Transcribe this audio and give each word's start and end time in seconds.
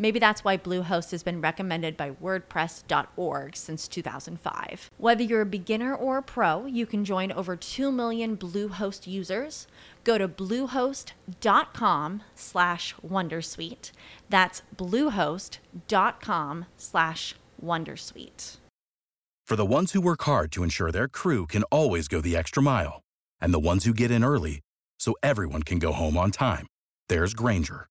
Maybe 0.00 0.18
that's 0.18 0.42
why 0.42 0.56
Bluehost 0.56 1.10
has 1.10 1.22
been 1.22 1.42
recommended 1.42 1.94
by 1.94 2.12
WordPress.org 2.12 3.54
since 3.54 3.86
2005. 3.86 4.90
Whether 4.96 5.22
you're 5.22 5.42
a 5.42 5.46
beginner 5.46 5.94
or 5.94 6.16
a 6.16 6.22
pro, 6.22 6.64
you 6.64 6.86
can 6.86 7.04
join 7.04 7.30
over 7.30 7.54
2 7.54 7.92
million 7.92 8.34
Bluehost 8.34 9.06
users. 9.06 9.66
Go 10.02 10.16
to 10.16 10.26
bluehost.com 10.26 12.22
slash 12.34 12.94
wondersuite. 13.06 13.92
That's 14.30 14.62
bluehost.com 14.74 16.64
slash 16.78 17.34
wondersuite. 17.62 18.56
For 19.46 19.56
the 19.56 19.66
ones 19.66 19.92
who 19.92 20.00
work 20.00 20.22
hard 20.22 20.50
to 20.52 20.62
ensure 20.62 20.90
their 20.90 21.08
crew 21.08 21.46
can 21.46 21.64
always 21.64 22.08
go 22.08 22.22
the 22.22 22.38
extra 22.38 22.62
mile, 22.62 23.02
and 23.38 23.52
the 23.52 23.60
ones 23.60 23.84
who 23.84 23.92
get 23.92 24.10
in 24.10 24.24
early 24.24 24.60
so 24.98 25.14
everyone 25.22 25.62
can 25.62 25.78
go 25.78 25.92
home 25.92 26.16
on 26.16 26.30
time, 26.30 26.66
there's 27.10 27.34
Granger 27.34 27.90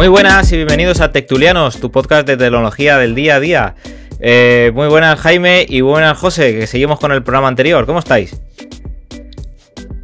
Muy 0.00 0.08
buenas 0.08 0.50
y 0.50 0.56
bienvenidos 0.56 1.02
a 1.02 1.12
Tectulianos, 1.12 1.78
tu 1.78 1.92
podcast 1.92 2.26
de 2.26 2.38
tecnología 2.38 2.96
del 2.96 3.14
día 3.14 3.34
a 3.34 3.40
día. 3.40 3.74
Eh, 4.18 4.72
muy 4.72 4.88
buenas 4.88 5.20
Jaime 5.20 5.66
y 5.68 5.82
buenas 5.82 6.16
José, 6.16 6.58
que 6.58 6.66
seguimos 6.66 6.98
con 6.98 7.12
el 7.12 7.22
programa 7.22 7.48
anterior. 7.48 7.84
¿Cómo 7.84 7.98
estáis? 7.98 8.40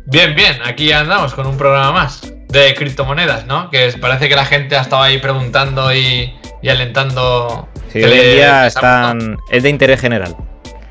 Bien, 0.04 0.34
bien, 0.34 0.60
aquí 0.66 0.92
andamos 0.92 1.32
con 1.32 1.46
un 1.46 1.56
programa 1.56 1.92
más 1.92 2.30
de 2.48 2.74
criptomonedas, 2.74 3.46
¿no? 3.46 3.70
Que 3.70 3.90
parece 3.98 4.28
que 4.28 4.36
la 4.36 4.44
gente 4.44 4.76
ha 4.76 4.82
estado 4.82 5.00
ahí 5.00 5.16
preguntando 5.16 5.90
y, 5.94 6.30
y 6.60 6.68
alentando. 6.68 7.66
Sí, 7.90 8.04
hoy 8.04 8.12
en 8.12 8.32
día 8.34 8.66
están, 8.66 9.38
es 9.50 9.62
de 9.62 9.70
interés 9.70 9.98
general. 9.98 10.36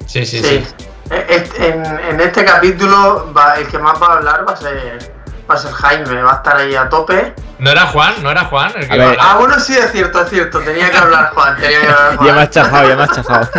Sí, 0.08 0.25
sí, 0.25 0.41
sí. 0.41 0.63
En, 1.12 1.85
en, 2.09 2.22
este 2.22 2.44
capítulo 2.44 3.31
va, 3.38 3.53
el 3.59 3.68
que 3.68 3.78
más 3.78 4.02
va 4.02 4.08
a 4.08 4.13
hablar 4.13 4.50
va 4.50 4.53
a 4.53 4.56
ser 4.56 5.15
va 5.50 5.56
a 5.56 5.57
ser 5.57 5.72
Jaime, 5.72 6.22
va 6.22 6.31
a 6.31 6.35
estar 6.35 6.57
ahí 6.57 6.75
a 6.75 6.89
tope. 6.89 7.33
¿No 7.59 7.72
era 7.72 7.85
Juan? 7.88 8.13
¿No 8.22 8.31
era 8.31 8.45
Juan? 8.45 8.72
El 8.75 8.88
que 8.88 8.97
ver, 8.97 9.17
ah, 9.19 9.38
bueno, 9.39 9.59
sí, 9.59 9.73
es 9.73 9.91
cierto, 9.91 10.22
es 10.22 10.29
cierto. 10.29 10.59
Tenía 10.59 10.89
que 10.91 10.97
hablar 10.97 11.31
Juan. 11.33 11.56
Tenía 11.56 11.81
que 11.81 11.88
hablar 11.88 12.16
Juan. 12.17 12.28
ya 12.28 12.33
me 12.33 12.41
has 12.41 12.50
chafado, 12.50 12.89
ya 12.89 12.95
me 12.95 13.03
has 13.03 13.11
chafado. 13.11 13.50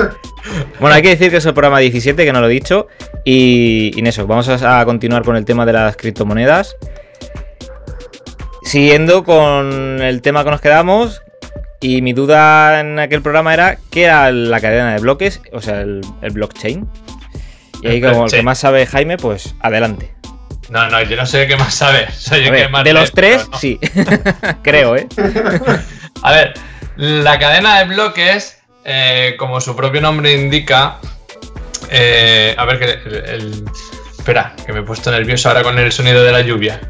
bueno, 0.80 0.96
hay 0.96 1.02
que 1.02 1.10
decir 1.10 1.30
que 1.30 1.36
es 1.36 1.46
el 1.46 1.54
programa 1.54 1.78
17, 1.78 2.24
que 2.24 2.32
no 2.32 2.40
lo 2.40 2.46
he 2.48 2.52
dicho. 2.52 2.88
Y, 3.24 3.92
y 3.94 4.00
en 4.00 4.06
eso, 4.06 4.26
vamos 4.26 4.48
a, 4.48 4.80
a 4.80 4.84
continuar 4.84 5.22
con 5.24 5.36
el 5.36 5.44
tema 5.44 5.64
de 5.66 5.72
las 5.72 5.96
criptomonedas. 5.96 6.76
Siguiendo 8.62 9.22
con 9.22 10.02
el 10.02 10.22
tema 10.22 10.42
que 10.42 10.50
nos 10.50 10.60
quedamos, 10.60 11.22
y 11.80 12.02
mi 12.02 12.12
duda 12.12 12.80
en 12.80 12.98
aquel 12.98 13.22
programa 13.22 13.54
era 13.54 13.78
qué 13.90 14.04
era 14.04 14.32
la 14.32 14.60
cadena 14.60 14.94
de 14.94 15.00
bloques, 15.00 15.40
o 15.52 15.60
sea, 15.60 15.82
el, 15.82 16.00
el 16.22 16.32
blockchain. 16.32 16.88
Y 17.86 17.90
ahí, 17.94 18.00
como 18.00 18.26
el 18.26 18.30
que 18.30 18.42
más 18.42 18.58
sabe 18.58 18.86
Jaime, 18.86 19.16
pues 19.16 19.54
adelante. 19.60 20.12
No, 20.68 20.88
no, 20.90 21.00
yo 21.02 21.16
no 21.16 21.24
sé 21.26 21.46
qué 21.46 21.56
más 21.56 21.74
sabe. 21.74 22.10
Soy 22.18 22.44
el 22.44 22.50
ver, 22.50 22.62
que 22.66 22.68
más 22.68 22.84
de 22.84 22.92
los 22.92 23.12
tres, 23.12 23.38
pero 23.42 23.50
no. 23.52 23.58
sí. 23.58 23.78
Creo, 24.62 24.96
¿eh? 24.96 25.06
A 26.22 26.32
ver, 26.32 26.54
la 26.96 27.38
cadena 27.38 27.78
de 27.78 27.84
bloques, 27.84 28.58
eh, 28.84 29.34
como 29.38 29.60
su 29.60 29.76
propio 29.76 30.00
nombre 30.00 30.32
indica. 30.32 30.98
eh, 31.90 32.54
a 32.58 32.64
ver, 32.64 32.78
que 32.78 32.84
el, 32.84 33.14
el- 33.26 33.64
Espera, 34.18 34.54
que 34.66 34.72
me 34.72 34.80
he 34.80 34.82
puesto 34.82 35.10
nervioso 35.12 35.48
ahora 35.48 35.62
con 35.62 35.78
el 35.78 35.92
sonido 35.92 36.24
de 36.24 36.32
la 36.32 36.40
lluvia. 36.40 36.80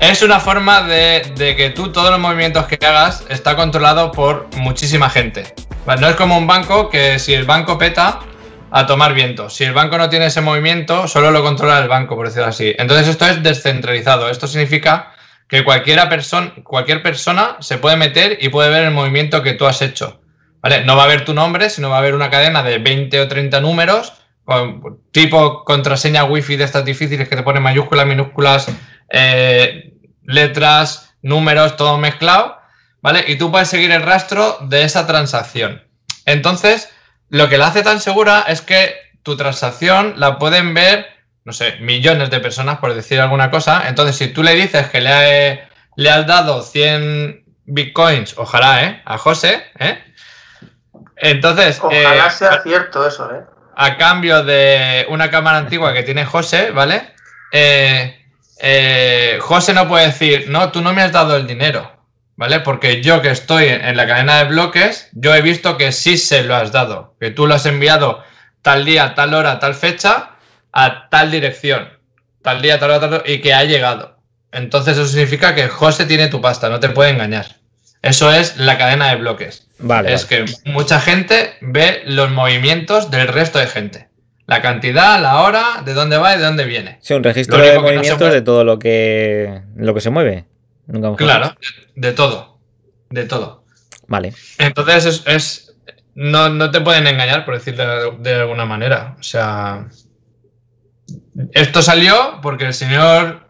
es 0.00 0.22
una 0.22 0.40
forma 0.40 0.82
de, 0.82 1.32
de 1.36 1.54
que 1.54 1.70
tú 1.70 1.92
todos 1.92 2.10
los 2.10 2.18
movimientos 2.18 2.66
que 2.66 2.84
hagas 2.84 3.24
está 3.28 3.54
controlado 3.54 4.10
por 4.10 4.48
muchísima 4.56 5.08
gente. 5.08 5.54
No 5.86 6.08
es 6.08 6.16
como 6.16 6.36
un 6.36 6.46
banco 6.48 6.88
que 6.90 7.18
si 7.20 7.32
el 7.34 7.44
banco 7.44 7.78
peta, 7.78 8.18
a 8.70 8.86
tomar 8.86 9.14
viento. 9.14 9.50
Si 9.50 9.64
el 9.64 9.72
banco 9.72 9.98
no 9.98 10.08
tiene 10.08 10.26
ese 10.26 10.40
movimiento, 10.40 11.08
solo 11.08 11.30
lo 11.30 11.42
controla 11.42 11.78
el 11.78 11.88
banco, 11.88 12.16
por 12.16 12.26
decirlo 12.26 12.48
así. 12.48 12.74
Entonces 12.78 13.08
esto 13.08 13.26
es 13.26 13.42
descentralizado. 13.42 14.28
Esto 14.28 14.46
significa 14.46 15.12
que 15.48 15.64
cualquiera 15.64 16.08
persona, 16.08 16.52
cualquier 16.62 17.02
persona 17.02 17.56
se 17.60 17.78
puede 17.78 17.96
meter 17.96 18.38
y 18.40 18.50
puede 18.50 18.70
ver 18.70 18.84
el 18.84 18.90
movimiento 18.92 19.42
que 19.42 19.54
tú 19.54 19.66
has 19.66 19.80
hecho. 19.82 20.20
¿Vale? 20.60 20.84
No 20.84 20.96
va 20.96 21.02
a 21.02 21.04
haber 21.06 21.24
tu 21.24 21.34
nombre, 21.34 21.70
sino 21.70 21.88
va 21.88 21.96
a 21.96 21.98
haber 22.00 22.14
una 22.14 22.30
cadena 22.30 22.62
de 22.62 22.78
20 22.78 23.20
o 23.20 23.28
30 23.28 23.60
números, 23.60 24.12
con, 24.44 25.00
tipo 25.12 25.64
contraseña 25.64 26.24
wifi 26.24 26.56
de 26.56 26.64
estas 26.64 26.84
difíciles 26.84 27.28
que 27.28 27.36
te 27.36 27.42
ponen 27.42 27.62
mayúsculas, 27.62 28.06
minúsculas, 28.06 28.66
eh, 29.08 29.94
letras, 30.24 31.14
números, 31.22 31.76
todo 31.76 31.96
mezclado. 31.96 32.58
¿Vale? 33.00 33.24
Y 33.28 33.36
tú 33.36 33.50
puedes 33.52 33.68
seguir 33.68 33.92
el 33.92 34.02
rastro 34.02 34.58
de 34.62 34.82
esa 34.82 35.06
transacción. 35.06 35.84
Entonces, 36.26 36.92
lo 37.30 37.48
que 37.48 37.58
la 37.58 37.68
hace 37.68 37.82
tan 37.82 38.00
segura 38.00 38.44
es 38.48 38.60
que 38.62 38.94
tu 39.22 39.36
transacción 39.36 40.14
la 40.16 40.38
pueden 40.38 40.74
ver, 40.74 41.06
no 41.44 41.52
sé, 41.52 41.76
millones 41.80 42.30
de 42.30 42.40
personas, 42.40 42.78
por 42.78 42.94
decir 42.94 43.20
alguna 43.20 43.50
cosa. 43.50 43.84
Entonces, 43.88 44.16
si 44.16 44.28
tú 44.28 44.42
le 44.42 44.54
dices 44.54 44.88
que 44.88 45.00
le, 45.00 45.10
ha- 45.10 45.68
le 45.96 46.10
has 46.10 46.26
dado 46.26 46.62
100 46.62 47.44
bitcoins, 47.66 48.34
ojalá, 48.38 48.84
¿eh? 48.84 49.02
A 49.04 49.18
José, 49.18 49.64
¿eh? 49.78 49.98
Entonces, 51.16 51.78
Ojalá 51.82 52.26
eh, 52.26 52.30
sea 52.30 52.62
cierto 52.62 53.06
eso, 53.06 53.30
¿eh? 53.34 53.40
a 53.76 53.96
cambio 53.96 54.42
de 54.44 55.06
una 55.08 55.30
cámara 55.30 55.58
antigua 55.58 55.92
que 55.92 56.02
tiene 56.02 56.24
José, 56.24 56.70
¿vale? 56.70 57.12
Eh, 57.52 58.14
eh, 58.60 59.38
José 59.40 59.72
no 59.72 59.86
puede 59.88 60.06
decir, 60.06 60.46
no, 60.48 60.72
tú 60.72 60.80
no 60.80 60.92
me 60.92 61.02
has 61.02 61.12
dado 61.12 61.36
el 61.36 61.46
dinero, 61.46 61.92
¿vale? 62.38 62.60
Porque 62.60 63.02
yo 63.02 63.20
que 63.20 63.30
estoy 63.30 63.66
en, 63.66 63.96
la 63.96 64.06
cadena 64.06 64.38
de 64.38 64.44
bloques, 64.44 65.08
yo 65.12 65.34
he 65.34 65.42
visto 65.42 65.76
que 65.76 65.90
sí 65.90 66.16
se 66.16 66.44
lo 66.44 66.54
has 66.54 66.70
dado, 66.70 67.16
que 67.20 67.30
tú 67.30 67.46
lo 67.46 67.54
has 67.54 67.66
enviado 67.66 68.22
tal 68.62 68.84
día, 68.84 69.14
tal 69.14 69.34
hora, 69.34 69.58
tal 69.58 69.74
fecha, 69.74 70.30
a 70.72 71.08
tal 71.10 71.32
dirección, 71.32 71.88
tal 72.40 72.62
día, 72.62 72.78
tal 72.78 72.90
hora, 72.90 73.00
tal 73.00 73.14
hora, 73.14 73.24
y 73.26 73.40
que 73.40 73.52
ha 73.52 73.64
llegado. 73.64 74.18
Entonces 74.52 74.96
eso 74.96 75.06
significa 75.06 75.54
que 75.56 75.66
José 75.68 76.06
tiene 76.06 76.28
tu 76.28 76.40
pasta, 76.40 76.68
no 76.68 76.78
te 76.78 76.88
puede 76.90 77.10
engañar. 77.10 77.56
Eso 78.02 78.32
es 78.32 78.56
la 78.56 78.78
cadena 78.78 79.10
de 79.10 79.16
bloques. 79.16 79.66
Vale. 79.80 80.14
Es 80.14 80.24
que 80.24 80.44
mucha 80.64 81.00
gente 81.00 81.54
ve 81.60 82.02
los 82.06 82.30
movimientos 82.30 83.10
del 83.10 83.26
resto 83.26 83.58
de 83.58 83.66
gente. 83.66 84.08
La 84.46 84.62
cantidad, 84.62 85.20
la 85.20 85.42
hora, 85.42 85.82
de 85.84 85.92
dónde 85.92 86.16
va 86.16 86.36
y 86.36 86.38
de 86.38 86.44
dónde 86.44 86.64
viene. 86.64 86.98
Sí, 87.02 87.14
un 87.14 87.24
registro 87.24 87.58
de 87.58 87.74
no 87.74 87.82
movimientos 87.82 88.18
puede- 88.18 88.34
de 88.34 88.42
todo 88.42 88.62
lo 88.62 88.78
que, 88.78 89.60
lo 89.76 89.92
que 89.92 90.00
se 90.00 90.10
mueve. 90.10 90.44
Nunca 90.88 91.10
mejor 91.10 91.16
Claro, 91.16 91.54
de, 91.94 92.08
de 92.08 92.12
todo. 92.14 92.58
De 93.10 93.24
todo. 93.24 93.64
Vale. 94.08 94.34
Entonces 94.58 95.04
es. 95.06 95.22
es- 95.26 95.64
no, 96.14 96.48
no 96.48 96.72
te 96.72 96.80
pueden 96.80 97.06
engañar, 97.06 97.44
por 97.44 97.54
decirlo 97.54 98.12
de, 98.18 98.30
de 98.30 98.34
alguna 98.40 98.64
manera. 98.64 99.14
O 99.20 99.22
sea. 99.22 99.86
Esto 101.52 101.80
salió 101.82 102.40
porque 102.42 102.66
el 102.66 102.74
señor 102.74 103.46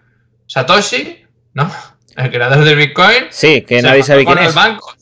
Satoshi, 0.47 1.25
¿no? 1.55 1.71
El 2.17 2.31
creador 2.31 2.65
del 2.65 2.77
Bitcoin. 2.77 3.27
Sí, 3.31 3.63
que 3.63 3.81
nadie 3.81 4.03
sabe 4.03 4.25
quién 4.25 4.37
con 4.37 4.45
es. 4.45 4.51
el 4.51 4.55
banco. 4.55 4.95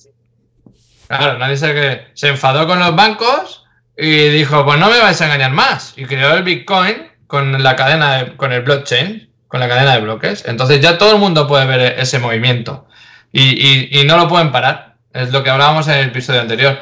Claro, 1.09 1.39
nadie 1.39 1.56
se, 1.56 2.06
se 2.15 2.29
enfadó 2.29 2.67
con 2.67 2.79
los 2.79 2.94
bancos 2.94 3.65
y 3.97 4.29
dijo, 4.29 4.65
pues 4.65 4.79
no 4.79 4.91
me 4.91 4.99
vais 5.00 5.21
a 5.21 5.25
engañar 5.27 5.53
más. 5.53 5.94
Y 5.97 6.05
creó 6.05 6.35
el 6.35 6.43
Bitcoin 6.44 7.09
con 7.27 7.62
la 7.62 7.75
cadena, 7.77 8.37
con 8.37 8.53
el 8.53 8.62
blockchain, 8.62 9.31
con 9.48 9.60
la 9.60 9.69
cadena 9.69 9.94
de 9.94 10.00
bloques. 10.00 10.44
Entonces 10.46 10.81
ya 10.81 10.98
todo 10.98 11.12
el 11.12 11.19
mundo 11.19 11.46
puede 11.46 11.66
ver 11.66 11.98
ese 11.98 12.19
movimiento. 12.19 12.87
Y, 13.32 14.02
no 14.06 14.16
lo 14.16 14.28
pueden 14.28 14.52
parar. 14.52 14.96
Es 15.12 15.32
lo 15.32 15.43
que 15.43 15.50
hablábamos 15.50 15.88
en 15.88 15.94
el 15.94 16.08
episodio 16.08 16.40
anterior. 16.40 16.78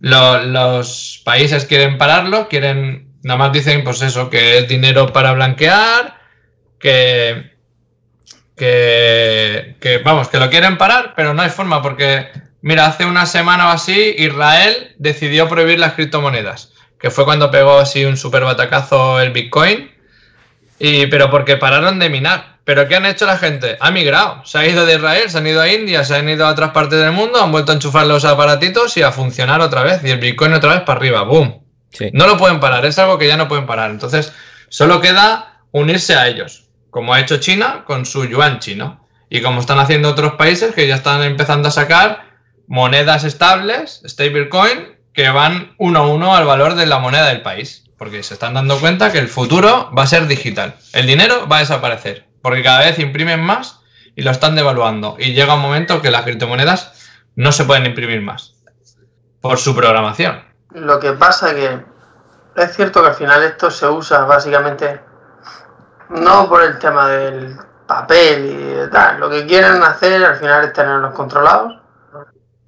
los 0.00 1.22
países 1.24 1.64
quieren 1.64 1.98
pararlo, 1.98 2.48
quieren, 2.48 3.14
nada 3.22 3.38
más 3.38 3.52
dicen, 3.52 3.84
pues 3.84 4.02
eso, 4.02 4.30
que 4.30 4.58
es 4.58 4.68
dinero 4.68 5.12
para 5.12 5.32
blanquear, 5.32 6.18
que, 6.78 7.52
que, 8.56 9.76
que, 9.80 9.98
vamos, 9.98 10.28
que 10.28 10.38
lo 10.38 10.50
quieren 10.50 10.76
parar, 10.78 11.14
pero 11.16 11.32
no 11.34 11.42
hay 11.42 11.50
forma 11.50 11.80
porque 11.80 12.28
Mira, 12.66 12.86
hace 12.86 13.04
una 13.04 13.26
semana 13.26 13.68
o 13.68 13.72
así, 13.72 14.14
Israel 14.16 14.94
decidió 14.96 15.50
prohibir 15.50 15.78
las 15.78 15.92
criptomonedas, 15.92 16.72
que 16.98 17.10
fue 17.10 17.26
cuando 17.26 17.50
pegó 17.50 17.78
así 17.78 18.06
un 18.06 18.16
super 18.16 18.42
batacazo 18.42 19.20
el 19.20 19.32
Bitcoin, 19.32 19.90
y, 20.86 21.06
pero 21.06 21.30
porque 21.30 21.56
pararon 21.56 21.98
de 21.98 22.10
minar. 22.10 22.58
¿Pero 22.64 22.88
qué 22.88 22.96
han 22.96 23.06
hecho 23.06 23.24
la 23.24 23.38
gente? 23.38 23.76
Ha 23.80 23.90
migrado. 23.90 24.44
Se 24.44 24.58
ha 24.58 24.66
ido 24.66 24.84
de 24.84 24.96
Israel, 24.96 25.30
se 25.30 25.38
han 25.38 25.46
ido 25.46 25.60
a 25.62 25.72
India, 25.72 26.04
se 26.04 26.14
han 26.14 26.28
ido 26.28 26.46
a 26.46 26.50
otras 26.50 26.70
partes 26.72 26.98
del 26.98 27.12
mundo, 27.12 27.42
han 27.42 27.52
vuelto 27.52 27.72
a 27.72 27.74
enchufar 27.74 28.06
los 28.06 28.24
aparatitos 28.24 28.96
y 28.98 29.02
a 29.02 29.10
funcionar 29.10 29.62
otra 29.62 29.82
vez. 29.82 30.02
Y 30.04 30.10
el 30.10 30.18
Bitcoin 30.18 30.52
otra 30.52 30.74
vez 30.74 30.82
para 30.82 30.98
arriba. 30.98 31.22
¡Boom! 31.22 31.62
No 32.12 32.26
lo 32.26 32.36
pueden 32.36 32.60
parar, 32.60 32.84
es 32.84 32.98
algo 32.98 33.16
que 33.18 33.28
ya 33.28 33.38
no 33.38 33.48
pueden 33.48 33.66
parar. 33.66 33.90
Entonces, 33.90 34.32
solo 34.68 35.00
queda 35.00 35.62
unirse 35.70 36.16
a 36.16 36.26
ellos, 36.28 36.66
como 36.90 37.14
ha 37.14 37.20
hecho 37.20 37.38
China 37.38 37.84
con 37.86 38.04
su 38.04 38.26
yuan 38.26 38.58
chino. 38.58 39.06
Y 39.30 39.40
como 39.40 39.60
están 39.60 39.78
haciendo 39.78 40.10
otros 40.10 40.34
países 40.34 40.74
que 40.74 40.86
ya 40.86 40.96
están 40.96 41.22
empezando 41.22 41.68
a 41.68 41.72
sacar 41.72 42.24
monedas 42.66 43.24
estables, 43.24 44.02
stablecoin, 44.06 44.96
que 45.14 45.30
van 45.30 45.74
uno 45.78 46.00
a 46.00 46.06
uno 46.08 46.36
al 46.36 46.44
valor 46.44 46.74
de 46.74 46.86
la 46.86 46.98
moneda 46.98 47.28
del 47.28 47.42
país. 47.42 47.83
Porque 48.04 48.22
se 48.22 48.34
están 48.34 48.52
dando 48.52 48.78
cuenta 48.80 49.10
que 49.10 49.18
el 49.18 49.28
futuro 49.28 49.90
va 49.96 50.02
a 50.02 50.06
ser 50.06 50.26
digital. 50.26 50.74
El 50.92 51.06
dinero 51.06 51.48
va 51.48 51.56
a 51.56 51.60
desaparecer. 51.60 52.26
Porque 52.42 52.62
cada 52.62 52.80
vez 52.80 52.98
imprimen 52.98 53.40
más 53.40 53.80
y 54.14 54.20
lo 54.20 54.30
están 54.30 54.54
devaluando. 54.54 55.16
Y 55.18 55.32
llega 55.32 55.54
un 55.54 55.62
momento 55.62 56.02
que 56.02 56.10
las 56.10 56.20
criptomonedas 56.20 56.92
no 57.34 57.50
se 57.50 57.64
pueden 57.64 57.86
imprimir 57.86 58.20
más. 58.20 58.56
Por 59.40 59.56
su 59.56 59.74
programación. 59.74 60.44
Lo 60.74 61.00
que 61.00 61.12
pasa 61.12 61.54
que 61.54 61.82
es 62.56 62.76
cierto 62.76 63.00
que 63.00 63.08
al 63.08 63.14
final 63.14 63.42
esto 63.42 63.70
se 63.70 63.88
usa 63.88 64.26
básicamente 64.26 65.00
no 66.10 66.46
por 66.46 66.62
el 66.62 66.78
tema 66.78 67.08
del 67.08 67.56
papel 67.86 68.84
y 68.86 68.90
tal. 68.90 69.18
Lo 69.18 69.30
que 69.30 69.46
quieren 69.46 69.82
hacer 69.82 70.22
al 70.22 70.36
final 70.36 70.62
es 70.62 70.74
tenerlos 70.74 71.14
controlados 71.14 71.80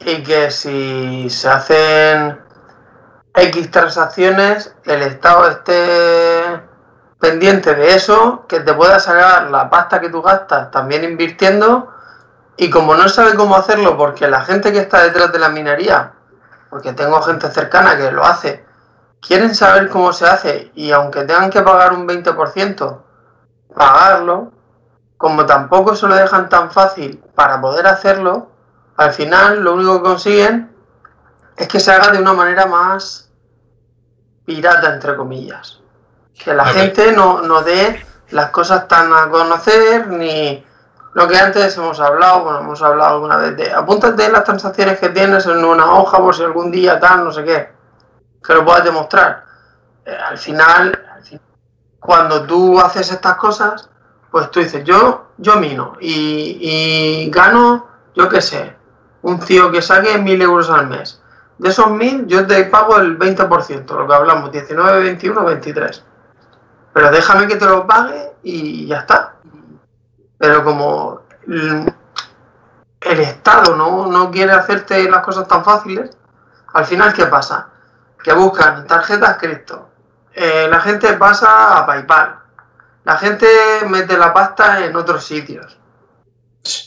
y 0.01 0.23
que 0.23 0.51
si 0.51 1.29
se 1.29 1.47
hacen 1.47 2.46
X 3.37 3.71
transacciones, 3.71 4.75
el 4.85 5.03
Estado 5.03 5.49
esté 5.49 6.63
pendiente 7.21 7.75
de 7.75 7.95
eso, 7.95 8.47
que 8.49 8.61
te 8.61 8.73
pueda 8.73 8.99
sacar 8.99 9.51
la 9.51 9.69
pasta 9.69 10.01
que 10.01 10.09
tú 10.09 10.23
gastas 10.23 10.71
también 10.71 11.05
invirtiendo. 11.05 11.93
Y 12.57 12.71
como 12.71 12.95
no 12.95 13.09
sabe 13.11 13.35
cómo 13.35 13.57
hacerlo 13.57 13.99
porque 13.99 14.27
la 14.27 14.41
gente 14.41 14.73
que 14.73 14.79
está 14.79 15.03
detrás 15.03 15.31
de 15.33 15.39
la 15.39 15.51
minería, 15.51 16.15
porque 16.71 16.95
tengo 16.95 17.21
gente 17.21 17.51
cercana 17.51 17.99
que 17.99 18.11
lo 18.11 18.25
hace, 18.25 18.65
quieren 19.21 19.55
saber 19.55 19.91
cómo 19.91 20.15
se 20.15 20.27
hace 20.27 20.73
y 20.75 20.91
aunque 20.93 21.25
tengan 21.25 21.51
que 21.51 21.61
pagar 21.61 21.93
un 21.93 22.09
20%, 22.09 23.03
pagarlo, 23.75 24.53
como 25.19 25.45
tampoco 25.45 25.95
se 25.95 26.07
lo 26.07 26.15
dejan 26.15 26.49
tan 26.49 26.71
fácil 26.71 27.23
para 27.35 27.61
poder 27.61 27.87
hacerlo, 27.87 28.49
al 28.97 29.13
final 29.13 29.63
lo 29.63 29.75
único 29.75 29.99
que 29.99 30.09
consiguen 30.09 30.75
es 31.59 31.69
que 31.69 31.81
se 31.81 31.93
haga 31.93 32.13
de 32.13 32.19
una 32.19 32.33
manera 32.33 32.65
más 32.65 33.26
pirata, 34.47 34.95
entre 34.95 35.17
comillas. 35.17 35.81
Que 36.43 36.55
la 36.55 36.65
gente 36.67 37.13
no, 37.13 37.43
no 37.43 37.63
dé 37.63 38.05
las 38.31 38.51
cosas 38.51 38.89
tan 38.89 39.13
a 39.13 39.29
conocer, 39.29 40.09
ni 40.09 40.65
lo 41.15 41.27
que 41.29 41.37
antes 41.37 41.77
hemos 41.77 41.99
hablado, 42.01 42.45
bueno, 42.45 42.61
hemos 42.61 42.83
hablado 42.83 43.15
alguna 43.15 43.37
vez 43.39 43.57
de 43.57 43.73
apúntate 43.73 44.29
las 44.31 44.45
transacciones 44.45 44.99
que 44.99 45.09
tienes 45.09 45.47
en 45.47 45.65
una 45.65 45.95
hoja 45.95 46.19
por 46.19 46.35
si 46.35 46.43
algún 46.43 46.71
día 46.71 47.01
tal, 47.01 47.25
no 47.25 47.33
sé 47.33 47.45
qué, 47.45 47.71
que 48.45 48.55
lo 48.55 48.65
puedas 48.65 48.85
demostrar. 48.85 49.45
Eh, 50.05 50.15
al, 50.15 50.39
final, 50.39 51.03
cuando 51.99 52.43
tú 52.43 52.79
haces 52.79 53.11
estas 53.11 53.37
cosas, 53.37 53.89
pues 54.31 54.51
tú 54.51 54.61
dices, 54.61 54.85
yo, 54.85 55.29
yo 55.39 55.57
mino 55.57 55.95
y, 56.01 56.59
y 56.61 57.31
gano, 57.31 57.89
yo 58.15 58.29
qué 58.29 58.41
sé, 58.41 58.77
un 59.23 59.41
tío 59.41 59.71
que 59.71 59.83
saque 59.83 60.19
mil 60.19 60.41
euros 60.43 60.69
al 60.69 60.87
mes. 60.87 61.23
De 61.59 61.71
esos 61.71 61.91
mil, 61.91 62.27
yo 62.27 62.47
te 62.47 62.65
pago 62.65 62.99
el 62.99 63.19
20%, 63.19 63.87
lo 63.87 64.07
que 64.07 64.15
hablamos, 64.15 64.53
19, 64.53 65.01
21, 65.01 65.45
23. 65.45 66.05
Pero 66.93 67.11
déjame 67.11 67.47
que 67.47 67.57
te 67.57 67.65
lo 67.65 67.87
pague 67.87 68.33
y 68.43 68.87
ya 68.87 68.99
está. 69.01 69.35
Pero 70.39 70.65
como 70.65 71.23
el, 71.47 71.93
Estado 73.01 73.75
no, 73.77 74.07
no, 74.07 74.31
quiere 74.31 74.53
hacerte 74.53 75.09
las 75.11 75.23
cosas 75.23 75.49
tan 75.49 75.65
fáciles, 75.65 76.17
al 76.75 76.85
final, 76.85 77.15
¿qué 77.15 77.27
pasa? 77.27 77.69
Que 78.23 78.33
buscan 78.33 78.87
tarjetas 78.87 79.39
cripto. 79.39 79.89
Eh, 80.35 80.69
la 80.71 80.81
gente 80.81 81.13
pasa 81.15 81.79
a 81.79 81.87
PayPal. 81.87 82.41
La 83.05 83.17
gente 83.17 83.47
mete 83.89 84.19
la 84.19 84.35
pasta 84.35 84.85
en 84.85 84.97
otros 84.97 85.25
sitios. 85.25 85.79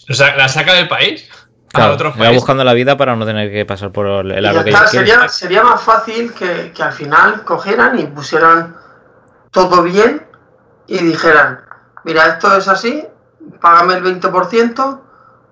¿la 0.08 0.50
saca 0.50 0.74
del 0.74 0.88
país? 0.88 1.30
Claro, 1.72 2.14
va 2.20 2.32
buscando 2.32 2.64
la 2.64 2.74
vida 2.74 2.98
para 2.98 3.16
no 3.16 3.26
tener 3.26 3.52
que 3.52 3.64
pasar 3.66 3.92
por 3.92 4.08
el 4.08 4.46
aro 4.46 4.64
que 4.64 4.76
sería, 4.88 5.28
sería 5.28 5.64
más 5.64 5.82
fácil 5.82 6.34
que, 6.34 6.74
al 6.82 6.92
final 6.92 7.44
cogieran 7.44 8.00
y 8.00 8.06
pusieran 8.06 8.76
todo 9.52 9.84
bien 9.84 10.26
y 10.88 10.98
dijeran, 10.98 11.62
mira, 12.04 12.26
esto 12.28 12.58
es 12.58 12.68
así, 12.68 13.06
págame 13.62 13.96
el 13.96 14.04
20% 14.04 15.00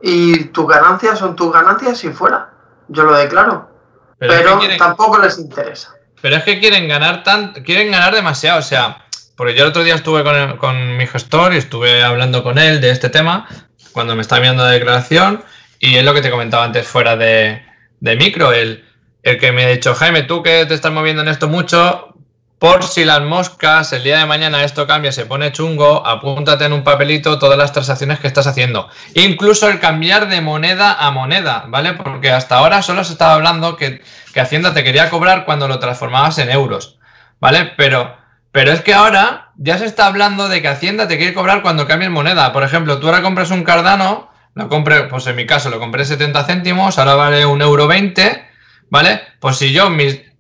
y 0.02 0.46
tus 0.46 0.68
ganancias 0.68 1.20
son 1.20 1.36
tus 1.36 1.52
ganancias 1.54 2.04
y 2.04 2.10
fuera. 2.10 2.50
Yo 2.88 3.04
lo 3.04 3.16
declaro. 3.16 3.70
Pero, 4.18 4.60
tampoco 4.78 5.20
les 5.20 5.38
interesa. 5.38 5.94
Pero 6.22 6.38
es 6.38 6.44
que 6.44 6.60
quieren 6.60 6.88
ganar 6.88 7.24
tan, 7.24 7.54
quieren 7.64 7.92
ganar 7.92 8.16
demasiado, 8.16 8.60
o 8.60 8.64
sea, 8.64 9.06
porque 9.36 9.54
yo 9.54 9.64
el 9.64 9.70
otro 9.70 9.84
día 9.84 9.94
estuve 9.94 10.24
con, 10.24 10.58
con 10.58 10.98
mi 10.98 11.06
gestor 11.06 11.54
y 11.54 11.58
estuve 11.58 12.04
hablando 12.04 12.42
con 12.42 12.58
él 12.58 12.82
de 12.82 12.90
este 12.90 13.10
tema 13.10 13.48
cuando 13.92 14.16
me 14.16 14.22
estaba 14.24 14.40
enviando 14.40 14.64
la 14.64 14.72
declaración 14.72 15.44
y 15.80 15.96
es 15.96 16.04
lo 16.04 16.14
que 16.14 16.22
te 16.22 16.32
comentaba 16.32 16.64
antes 16.64 16.88
fuera 16.88 17.16
de, 17.16 17.62
micro, 18.02 18.52
el, 18.52 18.86
el, 19.24 19.40
que 19.40 19.52
me 19.52 19.66
ha 19.66 19.70
dicho, 19.70 19.94
Jaime, 19.96 20.24
tú 20.24 20.44
que 20.44 20.66
te 20.66 20.74
estás 20.74 20.92
moviendo 20.92 21.22
en 21.22 21.28
esto 21.28 21.48
mucho, 21.48 22.16
por 22.60 22.84
si 22.84 23.06
las 23.06 23.22
moscas, 23.22 23.94
el 23.94 24.02
día 24.02 24.18
de 24.18 24.26
mañana 24.26 24.64
esto 24.64 24.88
cambia, 24.88 25.12
se 25.12 25.28
pone 25.28 25.52
chungo, 25.52 26.06
apúntate 26.08 26.66
en 26.66 26.74
un 26.74 26.84
papelito 26.84 27.38
todas 27.38 27.58
las 27.58 27.72
transacciones 27.72 28.20
que 28.20 28.26
estás 28.26 28.48
haciendo. 28.48 28.90
Incluso 29.14 29.70
el 29.70 29.80
cambiar 29.80 30.28
de 30.28 30.42
moneda 30.42 30.94
a 30.94 31.12
moneda, 31.12 31.66
¿vale? 31.68 31.94
Porque 31.94 32.32
hasta 32.32 32.58
ahora 32.58 32.82
solo 32.82 33.04
se 33.04 33.14
estaba 33.14 33.36
hablando 33.36 33.78
que, 33.78 34.02
que 34.34 34.42
Hacienda 34.42 34.74
te 34.74 34.84
quería 34.84 35.12
cobrar 35.12 35.46
cuando 35.46 35.68
lo 35.68 35.78
transformabas 35.78 36.40
en 36.40 36.50
euros, 36.50 36.98
¿vale? 37.40 37.74
Pero, 37.78 38.18
pero 38.52 38.72
es 38.72 38.82
que 38.82 38.96
ahora 38.96 39.52
ya 39.58 39.78
se 39.78 39.86
está 39.86 40.08
hablando 40.08 40.50
de 40.50 40.60
que 40.60 40.68
Hacienda 40.68 41.08
te 41.08 41.18
quiere 41.18 41.36
cobrar 41.36 41.62
cuando 41.62 41.86
cambies 41.86 42.10
moneda. 42.10 42.54
Por 42.54 42.64
ejemplo, 42.64 43.00
tú 43.00 43.06
ahora 43.06 43.22
compras 43.22 43.52
un 43.52 43.64
Cardano 43.64 44.27
lo 44.58 44.70
compré, 44.70 45.04
pues 45.04 45.28
en 45.28 45.36
mi 45.36 45.46
caso 45.46 45.70
lo 45.70 45.80
compré 45.80 46.04
70 46.04 46.44
céntimos, 46.46 46.98
ahora 46.98 47.16
vale 47.16 47.46
un 47.46 47.62
euro 47.62 47.88
20, 47.88 48.46
¿vale? 48.90 49.22
Pues 49.40 49.58
si 49.58 49.72
yo 49.72 49.90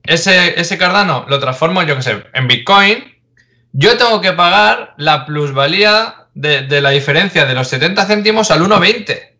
ese, 0.03 0.59
ese 0.59 0.77
Cardano 0.77 1.25
lo 1.27 1.39
transformo, 1.39 1.83
yo 1.83 1.95
qué 1.95 2.01
sé, 2.01 2.24
en 2.33 2.47
Bitcoin, 2.47 3.15
yo 3.74 3.97
tengo 3.97 4.21
que 4.21 4.33
pagar 4.33 4.95
la 4.97 5.25
plusvalía 5.25 6.27
de, 6.33 6.81
la 6.81 6.91
diferencia 6.91 7.45
de 7.45 7.53
los 7.53 7.67
70 7.67 8.05
céntimos 8.05 8.51
al 8.51 8.62
1,20. 8.62 9.33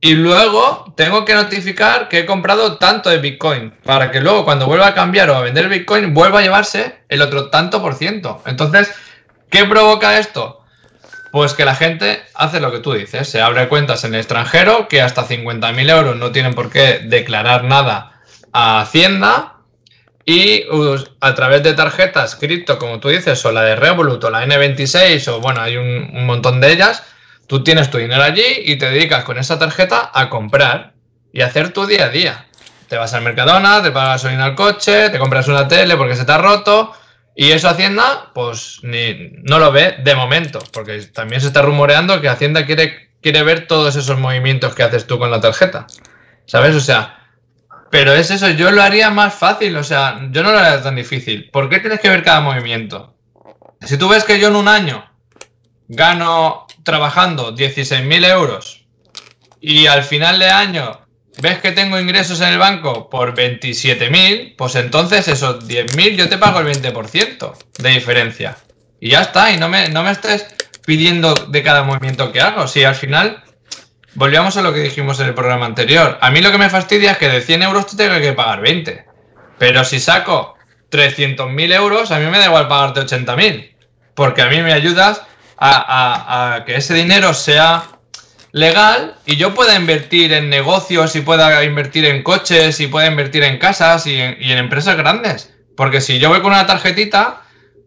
Y 0.00 0.14
luego 0.14 0.92
tengo 0.96 1.24
que 1.24 1.34
notificar 1.34 2.08
que 2.08 2.20
he 2.20 2.26
comprado 2.26 2.78
tanto 2.78 3.08
de 3.08 3.18
Bitcoin 3.18 3.72
para 3.84 4.10
que 4.10 4.20
luego 4.20 4.44
cuando 4.44 4.66
vuelva 4.66 4.88
a 4.88 4.94
cambiar 4.94 5.30
o 5.30 5.36
a 5.36 5.42
vender 5.42 5.68
Bitcoin 5.68 6.12
vuelva 6.12 6.40
a 6.40 6.42
llevarse 6.42 7.04
el 7.08 7.22
otro 7.22 7.50
tanto 7.50 7.80
por 7.80 7.94
ciento. 7.94 8.42
Entonces, 8.46 8.92
¿qué 9.48 9.64
provoca 9.64 10.18
esto? 10.18 10.61
Pues 11.32 11.54
que 11.54 11.64
la 11.64 11.74
gente 11.74 12.22
hace 12.34 12.60
lo 12.60 12.70
que 12.70 12.80
tú 12.80 12.92
dices, 12.92 13.26
se 13.26 13.40
abre 13.40 13.66
cuentas 13.66 14.04
en 14.04 14.12
el 14.12 14.20
extranjero 14.20 14.86
que 14.86 15.00
hasta 15.00 15.26
50.000 15.26 15.90
euros 15.90 16.16
no 16.16 16.30
tienen 16.30 16.54
por 16.54 16.70
qué 16.70 17.00
declarar 17.02 17.64
nada 17.64 18.20
a 18.52 18.82
Hacienda 18.82 19.54
y 20.26 20.64
a 21.20 21.34
través 21.34 21.62
de 21.62 21.72
tarjetas 21.72 22.36
cripto, 22.36 22.78
como 22.78 23.00
tú 23.00 23.08
dices, 23.08 23.42
o 23.46 23.50
la 23.50 23.62
de 23.62 23.76
Revolut 23.76 24.22
o 24.22 24.30
la 24.30 24.44
N26 24.44 25.26
o 25.28 25.40
bueno, 25.40 25.62
hay 25.62 25.78
un, 25.78 26.26
montón 26.26 26.60
de 26.60 26.70
ellas, 26.70 27.02
tú 27.46 27.64
tienes 27.64 27.88
tu 27.88 27.96
dinero 27.96 28.22
allí 28.22 28.44
y 28.66 28.76
te 28.76 28.90
dedicas 28.90 29.24
con 29.24 29.38
esa 29.38 29.58
tarjeta 29.58 30.10
a 30.12 30.28
comprar 30.28 30.92
y 31.32 31.40
hacer 31.40 31.72
tu 31.72 31.86
día 31.86 32.04
a 32.04 32.08
día. 32.10 32.46
Te 32.88 32.98
vas 32.98 33.14
al 33.14 33.22
Mercadona, 33.22 33.82
te 33.82 33.90
pagas 33.90 34.22
gasolina 34.22 34.44
al 34.44 34.54
coche, 34.54 35.08
te 35.08 35.18
compras 35.18 35.48
una 35.48 35.66
tele 35.66 35.96
porque 35.96 36.14
se 36.14 36.26
te 36.26 36.32
ha 36.32 36.36
roto, 36.36 36.92
y 37.34 37.52
eso 37.52 37.68
Hacienda, 37.68 38.30
pues 38.34 38.80
ni, 38.82 39.30
no 39.42 39.58
lo 39.58 39.72
ve 39.72 39.96
de 40.04 40.14
momento, 40.14 40.58
porque 40.72 41.00
también 41.02 41.40
se 41.40 41.46
está 41.46 41.62
rumoreando 41.62 42.20
que 42.20 42.28
Hacienda 42.28 42.66
quiere, 42.66 43.10
quiere 43.20 43.42
ver 43.42 43.66
todos 43.66 43.96
esos 43.96 44.18
movimientos 44.18 44.74
que 44.74 44.82
haces 44.82 45.06
tú 45.06 45.18
con 45.18 45.30
la 45.30 45.40
tarjeta. 45.40 45.86
¿Sabes? 46.46 46.74
O 46.74 46.80
sea, 46.80 47.18
Pero 47.90 48.12
es 48.12 48.30
eso, 48.30 48.48
yo 48.50 48.70
lo 48.70 48.82
haría 48.82 49.10
más 49.10 49.34
fácil, 49.34 49.76
o 49.76 49.84
sea, 49.84 50.20
yo 50.30 50.42
no 50.42 50.52
lo 50.52 50.58
haría 50.58 50.82
tan 50.82 50.96
difícil. 50.96 51.50
¿Por 51.50 51.68
qué 51.68 51.78
tienes 51.78 52.00
que 52.00 52.08
ver 52.08 52.22
cada 52.22 52.40
movimiento? 52.40 53.14
Si 53.82 53.98
tú 53.98 54.08
ves 54.08 54.24
que 54.24 54.38
yo 54.40 54.48
en 54.48 54.56
un 54.56 54.68
año 54.68 55.04
gano 55.88 56.66
trabajando 56.84 57.54
16.000 57.54 58.30
euros 58.30 58.84
y 59.60 59.86
al 59.86 60.02
final 60.04 60.38
de 60.38 60.50
año 60.50 61.01
ves 61.40 61.58
que 61.60 61.72
tengo 61.72 61.98
ingresos 61.98 62.40
en 62.40 62.48
el 62.48 62.58
banco 62.58 63.08
por 63.08 63.34
27.000, 63.34 64.54
pues 64.56 64.74
entonces 64.74 65.28
esos 65.28 65.66
10.000 65.66 66.16
yo 66.16 66.28
te 66.28 66.38
pago 66.38 66.60
el 66.60 66.66
20% 66.66 67.54
de 67.78 67.90
diferencia. 67.90 68.56
Y 69.00 69.10
ya 69.10 69.22
está, 69.22 69.50
y 69.50 69.56
no 69.56 69.68
me, 69.68 69.88
no 69.88 70.02
me 70.02 70.10
estés 70.10 70.46
pidiendo 70.84 71.34
de 71.34 71.62
cada 71.62 71.82
movimiento 71.82 72.32
que 72.32 72.40
hago. 72.40 72.68
Si 72.68 72.84
al 72.84 72.94
final, 72.94 73.42
volvíamos 74.14 74.56
a 74.56 74.62
lo 74.62 74.72
que 74.72 74.80
dijimos 74.80 75.18
en 75.20 75.26
el 75.26 75.34
programa 75.34 75.66
anterior. 75.66 76.18
A 76.20 76.30
mí 76.30 76.40
lo 76.40 76.52
que 76.52 76.58
me 76.58 76.70
fastidia 76.70 77.12
es 77.12 77.18
que 77.18 77.28
de 77.28 77.40
100 77.40 77.62
euros 77.62 77.86
tú 77.86 77.96
tengo 77.96 78.20
que 78.20 78.32
pagar 78.32 78.60
20. 78.60 79.04
Pero 79.58 79.84
si 79.84 80.00
saco 80.00 80.56
300.000 80.90 81.74
euros, 81.74 82.10
a 82.10 82.18
mí 82.18 82.26
me 82.26 82.38
da 82.38 82.46
igual 82.46 82.68
pagarte 82.68 83.00
80.000. 83.00 83.74
Porque 84.14 84.42
a 84.42 84.46
mí 84.46 84.60
me 84.60 84.72
ayudas 84.72 85.22
a, 85.56 86.54
a 86.54 86.64
que 86.64 86.76
ese 86.76 86.94
dinero 86.94 87.34
sea 87.34 87.84
legal 88.52 89.14
y 89.26 89.36
yo 89.36 89.54
pueda 89.54 89.74
invertir 89.74 90.32
en 90.32 90.50
negocios 90.50 91.16
y 91.16 91.22
pueda 91.22 91.64
invertir 91.64 92.04
en 92.04 92.22
coches 92.22 92.78
y 92.80 92.86
pueda 92.86 93.06
invertir 93.06 93.42
en 93.44 93.58
casas 93.58 94.06
y 94.06 94.20
en, 94.20 94.36
y 94.40 94.52
en, 94.52 94.58
empresas 94.58 94.96
grandes. 94.96 95.52
Porque 95.76 96.00
si 96.00 96.18
yo 96.18 96.28
voy 96.28 96.40
con 96.40 96.52
una 96.52 96.66
tarjetita, 96.66 97.42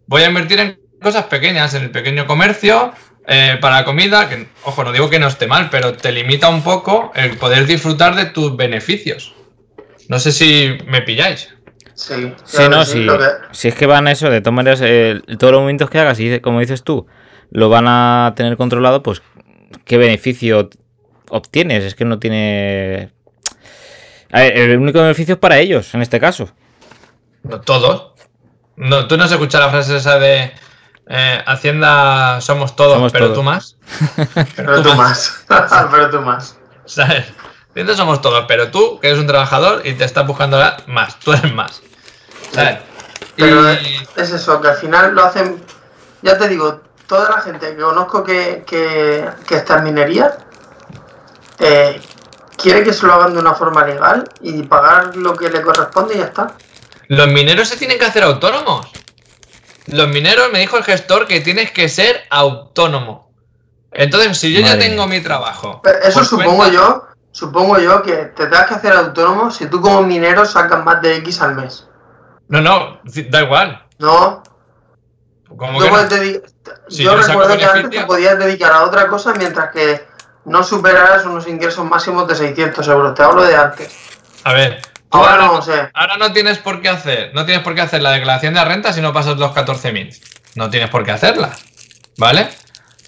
voy 0.08 0.24
a 0.24 0.28
invertir 0.28 0.60
en 0.60 0.80
cosas 1.02 1.26
pequeñas, 1.26 1.74
en 1.76 1.84
el 1.84 1.92
pequeño 1.92 2.26
comercio, 2.26 2.94
eh, 3.28 3.58
para 3.62 3.86
comida, 3.86 4.30
que 4.30 4.48
ojo, 4.64 4.84
no 4.84 4.92
digo 4.92 5.10
que 5.10 5.20
no 5.20 5.28
esté 5.28 5.48
mal, 5.48 5.70
pero 5.70 5.94
te 5.94 6.12
limita 6.12 6.50
un 6.50 6.64
poco 6.64 7.12
el 7.16 7.38
poder 7.38 7.66
disfrutar 7.66 8.16
de 8.16 8.26
tus 8.26 8.56
beneficios. 8.56 9.34
No 10.10 10.20
sé 10.20 10.32
si 10.32 10.78
me 10.88 11.02
pilláis. 11.02 11.50
Sí, 11.96 12.34
Sí, 12.44 12.64
no, 12.70 12.84
si, 12.84 13.08
si 13.52 13.70
es 13.70 13.76
que 13.76 13.86
van 13.86 14.08
a 14.08 14.12
eso, 14.12 14.30
de 14.30 14.42
todas 14.42 14.56
maneras, 14.56 14.82
eh, 14.84 15.22
todos 15.40 15.54
los 15.54 15.62
movimientos 15.62 15.90
que 15.90 16.00
hagas, 16.00 16.20
y 16.20 16.40
como 16.40 16.60
dices 16.60 16.84
tú, 16.84 17.08
lo 17.52 17.70
van 17.70 17.86
a 17.88 18.34
tener 18.36 18.58
controlado, 18.58 19.02
pues 19.02 19.22
qué 19.84 19.98
beneficio 19.98 20.70
obtienes. 21.30 21.84
Es 21.84 21.96
que 21.96 22.06
no 22.06 22.20
tiene. 22.20 23.12
A 24.32 24.40
ver, 24.42 24.58
el 24.58 24.78
único 24.80 25.00
beneficio 25.02 25.36
es 25.36 25.40
para 25.40 25.60
ellos, 25.60 25.94
en 25.94 26.02
este 26.02 26.20
caso. 26.20 26.50
No, 27.44 27.62
todos. 27.62 28.14
No, 28.76 29.08
tú 29.08 29.18
no 29.18 29.24
has 29.24 29.32
escuchado 29.32 29.66
la 29.66 29.72
frase 29.72 29.96
esa 29.98 30.20
de 30.20 30.52
eh, 31.08 31.44
Hacienda 31.46 32.42
somos 32.42 32.76
todos, 32.76 32.94
Somos 32.96 33.12
pero 33.12 33.26
todos. 33.28 33.38
tú 33.38 33.44
más. 33.44 33.78
Pero 34.56 34.82
tú 34.82 34.94
más. 34.96 35.46
pero 35.92 36.10
tú 36.10 36.22
más. 36.22 36.58
¿Sabes? 36.86 37.26
Hacienda 37.70 37.96
somos 37.96 38.22
todos, 38.22 38.46
pero 38.48 38.72
tú, 38.72 39.00
que 39.00 39.08
eres 39.08 39.20
un 39.20 39.28
trabajador 39.28 39.82
y 39.86 39.94
te 39.94 40.04
estás 40.06 40.26
buscando 40.26 40.58
más, 40.88 41.20
tú 41.20 41.34
eres 41.34 41.54
más. 41.54 41.82
¿Sabes? 42.52 42.80
Pero 43.36 43.74
Y- 43.74 44.00
es 44.16 44.32
eso, 44.32 44.62
que 44.62 44.70
al 44.70 44.78
final 44.78 45.14
lo 45.14 45.26
hacen. 45.26 45.62
Ya 46.22 46.38
te 46.38 46.48
digo, 46.48 46.82
toda 47.08 47.30
la 47.30 47.42
gente 47.42 47.76
que 47.76 47.82
conozco 47.82 48.24
que, 48.24 48.64
que, 48.66 49.28
que 49.48 49.56
está 49.56 49.78
en 49.78 49.84
minería 49.86 50.38
eh, 51.60 52.02
quiere 52.58 52.84
que 52.84 52.94
se 52.94 53.06
lo 53.06 53.14
hagan 53.14 53.34
de 53.34 53.40
una 53.40 53.54
forma 53.54 53.86
legal 53.86 54.30
y 54.42 54.64
pagar 54.64 55.16
lo 55.16 55.36
que 55.36 55.50
le 55.50 55.62
corresponde 55.62 56.16
y 56.16 56.18
ya 56.18 56.26
está. 56.26 56.56
Los 57.08 57.28
mineros 57.28 57.68
se 57.68 57.78
tienen 57.78 58.00
que 58.00 58.06
hacer 58.06 58.24
autónomos. 58.24 58.88
Los 59.88 60.08
mineros, 60.08 60.52
me 60.52 60.60
dijo 60.60 60.78
el 60.78 60.84
gestor, 60.84 61.28
que 61.28 61.42
tienes 61.42 61.72
que 61.72 61.88
ser 61.90 62.24
autónomo. 62.32 63.32
Entonces, 63.92 64.38
si 64.38 64.52
yo 64.52 64.62
ya 64.62 64.78
tengo 64.80 65.06
mi 65.08 65.22
trabajo. 65.22 65.80
Pero 65.84 66.00
Eso 66.00 66.24
supongo 66.24 66.58
cuenta- 66.58 66.74
yo, 66.74 67.06
supongo 67.32 67.80
yo 67.80 68.02
que 68.02 68.14
te 68.16 68.48
tengas 68.48 68.68
que 68.68 68.74
hacer 68.74 68.94
autónomo 68.94 69.52
si 69.52 69.68
tú 69.68 69.80
como 69.80 70.02
minero 70.02 70.44
sacas 70.46 70.84
más 70.84 71.02
de 71.02 71.18
X 71.18 71.40
al 71.42 71.56
mes. 71.56 71.88
No, 72.48 72.62
no, 72.62 73.00
da 73.30 73.42
igual. 73.44 73.86
No, 74.00 74.44
Como 75.48 75.78
tú 75.80 75.86
que 75.86 75.92
no? 75.92 75.98
Yo 76.90 77.16
recuerdo 77.16 77.58
que 77.58 77.66
antes 77.66 77.90
te 77.90 78.06
podías 78.06 78.38
dedicar 78.38 78.72
a 78.72 78.84
otra 78.84 79.08
cosa 79.08 79.34
mientras 79.34 79.72
que 79.72 80.06
no 80.46 80.64
superaras 80.64 81.26
unos 81.26 81.48
ingresos 81.48 81.86
máximos 81.86 82.28
de 82.28 82.36
600 82.36 82.88
euros. 82.88 83.14
Te 83.14 83.24
hablo 83.24 83.44
de 83.44 83.56
antes. 83.56 84.20
A 84.44 84.54
ver, 84.54 84.82
ahora, 85.10 85.38
no 85.38 85.62
sé. 85.62 85.90
ahora 85.94 86.18
no 86.18 86.32
tienes 86.32 86.60
por 86.60 86.82
qué 86.82 86.90
hacer, 86.90 87.32
no 87.34 87.46
tienes 87.46 87.64
por 87.64 87.74
qué 87.74 87.82
hacer 87.82 88.02
la 88.02 88.12
declaración 88.12 88.54
de 88.54 88.64
renta 88.64 88.94
si 88.94 89.02
no 89.02 89.12
pasas 89.12 89.38
los 89.38 89.52
14.000. 89.52 90.54
No 90.56 90.70
tienes 90.70 90.90
por 90.90 91.04
qué 91.04 91.12
hacerla, 91.12 91.52
¿vale? 92.18 92.50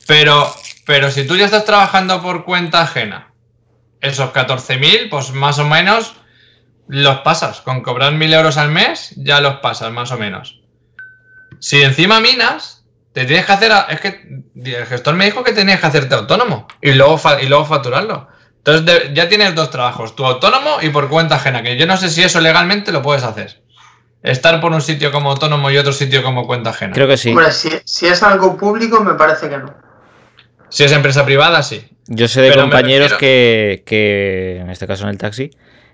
Pero, 0.07 0.51
pero 0.85 1.11
si 1.11 1.27
tú 1.27 1.35
ya 1.35 1.45
estás 1.45 1.65
trabajando 1.65 2.21
por 2.21 2.43
cuenta 2.43 2.81
ajena, 2.81 3.31
esos 4.01 4.31
14.000, 4.33 5.09
pues 5.09 5.31
más 5.31 5.59
o 5.59 5.65
menos 5.65 6.15
los 6.87 7.19
pasas. 7.19 7.61
Con 7.61 7.81
cobrar 7.81 8.13
1.000 8.13 8.33
euros 8.33 8.57
al 8.57 8.71
mes, 8.71 9.13
ya 9.15 9.39
los 9.41 9.57
pasas, 9.57 9.91
más 9.91 10.11
o 10.11 10.17
menos. 10.17 10.59
Si 11.59 11.81
encima 11.81 12.19
minas, 12.19 12.76
te 13.17 13.25
tienes 13.25 13.45
que 13.47 13.51
hacer. 13.51 13.71
a- 13.71 13.87
es 13.89 13.99
que 13.99 14.43
el 14.63 14.85
gestor 14.85 15.15
me 15.15 15.25
dijo 15.25 15.43
que 15.43 15.51
tenías 15.51 15.79
que 15.79 15.87
hacerte 15.87 16.13
autónomo 16.13 16.67
y 16.81 16.91
luego, 16.93 17.17
fa- 17.17 17.41
y 17.41 17.47
luego 17.47 17.65
facturarlo. 17.65 18.27
Entonces 18.57 18.85
de- 18.85 19.13
ya 19.15 19.27
tienes 19.27 19.55
dos 19.55 19.71
trabajos, 19.71 20.15
tu 20.15 20.23
autónomo 20.23 20.77
y 20.83 20.89
por 20.89 21.09
cuenta 21.09 21.35
ajena, 21.35 21.63
que 21.63 21.77
yo 21.77 21.87
no 21.87 21.97
sé 21.97 22.09
si 22.09 22.21
eso 22.21 22.39
legalmente 22.41 22.91
lo 22.91 23.01
puedes 23.01 23.23
hacer. 23.23 23.63
Estar 24.21 24.61
por 24.61 24.71
un 24.71 24.81
sitio 24.81 25.11
como 25.11 25.31
autónomo 25.31 25.71
y 25.71 25.77
otro 25.77 25.93
sitio 25.93 26.21
como 26.21 26.45
cuenta 26.45 26.69
ajena. 26.69 26.93
Creo 26.93 27.07
que 27.07 27.17
sí. 27.17 27.29
Hombre, 27.29 27.51
si, 27.51 27.69
si 27.85 28.05
es 28.05 28.21
algo 28.21 28.55
público, 28.55 29.03
me 29.03 29.15
parece 29.15 29.49
que 29.49 29.57
no. 29.57 29.73
Si 30.69 30.83
es 30.83 30.91
empresa 30.91 31.25
privada, 31.25 31.63
sí. 31.63 31.87
Yo 32.07 32.27
sé 32.27 32.41
de 32.41 32.49
Pero 32.49 32.61
compañeros 32.61 33.13
que, 33.13 33.83
que, 33.85 34.57
en 34.61 34.69
este 34.69 34.85
caso 34.85 35.05
en 35.05 35.09
el 35.09 35.17
taxi, 35.17 35.49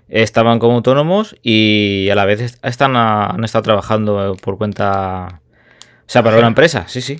estaban 0.08 0.58
como 0.58 0.74
autónomos 0.74 1.36
y 1.42 2.08
a 2.10 2.14
la 2.14 2.24
vez 2.26 2.40
est- 2.40 2.64
están 2.64 2.96
a- 2.96 3.26
han 3.30 3.44
estado 3.44 3.62
trabajando 3.62 4.36
por 4.42 4.58
cuenta. 4.58 5.40
O 6.06 6.10
sea, 6.10 6.22
para 6.22 6.38
una 6.38 6.46
empresa, 6.48 6.84
sí, 6.86 7.00
sí. 7.00 7.16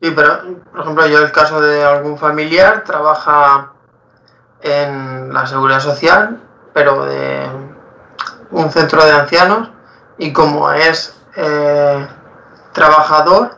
Sí, 0.00 0.10
pero, 0.16 0.42
por 0.72 0.80
ejemplo, 0.80 1.06
yo 1.06 1.18
el 1.18 1.30
caso 1.30 1.60
de 1.60 1.84
algún 1.84 2.18
familiar 2.18 2.82
trabaja 2.84 3.72
en 4.62 5.32
la 5.32 5.46
seguridad 5.46 5.80
social, 5.80 6.40
pero 6.72 7.04
de 7.04 7.46
un 8.50 8.70
centro 8.70 9.04
de 9.04 9.12
ancianos, 9.12 9.70
y 10.18 10.32
como 10.32 10.72
es 10.72 11.16
eh, 11.36 12.06
trabajador 12.72 13.56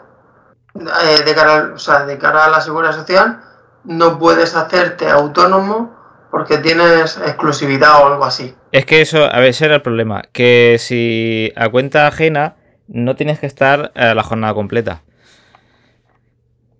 eh, 0.75 1.23
de, 1.25 1.35
cara, 1.35 1.55
al- 1.55 1.73
o 1.75 1.79
sea, 1.79 2.05
de 2.05 2.19
cara 2.19 2.45
a 2.47 2.49
la 2.49 2.61
seguridad 2.61 2.93
social, 2.95 3.41
no 3.85 4.19
puedes 4.19 4.55
hacerte 4.57 5.09
autónomo 5.11 5.95
porque 6.31 6.59
tienes 6.59 7.17
exclusividad 7.19 8.03
o 8.03 8.07
algo 8.09 8.25
así. 8.25 8.55
Es 8.73 8.85
que 8.87 9.01
eso, 9.01 9.25
a 9.25 9.39
ver, 9.39 9.51
ese 9.51 9.67
era 9.67 9.77
el 9.77 9.83
problema. 9.83 10.23
Que 10.33 10.77
si 10.81 11.53
a 11.57 11.69
cuenta 11.69 12.07
ajena 12.09 12.57
no 12.89 13.17
tienes 13.17 13.39
que 13.41 13.47
estar 13.47 13.93
eh, 13.95 14.15
la 14.15 14.23
jornada 14.23 14.55
completa. 14.55 15.03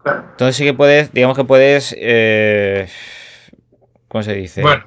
Entonces 0.05 0.57
sí 0.57 0.65
que 0.65 0.75
puedes, 0.75 1.13
digamos 1.13 1.37
que 1.37 1.45
puedes. 1.45 1.95
Eh, 1.99 2.89
¿Cómo 4.09 4.23
se 4.23 4.35
dice? 4.35 4.61
Bueno, 4.63 4.85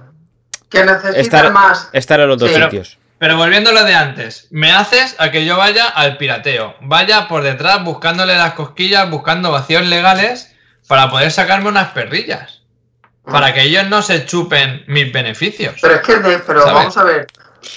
Que 0.70 0.84
necesitas 0.84 1.16
Estar- 1.18 1.52
más. 1.52 1.90
Estar 1.94 2.20
en 2.20 2.28
los 2.28 2.38
dos 2.38 2.52
Sí. 2.52 2.62
sitios. 2.62 2.98
pero 3.20 3.36
volviendo 3.36 3.72
a 3.72 3.74
lo 3.74 3.84
de 3.84 3.96
antes, 3.96 4.48
me 4.52 4.72
haces 4.72 5.16
a 5.18 5.32
que 5.32 5.44
yo 5.44 5.58
vaya 5.58 5.88
al 5.88 6.18
pirateo. 6.18 6.76
Vaya 6.82 7.28
por 7.28 7.42
detrás 7.42 7.84
buscándole 7.84 8.36
las 8.36 8.54
cosquillas, 8.54 9.10
buscando 9.10 9.50
vacíos 9.52 9.84
legales 9.88 10.56
para 10.88 11.10
poder 11.10 11.32
sacarme 11.32 11.70
unas 11.70 11.90
perrillas. 11.94 12.62
Para 13.24 13.54
que 13.56 13.64
ellos 13.64 13.88
no 13.90 14.02
se 14.04 14.24
chupen 14.26 14.84
mis 14.88 15.12
beneficios. 15.12 15.76
Pero 15.82 15.96
es 15.96 16.02
que, 16.02 16.18
de- 16.20 16.40
pero 16.40 16.60
¿Sabes? 16.62 16.74
vamos 16.76 16.98
a 16.98 17.04
ver, 17.06 17.28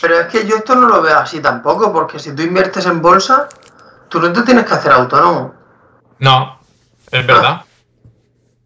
pero 0.01 0.21
es 0.21 0.27
que 0.29 0.47
yo 0.47 0.57
esto 0.57 0.75
no 0.75 0.89
lo 0.89 1.03
veo 1.03 1.17
así 1.19 1.41
tampoco, 1.41 1.93
porque 1.93 2.19
si 2.19 2.35
tú 2.35 2.43
inviertes 2.43 2.87
en 2.87 3.01
bolsa, 3.03 3.49
tú 4.09 4.21
no 4.21 4.33
te 4.33 4.43
tienes 4.43 4.65
que 4.67 4.75
hacer 4.75 4.93
autónomo. 4.93 5.55
No, 6.19 6.59
es 7.11 7.27
verdad. 7.27 7.63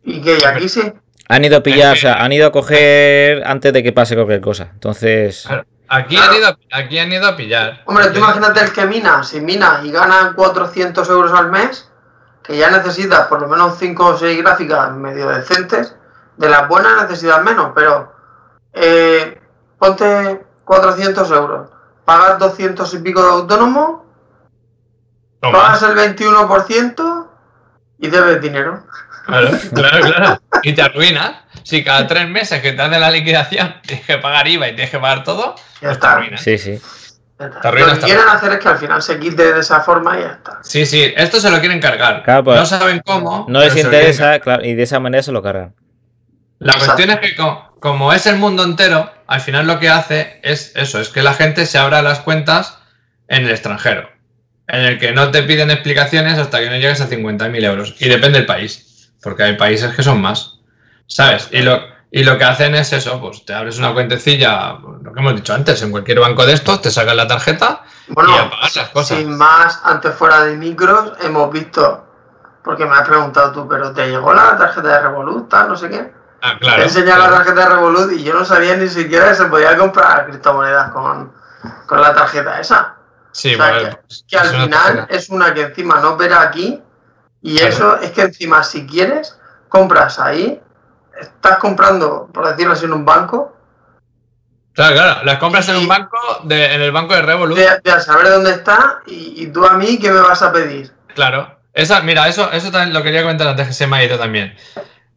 Y 0.02 0.20
que 0.20 0.38
y 0.38 0.44
aquí 0.44 0.68
sí. 0.68 0.92
Han 1.28 1.44
ido 1.44 1.56
a 1.58 1.62
pillar, 1.62 1.94
Es 1.94 2.00
o 2.00 2.02
sea, 2.02 2.22
han 2.22 2.32
ido 2.32 2.46
a 2.46 2.52
coger 2.52 3.42
antes 3.46 3.72
de 3.72 3.82
que 3.82 3.92
pase 3.92 4.14
cualquier 4.14 4.40
cosa. 4.42 4.68
Entonces. 4.72 5.48
Aquí, 5.88 6.16
Claro. 6.16 6.32
han 6.32 6.38
ido, 6.38 6.48
a- 6.48 6.78
aquí 6.78 6.98
han 6.98 7.12
ido 7.12 7.26
a 7.26 7.36
pillar. 7.36 7.82
Hombre, 7.86 8.08
tú 8.08 8.18
imagínate 8.18 8.60
el 8.60 8.72
que 8.72 8.84
mina, 8.86 9.22
si 9.22 9.40
mina 9.40 9.80
y 9.84 9.90
gana 9.90 10.32
400 10.34 11.08
euros 11.08 11.32
al 11.32 11.50
mes, 11.50 11.90
que 12.42 12.56
ya 12.58 12.70
necesitas 12.70 13.26
por 13.28 13.40
lo 13.40 13.48
menos 13.48 13.78
5 13.78 14.06
o 14.06 14.16
6 14.18 14.42
gráficas 14.42 14.92
medio 14.92 15.28
decentes, 15.28 15.94
de 16.36 16.48
las 16.48 16.68
buenas 16.68 17.02
necesitas 17.02 17.42
menos, 17.42 17.70
pero 17.74 18.12
eh, 18.72 19.40
ponte 19.78 20.44
400 20.64 21.30
euros, 21.30 21.70
pagas 22.04 22.38
200 22.38 22.92
y 22.94 22.98
pico 22.98 23.22
de 23.22 23.28
autónomo, 23.28 24.04
No 25.42 25.52
pagas 25.52 25.82
más. 25.82 25.90
el 25.90 26.16
21% 26.16 27.26
y 27.98 28.08
debes 28.08 28.40
dinero. 28.40 28.84
Claro, 29.26 29.50
claro, 29.74 30.00
claro. 30.00 30.40
Y 30.62 30.72
te 30.72 30.82
arruinas. 30.82 31.36
Si 31.62 31.82
cada 31.84 32.06
tres 32.06 32.28
meses 32.28 32.60
que 32.62 32.72
te 32.72 32.82
hacen 32.82 33.00
la 33.00 33.10
liquidación 33.10 33.74
tienes 33.82 34.04
que 34.06 34.18
pagar 34.18 34.46
IVA 34.48 34.68
y 34.68 34.74
tienes 34.74 34.90
que 34.90 34.98
pagar 34.98 35.24
todo, 35.24 35.54
Ya 35.56 35.62
pues 35.80 35.80
te 35.80 35.92
está. 35.92 36.12
arruinas. 36.12 36.40
Sí, 36.42 36.58
sí. 36.58 36.80
Te 37.36 37.48
Lo 37.48 37.60
que 37.94 38.00
quieren 38.00 38.28
hacer 38.28 38.52
es 38.52 38.58
que 38.60 38.68
al 38.68 38.78
final 38.78 39.02
se 39.02 39.18
quite 39.18 39.52
de 39.52 39.60
esa 39.60 39.80
forma 39.80 40.16
y 40.18 40.22
ya 40.22 40.28
está. 40.28 40.58
Sí, 40.62 40.86
sí, 40.86 41.12
esto 41.16 41.40
se 41.40 41.50
lo 41.50 41.58
quieren 41.60 41.80
cargar. 41.80 42.22
Claro, 42.22 42.44
pues, 42.44 42.58
no 42.60 42.64
saben 42.66 43.02
cómo. 43.04 43.44
No 43.48 43.60
les 43.60 43.76
interesa, 43.76 44.38
claro, 44.38 44.64
y 44.64 44.74
de 44.74 44.82
esa 44.84 45.00
manera 45.00 45.22
se 45.22 45.32
lo 45.32 45.42
cargan. 45.42 45.74
La 46.60 46.74
cuestión 46.74 47.10
es 47.10 47.18
que 47.18 47.34
co- 47.36 47.63
como 47.84 48.14
es 48.14 48.24
el 48.24 48.38
mundo 48.38 48.64
entero, 48.64 49.12
al 49.26 49.42
final 49.42 49.66
lo 49.66 49.78
que 49.78 49.90
hace 49.90 50.40
es 50.42 50.72
eso, 50.74 51.00
es 51.00 51.10
que 51.10 51.22
la 51.22 51.34
gente 51.34 51.66
se 51.66 51.76
abra 51.76 52.00
las 52.00 52.20
cuentas 52.20 52.78
en 53.28 53.44
el 53.44 53.50
extranjero, 53.50 54.08
en 54.68 54.86
el 54.86 54.98
que 54.98 55.12
no 55.12 55.30
te 55.30 55.42
piden 55.42 55.70
explicaciones 55.70 56.38
hasta 56.38 56.60
que 56.60 56.70
no 56.70 56.76
llegues 56.76 57.02
a 57.02 57.10
50.000 57.10 57.62
euros. 57.62 57.94
Y 57.98 58.08
depende 58.08 58.38
del 58.38 58.46
país, 58.46 59.12
porque 59.22 59.42
hay 59.42 59.58
países 59.58 59.94
que 59.94 60.02
son 60.02 60.22
más, 60.22 60.60
¿sabes? 61.08 61.50
Y 61.52 61.60
lo, 61.60 61.78
y 62.10 62.24
lo 62.24 62.38
que 62.38 62.44
hacen 62.44 62.74
es 62.74 62.90
eso, 62.94 63.20
pues 63.20 63.44
te 63.44 63.52
abres 63.52 63.76
una 63.76 63.92
cuentecilla, 63.92 64.78
lo 65.02 65.12
que 65.12 65.20
hemos 65.20 65.36
dicho 65.36 65.52
antes, 65.52 65.82
en 65.82 65.90
cualquier 65.90 66.20
banco 66.20 66.46
de 66.46 66.54
estos, 66.54 66.80
te 66.80 66.90
sacas 66.90 67.14
la 67.14 67.28
tarjeta 67.28 67.82
Bueno, 68.08 68.34
y 68.34 68.38
apagas 68.38 68.76
las 68.76 68.88
cosas. 68.88 69.18
sin 69.18 69.36
más, 69.36 69.82
antes 69.84 70.14
fuera 70.14 70.42
de 70.44 70.56
micros, 70.56 71.12
hemos 71.22 71.52
visto, 71.52 72.06
porque 72.64 72.86
me 72.86 72.96
has 72.96 73.06
preguntado 73.06 73.52
tú, 73.52 73.68
pero 73.68 73.92
¿te 73.92 74.08
llegó 74.08 74.32
la 74.32 74.56
tarjeta 74.56 74.88
de 74.88 75.00
Revolut, 75.02 75.52
no 75.52 75.76
sé 75.76 75.90
qué? 75.90 76.23
Ah, 76.46 76.58
claro. 76.60 76.84
claro. 76.88 77.22
la 77.22 77.30
tarjeta 77.30 77.60
de 77.60 77.68
Revolut 77.74 78.12
y 78.12 78.22
yo 78.22 78.34
no 78.34 78.44
sabía 78.44 78.76
ni 78.76 78.88
siquiera 78.88 79.28
que 79.30 79.34
se 79.34 79.46
podía 79.46 79.76
comprar 79.78 80.26
criptomonedas 80.26 80.90
con, 80.90 81.32
con 81.86 82.00
la 82.00 82.14
tarjeta 82.14 82.60
esa. 82.60 82.96
Sí, 83.32 83.54
o 83.54 83.56
sea, 83.56 83.66
vale, 83.70 83.88
que, 83.90 83.96
pues, 83.96 84.24
que 84.28 84.36
al 84.36 84.48
final 84.48 84.70
tarjeta. 84.70 85.06
es 85.08 85.28
una 85.30 85.54
que 85.54 85.62
encima 85.62 86.00
no 86.00 86.10
opera 86.12 86.42
aquí 86.42 86.82
y 87.40 87.56
Claro. 87.56 87.72
eso 87.72 87.96
es 87.98 88.10
que 88.10 88.22
encima 88.22 88.62
si 88.62 88.86
quieres, 88.86 89.38
compras 89.68 90.18
ahí, 90.18 90.60
estás 91.18 91.58
comprando, 91.58 92.28
por 92.32 92.46
decirlo 92.48 92.74
así, 92.74 92.84
en 92.84 92.92
un 92.92 93.04
banco, 93.04 93.50
Claro, 94.74 94.96
claro, 94.96 95.24
las 95.24 95.38
compras 95.38 95.68
en 95.68 95.76
un 95.76 95.86
banco, 95.86 96.18
de, 96.42 96.74
en 96.74 96.82
el 96.82 96.90
banco 96.90 97.14
de 97.14 97.22
Revolut. 97.22 97.56
de, 97.56 97.80
de 97.84 97.90
a 97.92 98.00
saber 98.00 98.28
dónde 98.28 98.50
está 98.50 99.02
y, 99.06 99.34
y 99.44 99.46
tú 99.46 99.64
a 99.64 99.74
mí, 99.74 99.98
¿qué 100.00 100.10
me 100.10 100.20
vas 100.20 100.42
a 100.42 100.50
pedir? 100.52 100.92
Claro. 101.14 101.58
Esa, 101.72 102.00
mira, 102.02 102.26
eso, 102.28 102.50
eso 102.52 102.70
también 102.72 102.92
lo 102.92 103.02
quería 103.04 103.22
comentar 103.22 103.46
antes 103.46 103.68
que 103.68 103.72
se 103.72 103.86
me 103.86 103.96
ha 103.98 104.04
ido 104.04 104.18
también. 104.18 104.56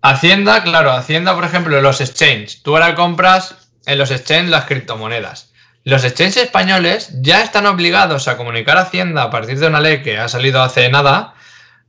Hacienda, 0.10 0.64
claro, 0.64 0.92
Hacienda, 0.92 1.36
por 1.36 1.44
ejemplo, 1.44 1.82
los 1.82 2.02
exchanges. 2.02 2.64
Tú 2.64 2.76
ahora 2.76 2.96
compras 2.96 3.56
en 3.86 3.98
los 3.98 4.12
exchanges 4.12 4.50
las 4.50 4.66
criptomonedas. 4.66 5.54
Los 5.84 6.04
exchanges 6.04 6.44
españoles 6.44 7.10
ya 7.22 7.42
están 7.42 7.66
obligados 7.66 8.28
a 8.28 8.38
comunicar 8.38 8.78
a 8.78 8.82
Hacienda 8.82 9.24
a 9.24 9.30
partir 9.30 9.60
de 9.60 9.68
una 9.68 9.80
ley 9.80 10.04
que 10.04 10.18
ha 10.18 10.28
salido 10.28 10.62
hace 10.62 10.90
nada. 10.90 11.34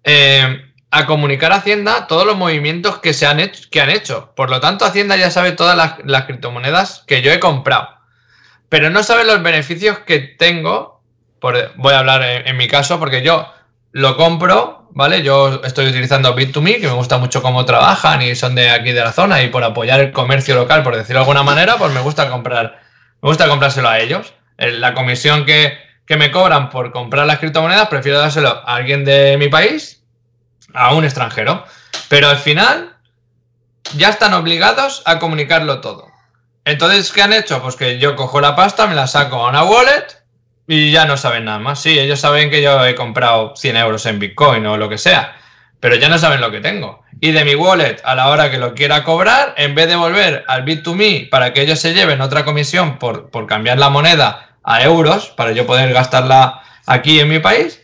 eh, 0.04 0.64
a 0.90 1.06
comunicar 1.06 1.52
a 1.52 1.56
Hacienda 1.56 2.06
todos 2.06 2.24
los 2.24 2.36
movimientos 2.36 2.98
que 2.98 3.12
se 3.12 3.26
han 3.26 3.40
hecho, 3.40 3.68
que 3.70 3.80
han 3.80 3.90
hecho. 3.90 4.32
Por 4.34 4.50
lo 4.50 4.60
tanto, 4.60 4.84
Hacienda 4.84 5.16
ya 5.16 5.30
sabe 5.30 5.52
todas 5.52 5.76
las, 5.76 6.24
criptomonedas 6.24 7.04
que 7.06 7.20
yo 7.22 7.30
he 7.30 7.40
comprado. 7.40 7.88
Pero 8.68 8.90
no 8.90 9.02
sabe 9.02 9.24
los 9.24 9.42
beneficios 9.42 9.98
que 10.00 10.18
tengo. 10.18 11.02
Por, 11.40 11.72
voy 11.76 11.94
a 11.94 12.00
hablar 12.00 12.22
en 12.22 12.56
mi 12.56 12.68
caso, 12.68 12.98
porque 12.98 13.22
yo 13.22 13.52
lo 13.92 14.16
compro, 14.16 14.77
¿vale? 14.90 15.22
Yo 15.22 15.62
estoy 15.64 15.88
utilizando 15.88 16.34
Bit2Me, 16.36 16.80
que 16.80 16.86
me 16.86 16.94
gusta 16.94 17.18
mucho 17.18 17.42
cómo 17.42 17.64
trabajan 17.64 18.22
y 18.22 18.34
son 18.34 18.54
de 18.54 18.70
aquí 18.70 18.92
de 18.92 19.00
la 19.00 19.12
zona, 19.12 19.42
y 19.42 19.48
por 19.48 19.64
apoyar 19.64 20.00
el 20.00 20.12
comercio 20.12 20.54
local, 20.54 20.82
por 20.82 20.96
decirlo 20.96 21.20
de 21.20 21.24
alguna 21.24 21.42
manera, 21.42 21.76
pues 21.76 21.92
me 21.92 22.00
gusta 22.00 22.28
comprar, 22.30 22.80
me 23.22 23.28
gusta 23.28 23.48
comprárselo 23.48 23.88
a 23.88 23.98
ellos. 23.98 24.34
Eh, 24.58 24.72
La 24.72 24.94
comisión 24.94 25.44
que, 25.44 25.78
que 26.06 26.16
me 26.16 26.30
cobran 26.30 26.70
por 26.70 26.92
comprar 26.92 27.26
las 27.26 27.38
criptomonedas, 27.38 27.88
prefiero 27.88 28.18
dárselo 28.18 28.62
a 28.66 28.76
alguien 28.76 29.04
de 29.04 29.36
mi 29.38 29.48
país, 29.48 30.02
a 30.74 30.94
un 30.94 31.04
extranjero. 31.04 31.64
Pero 32.08 32.28
al 32.28 32.38
final, 32.38 32.96
ya 33.96 34.08
están 34.08 34.34
obligados 34.34 35.02
a 35.04 35.18
comunicarlo 35.18 35.80
todo. 35.80 36.06
Entonces, 36.64 37.12
¿qué 37.12 37.22
han 37.22 37.32
hecho? 37.32 37.62
Pues 37.62 37.76
que 37.76 37.98
yo 37.98 38.16
cojo 38.16 38.40
la 38.40 38.54
pasta, 38.54 38.86
me 38.86 38.94
la 38.94 39.06
saco 39.06 39.36
a 39.36 39.48
una 39.48 39.64
wallet 39.64 40.17
y 40.68 40.92
ya 40.92 41.06
no 41.06 41.16
saben 41.16 41.46
nada 41.46 41.58
más. 41.58 41.82
Sí, 41.82 41.98
ellos 41.98 42.20
saben 42.20 42.50
que 42.50 42.62
yo 42.62 42.84
he 42.86 42.94
comprado 42.94 43.56
100 43.56 43.76
euros 43.78 44.06
en 44.06 44.20
Bitcoin 44.20 44.64
o 44.66 44.76
lo 44.76 44.88
que 44.88 44.98
sea, 44.98 45.36
pero 45.80 45.96
ya 45.96 46.08
no 46.08 46.18
saben 46.18 46.40
lo 46.40 46.50
que 46.52 46.60
tengo. 46.60 47.02
Y 47.20 47.32
de 47.32 47.44
mi 47.44 47.56
wallet, 47.56 48.00
a 48.04 48.14
la 48.14 48.28
hora 48.28 48.50
que 48.50 48.58
lo 48.58 48.74
quiera 48.74 49.02
cobrar, 49.02 49.54
en 49.56 49.74
vez 49.74 49.88
de 49.88 49.96
volver 49.96 50.44
al 50.46 50.64
Bit2Me 50.64 51.28
para 51.30 51.52
que 51.52 51.62
ellos 51.62 51.80
se 51.80 51.94
lleven 51.94 52.20
otra 52.20 52.44
comisión 52.44 52.98
por, 52.98 53.30
por 53.30 53.46
cambiar 53.46 53.78
la 53.78 53.88
moneda 53.88 54.50
a 54.62 54.82
euros, 54.82 55.28
para 55.30 55.52
yo 55.52 55.66
poder 55.66 55.92
gastarla 55.92 56.62
aquí 56.86 57.18
en 57.18 57.28
mi 57.28 57.38
país, 57.38 57.82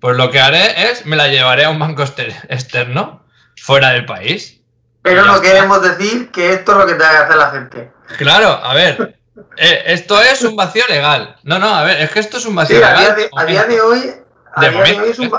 pues 0.00 0.16
lo 0.16 0.30
que 0.30 0.40
haré 0.40 0.90
es 0.90 1.04
me 1.04 1.16
la 1.16 1.28
llevaré 1.28 1.64
a 1.64 1.70
un 1.70 1.78
banco 1.78 2.02
exter- 2.02 2.34
externo, 2.48 3.24
fuera 3.56 3.90
del 3.90 4.06
país. 4.06 4.60
Pero 5.02 5.24
no 5.24 5.40
queremos 5.40 5.82
decir 5.82 6.30
que 6.30 6.52
esto 6.52 6.72
es 6.72 6.78
lo 6.78 6.86
que 6.86 6.94
te 6.94 7.04
haga 7.04 7.24
hacer 7.24 7.36
la 7.36 7.50
gente. 7.50 7.90
Claro, 8.18 8.48
a 8.62 8.72
ver, 8.74 9.18
eh, 9.56 9.82
esto 9.86 10.20
es 10.20 10.42
un 10.42 10.56
vacío 10.56 10.84
legal. 10.88 11.36
No, 11.42 11.58
no, 11.58 11.74
a 11.74 11.84
ver, 11.84 12.00
es 12.02 12.10
que 12.10 12.20
esto 12.20 12.36
es 12.38 12.46
un 12.46 12.54
vacío 12.54 12.76
Sí, 12.78 12.82
a 12.82 12.90
legal. 12.92 13.04
día 13.04 13.14
de, 13.14 13.30
a 13.34 13.44
día 13.44 13.64
de 13.64 13.80
hoy, 13.80 14.12
a 14.54 14.60
De 14.60 14.70
día 14.70 14.82
de 14.82 15.00
hoy 15.00 15.10
es 15.10 15.18
un, 15.18 15.26
¿eh? 15.26 15.30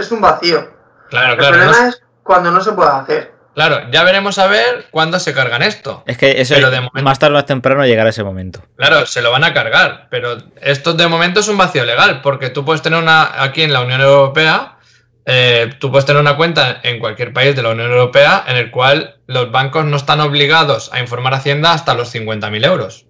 es 0.00 0.10
un 0.12 0.20
vacío. 0.20 0.70
Claro, 1.10 1.32
El 1.32 1.38
claro, 1.38 1.52
problema 1.56 1.80
no- 1.82 1.88
es 1.88 2.02
cuando 2.22 2.50
no 2.50 2.60
se 2.62 2.72
puede 2.72 2.90
hacer. 2.90 3.34
claro, 3.54 3.82
ya 3.90 4.02
veremos 4.04 4.38
a 4.38 4.46
ver 4.46 4.86
cuándo 4.90 5.18
se 5.20 5.34
cargan 5.34 5.62
esto. 5.62 6.02
Es 6.06 6.16
que 6.16 6.40
eso 6.40 6.54
Pero 6.54 6.70
de 6.70 6.78
momento- 6.80 7.02
más 7.02 7.18
tarde 7.18 7.34
o 7.34 7.38
más 7.38 7.46
temprano 7.46 7.84
llegará 7.84 8.10
ese 8.10 8.24
momento. 8.24 8.62
Claro, 8.76 9.04
se 9.06 9.20
lo 9.22 9.30
van 9.30 9.44
a 9.44 9.52
cargar, 9.52 10.06
pero 10.10 10.36
esto 10.60 10.94
de 10.94 11.06
momento 11.08 11.40
es 11.40 11.48
un 11.48 11.58
vacío 11.58 11.84
legal, 11.84 12.20
porque 12.22 12.50
tú 12.50 12.64
puedes 12.64 12.82
tener 12.82 12.98
una, 13.00 13.42
aquí 13.42 13.62
en 13.62 13.72
la 13.72 13.80
Unión 13.82 14.00
Europea, 14.00 14.78
eh, 15.26 15.74
tú 15.80 15.90
puedes 15.90 16.04
tener 16.06 16.20
una 16.20 16.36
cuenta 16.36 16.80
en 16.82 16.98
cualquier 16.98 17.32
país 17.32 17.54
de 17.56 17.62
la 17.62 17.70
Unión 17.70 17.90
Europea 17.90 18.44
en 18.46 18.56
el 18.56 18.70
cual 18.70 19.16
los 19.26 19.50
bancos 19.50 19.84
no 19.86 19.96
están 19.96 20.20
obligados 20.20 20.92
a 20.92 21.00
informar 21.00 21.32
a 21.34 21.38
Hacienda 21.38 21.72
hasta 21.72 21.94
los 21.94 22.08
50.000 22.14 22.64
euros. 22.64 23.06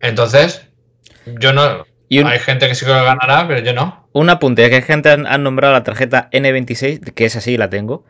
Entonces, 0.00 0.66
yo 1.26 1.52
no... 1.52 1.84
Y 2.08 2.18
un, 2.20 2.26
Hay 2.26 2.38
gente 2.38 2.68
que 2.68 2.74
sí 2.74 2.84
que 2.84 2.92
lo 2.92 3.02
ganará, 3.04 3.48
pero 3.48 3.60
yo 3.60 3.72
no. 3.72 4.06
un 4.12 4.28
apunte, 4.30 4.62
es 4.62 4.68
que 4.68 4.76
hay 4.76 4.82
gente 4.82 5.10
han, 5.10 5.26
han 5.26 5.42
nombrado 5.42 5.72
la 5.72 5.82
tarjeta 5.82 6.28
N26, 6.32 7.12
que 7.14 7.24
es 7.24 7.34
así, 7.36 7.56
la 7.56 7.70
tengo. 7.70 8.04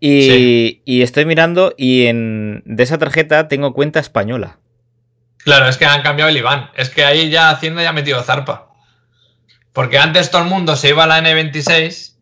Y, 0.00 0.22
Sí. 0.22 0.82
y 0.84 1.02
estoy 1.02 1.24
mirando 1.26 1.72
y 1.76 2.06
en 2.06 2.62
de 2.64 2.82
esa 2.82 2.98
tarjeta 2.98 3.46
tengo 3.48 3.72
cuenta 3.74 4.00
española. 4.00 4.58
Claro, 5.44 5.68
es 5.68 5.76
que 5.76 5.84
han 5.84 6.02
cambiado 6.02 6.30
el 6.30 6.36
IBAN. 6.38 6.70
Es 6.74 6.88
que 6.88 7.04
ahí 7.04 7.28
ya 7.28 7.50
Hacienda 7.50 7.82
ya 7.82 7.90
ha 7.90 7.92
metido 7.92 8.22
zarpa. 8.22 8.68
Porque 9.72 9.98
antes 9.98 10.30
todo 10.30 10.42
el 10.42 10.48
mundo 10.48 10.74
se 10.76 10.88
iba 10.88 11.04
a 11.04 11.06
la 11.06 11.20
N26 11.20 12.14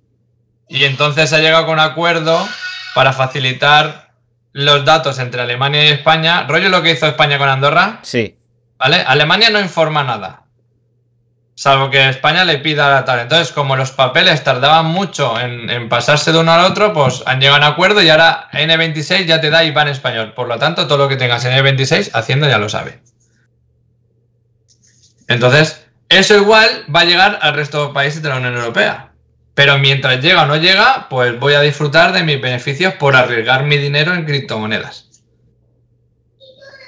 y 0.68 0.84
entonces 0.84 1.30
se 1.30 1.36
ha 1.36 1.40
llegado 1.40 1.64
con 1.66 1.74
un 1.74 1.80
acuerdo 1.80 2.46
para 2.94 3.12
facilitar 3.12 4.10
los 4.52 4.84
datos 4.84 5.18
entre 5.18 5.40
Alemania 5.40 5.84
y 5.84 5.88
España. 5.88 6.46
Rollo 6.48 6.68
lo 6.68 6.82
que 6.82 6.90
hizo 6.90 7.06
España 7.06 7.38
con 7.38 7.48
Andorra, 7.48 8.00
Sí. 8.02 8.36
¿Vale? 8.82 9.04
Alemania 9.06 9.50
no 9.50 9.60
informa 9.60 10.02
nada. 10.02 10.42
Salvo 11.54 11.90
que 11.90 12.08
España 12.08 12.44
le 12.44 12.58
pida 12.58 12.90
la 12.90 13.04
tal. 13.04 13.20
Entonces, 13.20 13.52
como 13.52 13.76
los 13.76 13.92
papeles 13.92 14.42
tardaban 14.42 14.86
mucho 14.86 15.38
en, 15.38 15.70
en 15.70 15.88
pasarse 15.88 16.32
de 16.32 16.38
uno 16.38 16.52
al 16.52 16.64
otro, 16.64 16.92
pues 16.92 17.22
han 17.26 17.40
llegado 17.40 17.62
a 17.62 17.66
un 17.66 17.72
acuerdo 17.72 18.02
y 18.02 18.08
ahora 18.08 18.48
N26 18.52 19.26
ya 19.26 19.40
te 19.40 19.50
da 19.50 19.62
IBAN 19.62 19.88
español. 19.88 20.32
Por 20.34 20.48
lo 20.48 20.58
tanto, 20.58 20.86
todo 20.88 20.98
lo 20.98 21.08
que 21.08 21.16
tengas 21.16 21.44
en 21.44 21.52
N26, 21.52 22.10
Hacienda 22.14 22.48
ya 22.48 22.58
lo 22.58 22.68
sabe. 22.68 23.00
Entonces, 25.28 25.86
eso 26.08 26.36
igual 26.36 26.68
va 26.94 27.00
a 27.00 27.04
llegar 27.04 27.38
al 27.42 27.54
resto 27.54 27.86
de 27.86 27.94
países 27.94 28.22
de 28.22 28.30
la 28.30 28.36
Unión 28.36 28.56
Europea. 28.56 29.12
Pero 29.54 29.78
mientras 29.78 30.20
llega 30.20 30.42
o 30.42 30.46
no 30.46 30.56
llega, 30.56 31.06
pues 31.10 31.38
voy 31.38 31.54
a 31.54 31.60
disfrutar 31.60 32.12
de 32.12 32.22
mis 32.22 32.40
beneficios 32.40 32.94
por 32.94 33.14
arriesgar 33.14 33.64
mi 33.64 33.76
dinero 33.76 34.14
en 34.14 34.24
criptomonedas. 34.24 35.08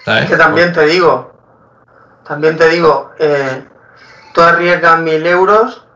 ¿Sabes? 0.05 0.25
Es 0.25 0.31
que 0.31 0.37
también 0.37 0.73
te 0.73 0.87
digo, 0.87 1.34
también 2.27 2.57
te 2.57 2.69
digo, 2.69 3.13
eh, 3.19 3.65
tú 4.33 4.41
arriesgas 4.41 5.01
mil 5.01 5.27
euros 5.27 5.87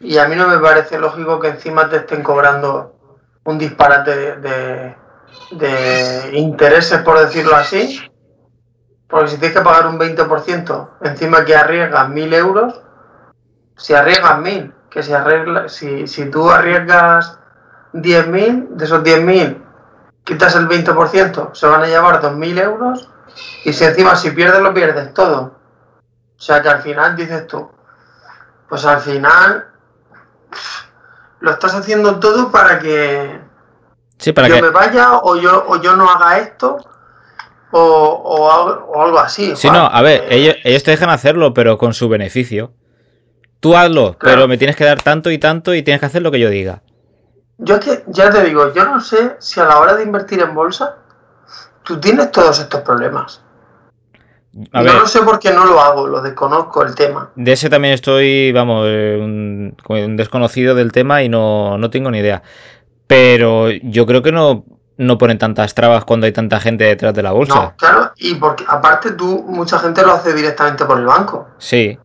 y 0.00 0.18
a 0.18 0.26
mí 0.26 0.34
no 0.34 0.48
me 0.48 0.58
parece 0.58 0.98
lógico 0.98 1.38
que 1.38 1.48
encima 1.48 1.88
te 1.88 1.98
estén 1.98 2.22
cobrando 2.22 2.96
un 3.44 3.58
disparate 3.58 4.36
de, 4.36 6.30
intereses, 6.32 7.00
por 7.02 7.18
decirlo 7.18 7.54
así. 7.54 8.00
Porque 9.08 9.28
si 9.28 9.38
tienes 9.38 9.56
que 9.56 9.64
pagar 9.64 9.86
un 9.86 9.98
20%, 9.98 10.88
encima 11.02 11.44
que 11.44 11.54
arriesgas 11.54 12.08
mil 12.08 12.32
euros, 12.32 12.80
si 13.76 13.94
arriesgas 13.94 14.38
mil, 14.40 14.72
que 14.90 15.02
si, 15.02 15.12
arregla, 15.12 15.68
si, 15.68 16.06
si 16.06 16.30
tú 16.30 16.50
arriesgas 16.50 17.38
10.000, 17.92 18.68
de 18.70 18.84
esos 18.84 19.02
10.000 19.02 19.62
quitas 20.24 20.56
el 20.56 20.68
20%, 20.68 21.54
se 21.54 21.66
van 21.66 21.82
a 21.82 21.86
llevar 21.86 22.22
2.000 22.22 22.60
euros 22.60 23.10
y 23.64 23.72
si 23.72 23.84
encima 23.84 24.16
si 24.16 24.30
pierdes 24.30 24.60
lo 24.60 24.72
pierdes 24.74 25.12
todo. 25.14 25.58
O 26.38 26.40
sea 26.44 26.60
que 26.62 26.68
al 26.68 26.82
final 26.82 27.14
dices 27.16 27.46
tú, 27.46 27.70
pues 28.68 28.84
al 28.84 29.00
final 29.00 29.68
lo 31.40 31.50
estás 31.50 31.74
haciendo 31.74 32.18
todo 32.20 32.50
para 32.50 32.78
que 32.78 33.40
Sí, 34.18 34.32
para 34.32 34.48
yo 34.48 34.56
que. 34.56 34.62
me 34.62 34.70
vaya 34.70 35.18
o 35.22 35.36
yo, 35.36 35.64
o 35.68 35.80
yo 35.80 35.96
no 35.96 36.08
haga 36.08 36.38
esto 36.38 36.76
o, 37.72 37.80
o 37.80 38.50
algo, 38.52 38.84
o 38.86 39.02
algo 39.02 39.18
así. 39.18 39.54
Sí, 39.56 39.68
Juan. 39.68 39.80
no, 39.80 39.86
a 39.86 40.02
ver, 40.02 40.26
ellos, 40.30 40.56
ellos 40.64 40.82
te 40.82 40.90
dejan 40.92 41.10
hacerlo, 41.10 41.54
pero 41.54 41.78
con 41.78 41.94
su 41.94 42.08
beneficio. 42.08 42.72
Tú 43.60 43.76
hazlo, 43.76 44.16
Claro. 44.18 44.36
pero 44.36 44.48
me 44.48 44.58
tienes 44.58 44.76
que 44.76 44.84
dar 44.84 45.00
tanto 45.02 45.30
y 45.30 45.38
tanto 45.38 45.74
y 45.74 45.82
tienes 45.82 46.00
que 46.00 46.06
hacer 46.06 46.22
lo 46.22 46.30
que 46.30 46.40
yo 46.40 46.50
diga. 46.50 46.82
Yo 47.58 47.76
es 47.76 47.84
que, 47.84 48.04
ya 48.08 48.28
te 48.30 48.42
digo, 48.42 48.72
yo 48.72 48.84
no 48.84 49.00
sé 49.00 49.36
si 49.38 49.60
a 49.60 49.64
la 49.64 49.78
hora 49.78 49.94
de 49.94 50.02
invertir 50.02 50.40
en 50.40 50.54
bolsa 50.54 50.98
tú 51.82 51.98
tienes 52.00 52.30
todos 52.30 52.58
estos 52.58 52.80
problemas. 52.80 53.42
A 54.72 54.80
no 54.80 54.84
ver, 54.84 54.94
lo 55.00 55.06
sé 55.06 55.20
porque 55.22 55.50
no 55.50 55.64
lo 55.64 55.80
hago, 55.80 56.06
lo 56.06 56.20
desconozco 56.20 56.82
el 56.82 56.94
tema. 56.94 57.30
de 57.34 57.52
ese 57.52 57.70
también 57.70 57.94
estoy, 57.94 58.52
vamos, 58.52 58.84
eh, 58.86 59.18
un, 59.18 59.74
un 59.88 60.16
desconocido 60.16 60.74
del 60.74 60.92
tema 60.92 61.22
y 61.22 61.28
no, 61.30 61.78
no 61.78 61.88
tengo 61.88 62.10
ni 62.10 62.18
idea. 62.18 62.42
Pero 63.06 63.70
yo 63.70 64.04
creo 64.06 64.22
que 64.22 64.32
no. 64.32 64.64
no 64.98 65.18
ponen 65.18 65.38
tantas 65.38 65.74
trabas 65.74 66.04
cuando 66.04 66.26
hay 66.26 66.32
tanta 66.32 66.60
gente 66.60 66.84
detrás 66.84 67.14
de 67.14 67.22
la 67.22 67.32
bolsa. 67.32 67.54
No, 67.54 67.74
claro, 67.76 68.12
y 68.16 68.34
porque 68.34 68.64
aparte 68.68 69.12
tú, 69.12 69.42
mucha 69.48 69.78
gente 69.78 70.02
lo 70.02 70.12
hace 70.12 70.32
directamente 70.34 70.84
por 70.84 70.98
el 70.98 71.06
banco. 71.06 71.48
Sí. 71.58 71.98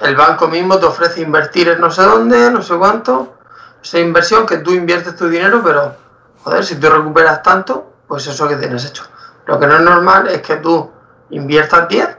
El 0.00 0.14
banco 0.16 0.48
mismo 0.48 0.78
te 0.78 0.86
ofrece 0.86 1.22
invertir 1.22 1.68
en 1.68 1.80
no 1.80 1.90
sé 1.90 2.02
dónde, 2.02 2.50
no 2.50 2.60
sé 2.60 2.76
cuánto. 2.76 3.36
Esa 3.82 4.00
inversión 4.00 4.46
que 4.46 4.58
tú 4.58 4.72
inviertes 4.72 5.16
tu 5.16 5.28
dinero, 5.28 5.62
pero, 5.64 5.94
joder, 6.42 6.64
si 6.64 6.74
tú 6.74 6.90
recuperas 6.90 7.42
tanto, 7.42 7.95
pues 8.08 8.26
eso 8.26 8.48
que 8.48 8.56
tienes 8.56 8.84
hecho. 8.84 9.04
Lo 9.46 9.58
que 9.58 9.66
no 9.66 9.76
es 9.76 9.82
normal 9.82 10.28
es 10.28 10.42
que 10.42 10.56
tú 10.56 10.90
inviertas 11.30 11.88
10 11.88 12.18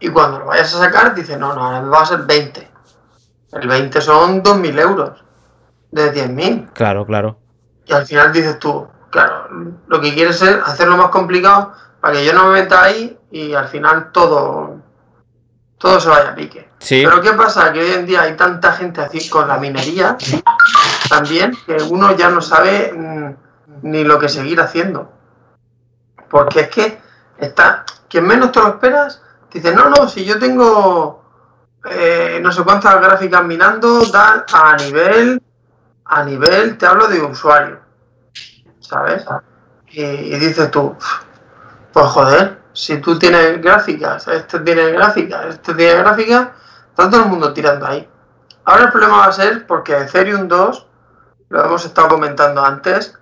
y 0.00 0.08
cuando 0.08 0.40
lo 0.40 0.46
vayas 0.46 0.74
a 0.74 0.78
sacar 0.78 1.14
dices, 1.14 1.38
no, 1.38 1.54
no, 1.54 1.64
ahora 1.64 1.82
me 1.82 1.88
va 1.88 2.02
a 2.02 2.06
ser 2.06 2.20
20. 2.20 2.70
El 3.52 3.68
20 3.68 4.00
son 4.00 4.42
2.000 4.42 4.80
euros 4.80 5.24
de 5.90 6.12
10.000. 6.12 6.72
Claro, 6.72 7.04
claro. 7.04 7.38
Y 7.86 7.92
al 7.92 8.06
final 8.06 8.32
dices 8.32 8.58
tú, 8.58 8.86
claro, 9.10 9.48
lo 9.86 10.00
que 10.00 10.14
quieres 10.14 10.40
es 10.42 10.56
hacerlo 10.64 10.96
más 10.96 11.08
complicado 11.08 11.72
para 12.00 12.14
que 12.14 12.24
yo 12.24 12.32
no 12.32 12.46
me 12.46 12.60
meta 12.60 12.82
ahí 12.82 13.18
y 13.30 13.54
al 13.54 13.68
final 13.68 14.12
todo, 14.12 14.76
todo 15.78 16.00
se 16.00 16.08
vaya 16.08 16.30
a 16.30 16.34
pique. 16.34 16.68
Sí. 16.78 17.02
Pero 17.04 17.20
¿qué 17.20 17.32
pasa? 17.32 17.72
Que 17.72 17.80
hoy 17.80 17.90
en 17.90 18.06
día 18.06 18.22
hay 18.22 18.36
tanta 18.36 18.72
gente 18.72 19.00
así 19.00 19.28
con 19.28 19.46
la 19.48 19.58
minería 19.58 20.16
también 21.08 21.56
que 21.66 21.76
uno 21.90 22.16
ya 22.16 22.30
no 22.30 22.40
sabe 22.40 22.92
mm, 22.92 23.49
ni 23.82 24.04
lo 24.04 24.18
que 24.18 24.28
seguir 24.28 24.60
haciendo. 24.60 25.12
Porque 26.28 26.60
es 26.60 26.68
que 26.68 27.00
está, 27.38 27.84
quien 28.08 28.26
menos 28.26 28.52
te 28.52 28.60
lo 28.60 28.68
esperas, 28.68 29.22
dice, 29.52 29.74
no, 29.74 29.90
no, 29.90 30.08
si 30.08 30.24
yo 30.24 30.38
tengo 30.38 31.20
eh, 31.88 32.40
no 32.42 32.52
sé 32.52 32.62
cuántas 32.62 33.00
gráficas 33.00 33.44
minando, 33.44 34.04
dan 34.06 34.44
a 34.52 34.76
nivel, 34.76 35.42
a 36.04 36.24
nivel, 36.24 36.76
te 36.76 36.86
hablo 36.86 37.08
de 37.08 37.22
usuario, 37.22 37.80
¿sabes? 38.80 39.24
Y, 39.88 40.02
y 40.02 40.38
dices 40.38 40.70
tú, 40.70 40.94
pues 41.92 42.06
joder, 42.06 42.60
si 42.72 42.98
tú 42.98 43.18
tienes 43.18 43.60
gráficas, 43.62 44.28
este 44.28 44.60
tiene 44.60 44.90
gráficas, 44.90 45.46
este 45.46 45.74
tiene 45.74 46.02
gráficas, 46.02 46.48
está 46.90 47.10
todo 47.10 47.22
el 47.22 47.28
mundo 47.28 47.52
tirando 47.52 47.86
ahí. 47.86 48.06
Ahora 48.64 48.84
el 48.84 48.92
problema 48.92 49.18
va 49.18 49.24
a 49.26 49.32
ser 49.32 49.66
porque 49.66 49.96
Ethereum 49.96 50.48
2, 50.48 50.86
lo 51.48 51.64
hemos 51.64 51.84
estado 51.84 52.08
comentando 52.08 52.62
antes, 52.62 53.18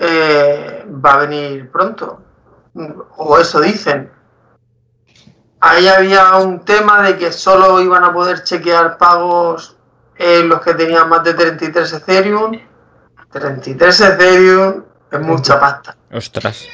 eh, 0.00 0.86
va 0.88 1.12
a 1.12 1.18
venir 1.18 1.70
pronto. 1.70 2.22
O 3.16 3.38
eso 3.38 3.60
dicen. 3.60 4.10
Ahí 5.60 5.86
había 5.88 6.36
un 6.36 6.64
tema 6.64 7.02
de 7.02 7.18
que 7.18 7.30
solo 7.30 7.82
iban 7.82 8.02
a 8.02 8.12
poder 8.12 8.42
chequear 8.42 8.96
pagos 8.96 9.76
en 10.16 10.48
los 10.48 10.62
que 10.62 10.72
tenían 10.72 11.08
más 11.08 11.22
de 11.22 11.34
33 11.34 11.92
Ethereum. 11.92 12.58
33 13.30 14.00
Ethereum 14.00 14.84
es 15.10 15.20
mucha 15.20 15.60
pasta. 15.60 15.96
Ostras. 16.10 16.66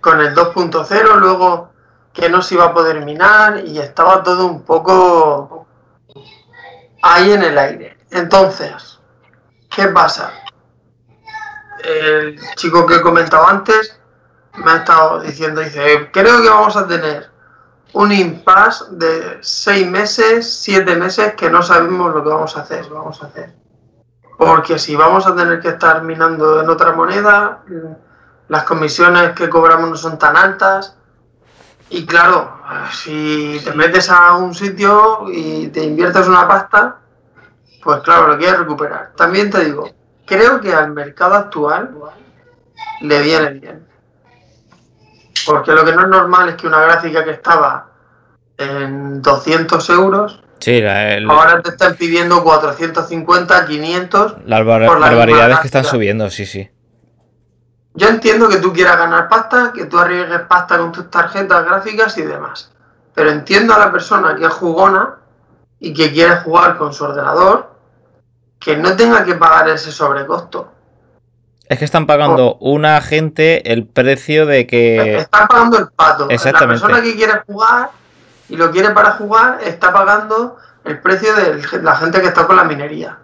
Con 0.00 0.20
el 0.20 0.34
2.0 0.34 1.16
luego 1.16 1.72
que 2.12 2.28
no 2.28 2.42
se 2.42 2.54
iba 2.54 2.66
a 2.66 2.74
poder 2.74 3.04
minar 3.04 3.64
y 3.66 3.80
estaba 3.80 4.22
todo 4.22 4.46
un 4.46 4.62
poco 4.62 5.66
ahí 7.02 7.32
en 7.32 7.42
el 7.42 7.58
aire. 7.58 7.98
Entonces, 8.10 9.00
¿qué 9.68 9.88
pasa? 9.88 10.32
El 11.84 12.40
chico 12.56 12.86
que 12.86 12.96
he 12.96 13.00
comentado 13.00 13.46
antes 13.46 13.98
me 14.56 14.70
ha 14.70 14.76
estado 14.76 15.20
diciendo, 15.20 15.60
dice, 15.60 16.10
creo 16.12 16.42
que 16.42 16.48
vamos 16.48 16.76
a 16.76 16.86
tener 16.86 17.30
un 17.92 18.12
impasse 18.12 18.84
de 18.90 19.38
seis 19.40 19.86
meses, 19.86 20.60
siete 20.62 20.96
meses 20.96 21.34
que 21.34 21.50
no 21.50 21.62
sabemos 21.62 22.14
lo 22.14 22.22
que 22.22 22.28
vamos 22.28 22.56
a 22.56 22.60
hacer, 22.60 22.88
vamos 22.90 23.22
a 23.22 23.26
hacer. 23.26 23.54
Porque 24.36 24.78
si 24.78 24.94
vamos 24.94 25.26
a 25.26 25.34
tener 25.34 25.60
que 25.60 25.68
estar 25.68 26.02
minando 26.02 26.60
en 26.60 26.68
otra 26.68 26.92
moneda, 26.92 27.64
las 28.48 28.64
comisiones 28.64 29.32
que 29.32 29.48
cobramos 29.48 29.90
no 29.90 29.96
son 29.96 30.18
tan 30.18 30.36
altas. 30.36 30.96
Y 31.90 32.04
claro, 32.06 32.60
si 32.92 33.60
te 33.64 33.72
metes 33.72 34.10
a 34.10 34.36
un 34.36 34.54
sitio 34.54 35.24
y 35.28 35.68
te 35.68 35.82
inviertes 35.82 36.28
una 36.28 36.46
pasta, 36.46 36.98
pues 37.82 38.00
claro, 38.02 38.28
lo 38.28 38.38
quieres 38.38 38.58
recuperar. 38.58 39.12
También 39.16 39.50
te 39.50 39.64
digo, 39.64 39.88
creo 40.28 40.60
que 40.60 40.72
al 40.72 40.92
mercado 40.92 41.34
actual 41.34 41.90
le 43.00 43.22
viene 43.22 43.50
bien. 43.50 43.86
Porque 45.46 45.72
lo 45.72 45.84
que 45.84 45.92
no 45.92 46.02
es 46.02 46.08
normal 46.08 46.50
es 46.50 46.54
que 46.56 46.66
una 46.66 46.80
gráfica 46.80 47.24
que 47.24 47.30
estaba 47.30 47.86
en 48.56 49.22
200 49.22 49.88
euros, 49.90 50.42
Sí, 50.60 50.80
la- 50.80 51.14
el- 51.14 51.30
ahora 51.30 51.62
te 51.62 51.70
están 51.70 51.94
pidiendo 51.94 52.42
450, 52.42 53.64
500. 53.64 54.36
las 54.44 54.64
bar- 54.66 54.86
por 54.86 54.98
la 55.00 55.06
barbaridades 55.06 55.60
que 55.60 55.66
están 55.68 55.84
subiendo, 55.84 56.28
sí, 56.30 56.44
sí. 56.46 56.68
Yo 57.94 58.08
entiendo 58.08 58.48
que 58.48 58.56
tú 58.58 58.72
quieras 58.72 58.96
ganar 58.98 59.28
pasta, 59.28 59.72
que 59.72 59.86
tú 59.86 59.98
arriesgues 59.98 60.40
pasta 60.42 60.78
con 60.78 60.92
tus 60.92 61.10
tarjetas 61.10 61.64
gráficas 61.64 62.16
y 62.18 62.22
demás. 62.22 62.72
Pero 63.14 63.30
entiendo 63.30 63.74
a 63.74 63.78
la 63.78 63.90
persona 63.92 64.34
que 64.36 64.44
es 64.44 64.52
jugona 64.52 65.16
y 65.80 65.92
que 65.94 66.12
quiere 66.12 66.36
jugar 66.38 66.76
con 66.76 66.92
su 66.92 67.04
ordenador, 67.04 67.70
que 68.58 68.76
no 68.76 68.96
tenga 68.96 69.24
que 69.24 69.34
pagar 69.34 69.68
ese 69.68 69.92
sobrecosto. 69.92 70.72
Es 71.68 71.78
que 71.78 71.84
están 71.84 72.06
pagando 72.06 72.56
Oh. 72.60 72.70
una 72.72 73.00
gente 73.00 73.72
el 73.72 73.86
precio 73.86 74.46
de 74.46 74.66
que... 74.66 75.18
Está 75.18 75.46
pagando 75.46 75.78
el 75.78 75.88
pato. 75.88 76.26
La 76.26 76.34
Exactamente. 76.34 76.80
persona 76.80 77.02
que 77.02 77.14
quiere 77.14 77.42
jugar 77.46 77.90
y 78.48 78.56
lo 78.56 78.70
quiere 78.70 78.90
para 78.90 79.12
jugar 79.12 79.58
está 79.62 79.92
pagando 79.92 80.56
el 80.84 81.00
precio 81.00 81.34
de 81.36 81.82
la 81.82 81.94
gente 81.96 82.20
que 82.22 82.28
está 82.28 82.46
con 82.46 82.56
la 82.56 82.64
minería. 82.64 83.18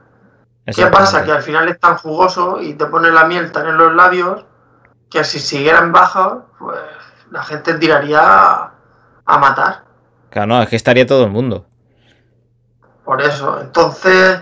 ¿Qué 0.67 0.87
pasa? 0.87 1.25
Que 1.25 1.33
al 1.33 1.43
final 1.43 1.69
es 1.69 1.79
tan 1.81 1.97
jugoso 1.97 2.61
y 2.61 2.75
te 2.75 2.87
pone 2.87 3.11
la 3.11 3.25
miel 3.25 3.51
tan 3.53 3.67
en 3.67 3.77
los 3.79 3.95
labios 3.95 4.45
que 5.11 5.25
si 5.25 5.39
siguieran 5.39 5.93
bajos, 5.93 6.45
pues 6.59 6.79
la 7.31 7.43
gente 7.43 7.75
tiraría 7.75 8.21
a, 8.21 8.73
a 9.25 9.39
matar. 9.39 9.85
Claro, 10.31 10.49
no, 10.49 10.63
es 10.63 10.69
que 10.69 10.77
estaría 10.77 11.07
todo 11.07 11.25
el 11.25 11.31
mundo. 11.31 11.67
Por 13.05 13.21
eso. 13.23 13.61
Entonces, 13.61 14.41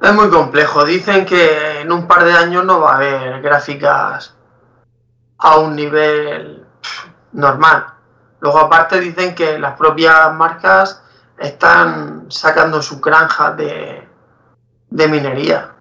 es 0.00 0.14
muy 0.14 0.28
complejo. 0.30 0.84
Dicen 0.84 1.24
que 1.24 1.80
en 1.80 1.92
un 1.92 2.06
par 2.06 2.24
de 2.24 2.32
años 2.32 2.64
no 2.64 2.80
va 2.80 2.92
a 2.92 2.96
haber 2.96 3.42
gráficas 3.42 4.34
a 5.38 5.56
un 5.58 5.76
nivel 5.76 6.64
normal. 7.32 7.86
Luego, 8.40 8.58
aparte, 8.58 9.00
dicen 9.00 9.34
que 9.34 9.58
las 9.58 9.76
propias 9.76 10.32
marcas 10.34 11.02
están 11.38 12.26
sacando 12.28 12.82
su 12.82 13.00
granja 13.00 13.52
de, 13.52 14.06
minería. 14.90 15.72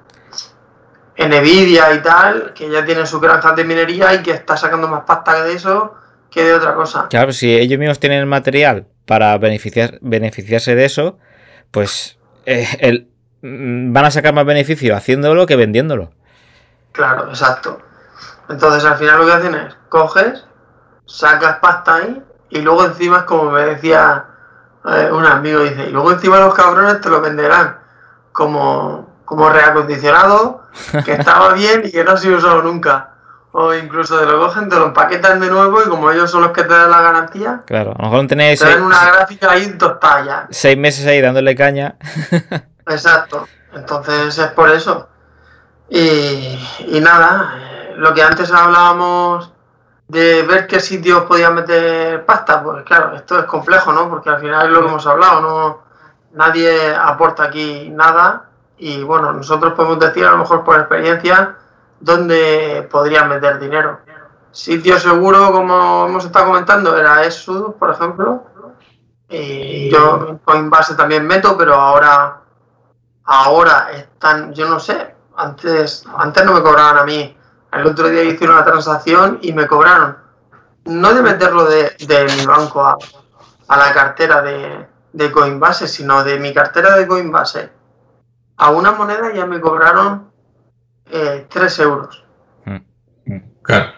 Nvidia 1.17 1.93
y 1.93 2.01
tal, 2.01 2.53
que 2.53 2.69
ya 2.69 2.85
tiene 2.85 3.05
sus 3.05 3.19
granjas 3.19 3.55
de 3.55 3.63
minería 3.63 4.13
y 4.13 4.21
que 4.21 4.31
está 4.31 4.55
sacando 4.55 4.87
más 4.87 5.03
pasta 5.03 5.43
de 5.43 5.53
eso 5.53 5.95
que 6.29 6.43
de 6.43 6.53
otra 6.53 6.75
cosa. 6.75 7.07
Claro, 7.09 7.31
si 7.31 7.55
ellos 7.55 7.79
mismos 7.79 7.99
tienen 7.99 8.19
el 8.19 8.25
material 8.27 8.87
para 9.05 9.37
beneficiar, 9.37 9.97
beneficiarse 10.01 10.75
de 10.75 10.85
eso, 10.85 11.17
pues 11.71 12.19
eh, 12.45 12.67
el- 12.79 13.09
van 13.41 14.05
a 14.05 14.11
sacar 14.11 14.33
más 14.33 14.45
beneficio 14.45 14.95
haciéndolo 14.95 15.45
que 15.45 15.55
vendiéndolo. 15.55 16.11
Claro, 16.91 17.29
exacto. 17.29 17.79
Entonces 18.49 18.83
al 18.85 18.97
final 18.97 19.19
lo 19.19 19.25
que 19.25 19.33
hacen 19.33 19.55
es, 19.55 19.75
coges, 19.89 20.45
sacas 21.05 21.57
pasta 21.59 21.95
ahí 21.95 22.21
y 22.49 22.61
luego 22.61 22.85
encima 22.85 23.17
es 23.19 23.23
como 23.23 23.51
me 23.51 23.61
decía 23.63 24.25
eh, 24.85 25.09
un 25.11 25.25
amigo, 25.25 25.59
dice, 25.61 25.87
y 25.87 25.91
luego 25.91 26.11
encima 26.11 26.39
los 26.39 26.53
cabrones 26.55 27.01
te 27.01 27.09
lo 27.09 27.21
venderán 27.21 27.77
como, 28.31 29.17
como 29.25 29.49
reacondicionado, 29.49 30.63
que 31.03 31.13
estaba 31.19 31.53
bien 31.53 31.81
y 31.83 31.91
que 31.91 32.03
no 32.03 32.15
se 32.17 32.33
usado 32.33 32.61
nunca. 32.61 33.13
O 33.51 33.73
incluso 33.73 34.19
te 34.19 34.25
lo 34.25 34.39
cogen, 34.39 34.69
te 34.69 34.75
lo 34.75 34.85
empaquetan 34.85 35.39
de 35.39 35.49
nuevo 35.49 35.81
y 35.81 35.89
como 35.89 36.11
ellos 36.11 36.29
son 36.29 36.43
los 36.43 36.51
que 36.51 36.63
te 36.63 36.73
dan 36.73 36.91
la 36.91 37.01
garantía, 37.01 37.63
Claro, 37.65 37.93
a 37.97 38.03
lo 38.03 38.09
mejor 38.09 38.27
tenéis 38.27 38.59
te 38.59 38.67
dan 38.69 38.83
una 38.83 39.05
gráfica 39.11 39.51
ahí 39.51 39.77
tostada 39.77 40.23
ya. 40.23 40.47
seis 40.51 40.77
meses 40.77 41.05
ahí 41.07 41.21
dándole 41.21 41.55
caña. 41.55 41.95
Exacto. 42.87 43.47
Entonces 43.73 44.37
es 44.37 44.47
por 44.51 44.69
eso. 44.69 45.07
Y, 45.89 46.99
nada, 47.01 47.55
eh, 47.57 47.93
lo 47.97 48.13
que 48.13 48.23
antes 48.23 48.51
hablábamos 48.51 49.51
de 50.07 50.43
ver 50.43 50.67
qué 50.67 50.79
sitios 50.79 51.23
podían 51.23 51.55
meter 51.55 52.25
pasta, 52.25 52.63
pues 52.63 52.83
claro, 52.83 53.15
esto 53.15 53.39
es 53.39 53.45
complejo, 53.45 53.91
¿no? 53.91 54.09
Porque 54.09 54.29
al 54.29 54.39
final 54.39 54.67
es 54.67 54.71
lo 54.71 54.81
que 54.81 54.87
hemos 54.87 55.07
hablado, 55.07 55.41
no 55.41 55.87
nadie 56.33 56.93
aporta 56.95 57.45
aquí 57.45 57.89
nada 57.89 58.49
y 58.77 59.03
bueno, 59.03 59.33
nosotros 59.33 59.73
podemos 59.73 59.99
decir 59.99 60.25
a 60.25 60.31
lo 60.31 60.37
mejor 60.37 60.63
por 60.63 60.79
experiencia 60.79 61.55
dónde 61.99 62.87
podrían 62.91 63.29
meter 63.29 63.59
dinero. 63.59 63.99
Sitio 64.51 64.99
seguro, 64.99 65.51
como 65.51 66.05
hemos 66.07 66.25
estado 66.25 66.47
comentando, 66.47 66.97
era 66.97 67.23
Exodus, 67.23 67.75
por 67.75 67.91
ejemplo. 67.91 68.43
Y 69.29 69.89
yo 69.89 70.39
Coinbase 70.45 70.95
también 70.95 71.27
meto, 71.27 71.57
pero 71.57 71.75
ahora 71.75 72.41
ahora 73.27 73.91
están, 73.91 74.53
yo 74.53 74.67
no 74.67 74.79
sé, 74.79 75.15
antes, 75.35 76.03
antes 76.17 76.43
no 76.43 76.53
me 76.53 76.61
cobraban 76.61 76.97
a 76.97 77.03
mí. 77.03 77.37
El 77.71 77.85
otro 77.85 78.09
día 78.09 78.23
hice 78.23 78.45
una 78.45 78.65
transacción 78.65 79.39
y 79.41 79.53
me 79.53 79.67
cobraron, 79.67 80.17
no 80.85 81.13
de 81.13 81.21
meterlo 81.21 81.65
de, 81.65 81.95
de 81.99 82.25
mi 82.35 82.45
banco 82.45 82.83
a, 82.83 82.97
a 83.67 83.77
la 83.77 83.93
cartera 83.93 84.41
de, 84.41 84.87
de 85.13 85.31
Coinbase, 85.31 85.87
sino 85.87 86.23
de 86.23 86.39
mi 86.39 86.53
cartera 86.53 86.95
de 86.95 87.05
Coinbase 87.05 87.77
a 88.57 88.71
una 88.71 88.91
moneda 88.91 89.31
ya 89.33 89.45
me 89.45 89.61
cobraron 89.61 90.31
eh, 91.11 91.45
3 91.49 91.79
euros. 91.79 92.23
Claro. 93.61 93.91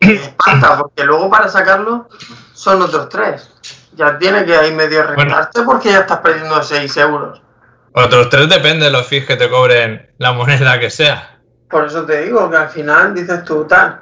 Espanta, 0.00 0.78
porque 0.78 1.04
luego 1.04 1.28
para 1.28 1.48
sacarlo 1.48 2.08
son 2.52 2.80
otros 2.82 3.08
3. 3.08 3.90
Ya 3.96 4.16
tiene 4.18 4.44
que 4.44 4.56
ahí 4.56 4.72
medio 4.72 5.02
rentarte 5.02 5.62
porque 5.62 5.90
ya 5.90 6.00
estás 6.00 6.18
perdiendo 6.18 6.62
6 6.62 6.96
euros. 6.98 7.42
Otros 7.92 8.28
tres 8.28 8.48
depende 8.48 8.86
de 8.86 8.90
los 8.90 9.06
fees 9.06 9.26
que 9.26 9.36
te 9.36 9.48
cobren 9.48 10.10
la 10.18 10.32
moneda 10.32 10.78
que 10.78 10.90
sea. 10.90 11.38
Por 11.68 11.86
eso 11.86 12.04
te 12.04 12.22
digo 12.22 12.50
que 12.50 12.56
al 12.56 12.68
final 12.68 13.14
dices 13.14 13.44
tú 13.44 13.64
tal. 13.64 14.00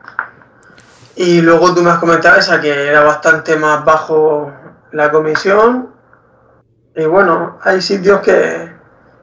Y 1.16 1.40
luego 1.40 1.74
tú 1.74 1.82
me 1.82 1.90
has 1.90 1.98
comentado 1.98 2.38
esa 2.38 2.60
que 2.60 2.88
era 2.88 3.02
bastante 3.02 3.56
más 3.56 3.84
bajo 3.84 4.52
la 4.92 5.10
comisión. 5.10 5.94
Y 6.94 7.04
bueno, 7.06 7.58
hay 7.62 7.80
sitios 7.80 8.20
que, 8.20 8.72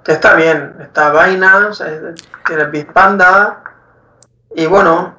que 0.03 0.11
está 0.11 0.35
bien. 0.35 0.75
Está 0.81 1.11
Binance, 1.11 1.83
eh, 1.85 2.15
tienes 2.45 2.71
Bitpanda. 2.71 3.63
Y 4.55 4.65
bueno, 4.65 5.15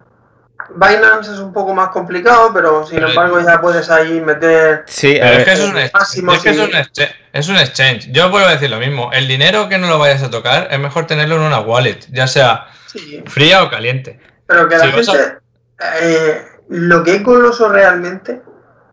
Binance 0.76 1.32
es 1.32 1.38
un 1.40 1.52
poco 1.52 1.74
más 1.74 1.88
complicado, 1.88 2.50
pero 2.54 2.86
sin 2.86 2.96
Pero- 2.96 3.08
embargo 3.10 3.40
ya 3.40 3.60
puedes 3.60 3.90
ahí 3.90 4.20
meter. 4.20 4.84
Sí, 4.86 5.16
Pero 5.20 5.38
es 5.38 5.44
que 5.44 5.52
es 5.52 5.60
un, 5.60 5.76
ex- 5.76 5.92
máximo 5.94 6.32
es 6.32 6.40
que 6.42 6.50
un 6.50 6.70
exche- 6.70 7.10
es 7.32 7.48
un 7.48 7.56
exchange. 7.56 8.10
Yo 8.12 8.30
vuelvo 8.30 8.48
a 8.48 8.52
decir 8.52 8.70
lo 8.70 8.78
mismo. 8.78 9.10
El 9.12 9.28
dinero 9.28 9.68
que 9.68 9.78
no 9.78 9.88
lo 9.88 9.98
vayas 9.98 10.22
a 10.22 10.30
tocar 10.30 10.68
es 10.70 10.78
mejor 10.78 11.06
tenerlo 11.06 11.36
en 11.36 11.42
una 11.42 11.60
wallet, 11.60 11.98
ya 12.10 12.26
sea 12.26 12.68
Sí, 12.86 13.22
fría 13.26 13.62
o 13.64 13.70
caliente. 13.70 14.20
pero 14.46 14.68
que 14.68 14.78
la 14.78 14.84
Sí, 14.86 14.92
vas 14.96 15.08
a- 15.08 15.12
gente. 15.12 15.38
eh, 16.00 16.42
lo 16.68 17.02
que 17.02 17.16
es 17.16 17.22
goloso 17.22 17.68
realmente 17.68 18.40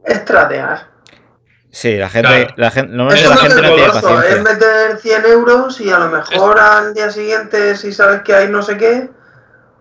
es 0.04 0.26
tradear. 0.26 0.90
sí, 1.72 1.96
la 1.96 2.10
gente, 2.10 2.28
Claro. 2.28 2.54
la 2.58 2.72
gente, 2.72 2.92
Eso 2.96 3.30
la 3.30 3.36
es 3.36 3.42
gente 3.42 3.62
no 3.62 3.76
tiene 3.76 4.28
es 4.30 4.42
meter 4.44 4.98
100 5.00 5.26
euros 5.26 5.80
y 5.80 5.90
a 5.90 6.00
lo 6.00 6.10
mejor 6.10 6.60
al 6.60 6.94
día 6.94 7.10
siguiente, 7.12 7.78
si 7.78 7.94
sabes 7.94 8.24
que 8.24 8.34
hay 8.36 8.50
no 8.50 8.62
sé 8.62 8.76
qué, 8.78 9.10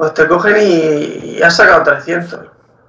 pues 0.01 0.15
te 0.15 0.27
cogen 0.27 0.57
y, 0.57 1.37
y 1.37 1.43
has 1.43 1.57
sacado 1.57 1.83
300. 1.83 2.41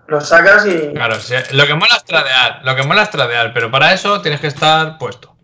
Lo 0.07 0.21
sacas 0.21 0.65
y. 0.65 0.93
Claro, 0.93 1.19
sí, 1.19 1.35
lo 1.51 1.67
que 1.67 1.73
mola 1.73 1.97
es 1.97 2.05
tradear, 2.05 2.61
lo 2.63 2.73
que 2.73 2.83
mola 2.83 3.01
es 3.01 3.09
tradear, 3.09 3.53
pero 3.53 3.69
para 3.69 3.91
eso 3.91 4.21
tienes 4.21 4.39
que 4.39 4.47
estar 4.47 4.97
puesto. 4.97 5.35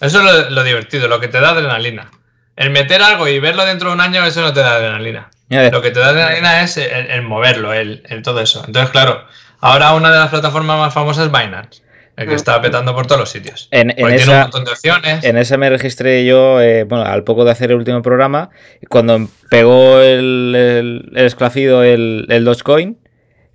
Eso 0.00 0.20
es 0.20 0.24
lo, 0.24 0.50
lo 0.50 0.64
divertido, 0.64 1.06
lo 1.06 1.20
que 1.20 1.28
te 1.28 1.38
da 1.38 1.50
adrenalina. 1.50 2.10
El 2.56 2.70
meter 2.70 3.02
algo 3.02 3.28
y 3.28 3.38
verlo 3.38 3.66
dentro 3.66 3.90
de 3.90 3.94
un 3.94 4.00
año, 4.00 4.24
eso 4.24 4.40
no 4.40 4.54
te 4.54 4.60
da 4.60 4.76
adrenalina. 4.76 5.28
Lo 5.50 5.82
que 5.82 5.90
te 5.90 6.00
da 6.00 6.08
adrenalina 6.08 6.62
es 6.62 6.78
el, 6.78 7.10
el 7.10 7.20
moverlo, 7.20 7.74
el, 7.74 8.02
el 8.08 8.22
todo 8.22 8.40
eso. 8.40 8.64
Entonces, 8.66 8.90
claro, 8.90 9.26
ahora 9.60 9.92
una 9.92 10.10
de 10.10 10.18
las 10.18 10.30
plataformas 10.30 10.78
más 10.78 10.94
famosas 10.94 11.26
es 11.26 11.30
Binance, 11.30 11.82
el 12.16 12.28
que 12.28 12.34
está 12.34 12.60
petando 12.62 12.94
por 12.94 13.06
todos 13.06 13.20
los 13.20 13.30
sitios. 13.30 13.68
En- 13.70 13.90
en 13.90 13.96
Porque 13.96 14.16
tiene 14.16 14.22
esa- 14.22 14.32
un 14.36 14.40
montón 14.42 14.64
de 14.64 14.70
opciones. 14.72 15.24
En 15.24 15.36
ese 15.36 15.56
me 15.58 15.68
registré 15.70 16.24
yo, 16.24 16.60
eh, 16.62 16.84
bueno, 16.84 17.04
al 17.04 17.24
poco 17.24 17.44
de 17.44 17.50
hacer 17.50 17.70
el 17.70 17.76
último 17.76 18.02
programa, 18.02 18.50
cuando 18.88 19.28
pegó 19.50 20.00
el, 20.00 20.54
el, 20.56 21.12
el 21.14 21.26
esclafido 21.26 21.82
el, 21.84 22.26
el 22.30 22.44
Dogecoin, 22.44 22.98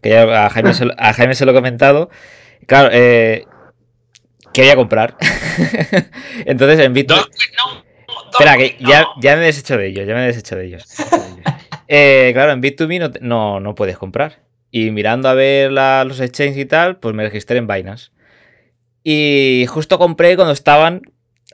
que 0.01 0.09
ya 0.09 0.45
a 0.45 0.49
Jaime, 0.49 0.73
se, 0.73 0.85
lo- 0.85 0.93
a 0.97 1.13
Jaime 1.13 1.35
se 1.35 1.45
lo 1.45 1.51
he 1.51 1.55
comentado, 1.55 2.09
claro, 2.67 2.89
eh, 2.91 3.45
quería 4.53 4.75
comprar. 4.75 5.15
Entonces 6.45 6.79
en 6.79 6.93
Bitcoin... 6.93 7.19
Dos- 7.19 7.29
no, 7.57 7.81
Espera, 8.31 8.57
que 8.57 8.77
no. 8.79 8.89
ya, 8.89 9.05
ya 9.21 9.35
me 9.35 9.43
he 9.43 9.45
deshecho 9.47 9.77
de 9.77 9.87
ellos, 9.87 10.07
ya 10.07 10.13
me 10.13 10.23
he 10.23 10.27
deshecho 10.27 10.55
de 10.55 10.65
ellos. 10.65 10.85
Eh, 11.93 12.29
claro, 12.33 12.53
en 12.53 12.61
Bit2Me 12.61 12.99
no, 12.99 13.11
no, 13.19 13.59
no 13.59 13.75
puedes 13.75 13.97
comprar. 13.97 14.39
Y 14.71 14.91
mirando 14.91 15.27
a 15.27 15.33
ver 15.33 15.73
la- 15.73 16.05
los 16.05 16.21
exchanges 16.21 16.55
y 16.57 16.63
tal, 16.65 16.95
pues 16.95 17.13
me 17.13 17.21
registré 17.23 17.57
en 17.57 17.67
Binance. 17.67 18.11
Y 19.03 19.65
justo 19.69 19.97
compré 19.97 20.35
cuando 20.35 20.53
estaban 20.53 21.01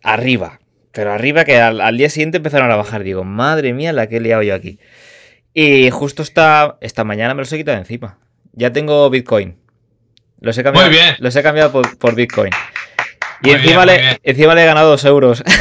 arriba. 0.03 0.59
Pero 0.91 1.13
arriba 1.13 1.45
que 1.45 1.59
al, 1.61 1.79
al 1.81 1.97
día 1.97 2.09
siguiente 2.09 2.37
empezaron 2.37 2.71
a 2.71 2.75
bajar. 2.75 3.03
Digo, 3.03 3.23
madre 3.23 3.73
mía, 3.73 3.93
la 3.93 4.07
que 4.07 4.17
he 4.17 4.19
liado 4.19 4.41
yo 4.43 4.55
aquí. 4.55 4.79
Y 5.53 5.89
justo 5.91 6.21
esta, 6.23 6.77
esta 6.81 7.03
mañana 7.03 7.33
me 7.33 7.41
los 7.41 7.51
he 7.53 7.57
quitado 7.57 7.77
encima. 7.77 8.17
Ya 8.53 8.71
tengo 8.71 9.09
Bitcoin. 9.09 9.57
Los 10.39 10.57
he 10.57 10.63
cambiado, 10.63 10.87
Muy 10.89 10.95
bien. 10.97 11.15
Los 11.19 11.35
he 11.35 11.43
cambiado 11.43 11.71
por, 11.71 11.97
por 11.97 12.15
Bitcoin. 12.15 12.51
Y 13.43 13.47
Muy 13.49 13.55
encima, 13.57 13.85
bien, 13.85 14.01
le, 14.03 14.19
encima 14.23 14.55
le 14.55 14.63
he 14.63 14.65
ganado 14.65 14.89
dos 14.89 15.05
euros. 15.05 15.43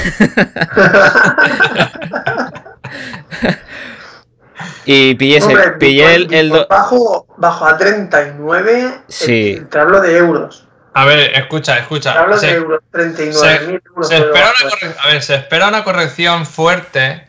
y 4.86 5.14
pillé, 5.16 5.38
ese- 5.38 5.46
Hombre, 5.48 5.70
pillé 5.72 6.14
el, 6.14 6.28
Bitcoin- 6.28 6.34
el 6.34 6.48
do- 6.50 6.66
bajo, 6.68 7.26
bajo 7.36 7.66
a 7.66 7.76
39. 7.76 9.00
Sí. 9.08 9.60
Te 9.70 9.78
hablo 9.78 10.00
de 10.00 10.16
euros. 10.16 10.65
A 10.98 11.04
ver, 11.04 11.18
escucha, 11.34 11.78
escucha. 11.78 12.18
hablo 12.18 12.38
Se- 12.38 12.46
de 12.46 12.52
euros. 12.54 12.80
39 12.90 13.66
mil 13.66 13.82
euros. 13.86 14.08
Se 14.08 14.16
espera, 14.16 14.46
una 14.62 14.94
a 15.02 15.08
ver, 15.08 15.22
se 15.22 15.34
espera 15.34 15.68
una 15.68 15.84
corrección 15.84 16.46
fuerte, 16.46 17.28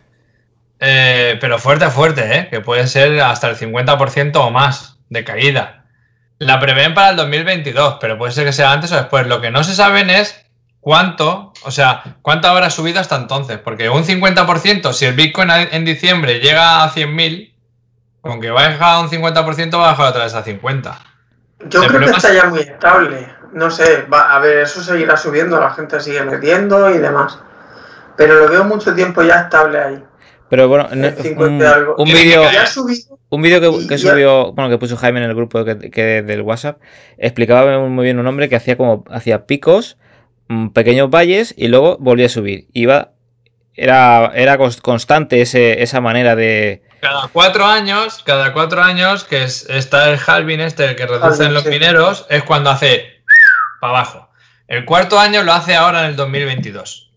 eh, 0.79 1.37
pero 1.41 1.59
fuerte, 1.59 1.89
fuerte, 1.89 2.37
¿eh? 2.37 2.47
que 2.49 2.61
puede 2.61 2.87
ser 2.87 3.19
hasta 3.21 3.49
el 3.49 3.57
50% 3.57 4.35
o 4.37 4.51
más 4.51 4.97
de 5.09 5.23
caída. 5.25 5.83
La 6.39 6.59
prevén 6.59 6.93
para 6.93 7.09
el 7.09 7.15
2022, 7.17 7.97
pero 7.99 8.17
puede 8.17 8.31
ser 8.31 8.45
que 8.45 8.53
sea 8.53 8.71
antes 8.71 8.91
o 8.91 8.95
después. 8.95 9.27
Lo 9.27 9.41
que 9.41 9.51
no 9.51 9.63
se 9.65 9.75
saben 9.75 10.09
es 10.09 10.45
cuánto, 10.79 11.51
o 11.63 11.71
sea, 11.71 12.03
cuánto 12.21 12.47
habrá 12.47 12.69
subido 12.69 13.01
hasta 13.01 13.15
entonces, 13.17 13.57
porque 13.57 13.89
un 13.89 14.05
50%, 14.05 14.93
si 14.93 15.05
el 15.05 15.15
Bitcoin 15.15 15.49
en 15.51 15.83
diciembre 15.83 16.39
llega 16.39 16.83
a 16.83 16.89
100.000, 16.91 17.53
con 18.21 18.39
que 18.39 18.49
baja 18.51 18.99
un 19.01 19.09
50%, 19.09 19.77
va 19.77 19.87
a 19.89 19.91
bajar 19.91 20.07
otra 20.07 20.23
vez 20.23 20.33
a 20.35 20.43
50. 20.43 20.99
Yo 21.69 21.81
El 21.83 21.89
creo 21.89 22.01
que 22.01 22.15
está 22.17 22.29
es- 22.29 22.35
ya 22.35 22.45
muy 22.45 22.59
estable. 22.59 23.35
No 23.53 23.69
sé, 23.71 24.03
va, 24.11 24.35
a 24.35 24.39
ver, 24.39 24.59
eso 24.59 24.81
seguirá 24.81 25.17
subiendo, 25.17 25.59
la 25.59 25.71
gente 25.71 25.99
sigue 25.99 26.23
metiendo 26.23 26.89
y 26.89 26.97
demás. 26.97 27.39
Pero 28.15 28.35
lo 28.35 28.49
veo 28.49 28.63
mucho 28.63 28.93
tiempo 28.95 29.21
ya 29.23 29.41
estable 29.41 29.79
ahí. 29.79 30.03
Pero 30.49 30.67
bueno, 30.69 30.87
no- 30.93 31.07
El 31.07 31.15
50 31.15 31.77
un, 31.79 31.85
un 31.97 32.05
vídeo 32.05 32.41
un 33.29 33.41
vídeo 33.41 33.59
que, 33.87 33.97
subió, 33.97 34.53
bueno, 34.53 34.69
que 34.69 34.77
puso 34.77 34.95
Jaime 34.95 35.19
en 35.21 35.29
el 35.29 35.35
grupo 35.35 35.65
que, 35.65 35.91
que- 35.91 36.21
del 36.21 36.41
WhatsApp, 36.41 36.79
explicaba 37.17 37.77
muy 37.79 38.05
bien 38.05 38.17
un 38.19 38.27
hombre 38.27 38.47
que 38.47 38.55
hacía 38.55 38.77
como 38.77 39.03
hacía 39.11 39.45
picos, 39.45 39.97
mm, 40.47 40.69
pequeños 40.69 41.09
valles 41.09 41.53
y 41.57 41.67
luego 41.67 41.97
volvía 41.99 42.27
a 42.27 42.29
subir. 42.29 42.67
Iba 42.73 43.11
era 43.75 44.31
era 44.33 44.57
cons- 44.57 44.81
constante 44.81 45.41
ese, 45.41 45.83
esa 45.83 45.99
manera 46.01 46.35
de 46.35 46.81
Cada 47.01 47.27
cuatro 47.27 47.65
años, 47.65 48.23
cada 48.25 48.53
cuatro 48.53 48.81
años, 48.81 49.25
que 49.25 49.43
es, 49.43 49.69
está 49.69 50.09
el 50.09 50.17
halving 50.25 50.61
este, 50.61 50.85
el 50.85 50.95
que 50.95 51.05
reducen 51.05 51.53
los 51.53 51.65
mineros, 51.65 52.25
es 52.29 52.41
cuando 52.43 52.69
hace 52.71 53.16
para 53.79 53.93
abajo. 53.93 54.27
El 54.67 54.85
cuarto 54.85 55.17
año 55.17 55.43
lo 55.43 55.53
hace 55.53 55.75
ahora 55.75 56.03
en 56.03 56.09
el 56.11 56.15
2022. 56.15 57.07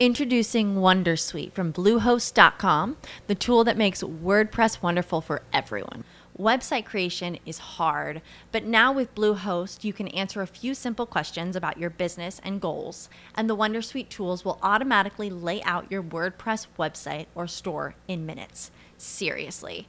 Introducing 0.00 0.76
Wondersuite 0.76 1.52
from 1.52 1.72
Bluehost.com, 1.72 2.96
the 3.26 3.34
tool 3.34 3.64
that 3.64 3.76
makes 3.76 4.00
WordPress 4.00 4.80
wonderful 4.80 5.20
for 5.20 5.42
everyone. 5.52 6.04
Website 6.38 6.84
creation 6.84 7.36
is 7.44 7.58
hard, 7.58 8.22
but 8.52 8.62
now 8.62 8.92
with 8.92 9.12
Bluehost, 9.16 9.82
you 9.82 9.92
can 9.92 10.06
answer 10.08 10.40
a 10.40 10.46
few 10.46 10.72
simple 10.72 11.04
questions 11.04 11.56
about 11.56 11.78
your 11.78 11.90
business 11.90 12.40
and 12.44 12.60
goals, 12.60 13.08
and 13.34 13.50
the 13.50 13.56
Wondersuite 13.56 14.08
tools 14.08 14.44
will 14.44 14.60
automatically 14.62 15.30
lay 15.30 15.60
out 15.64 15.90
your 15.90 16.00
WordPress 16.00 16.68
website 16.78 17.26
or 17.34 17.48
store 17.48 17.96
in 18.06 18.24
minutes. 18.24 18.70
Seriously. 18.98 19.88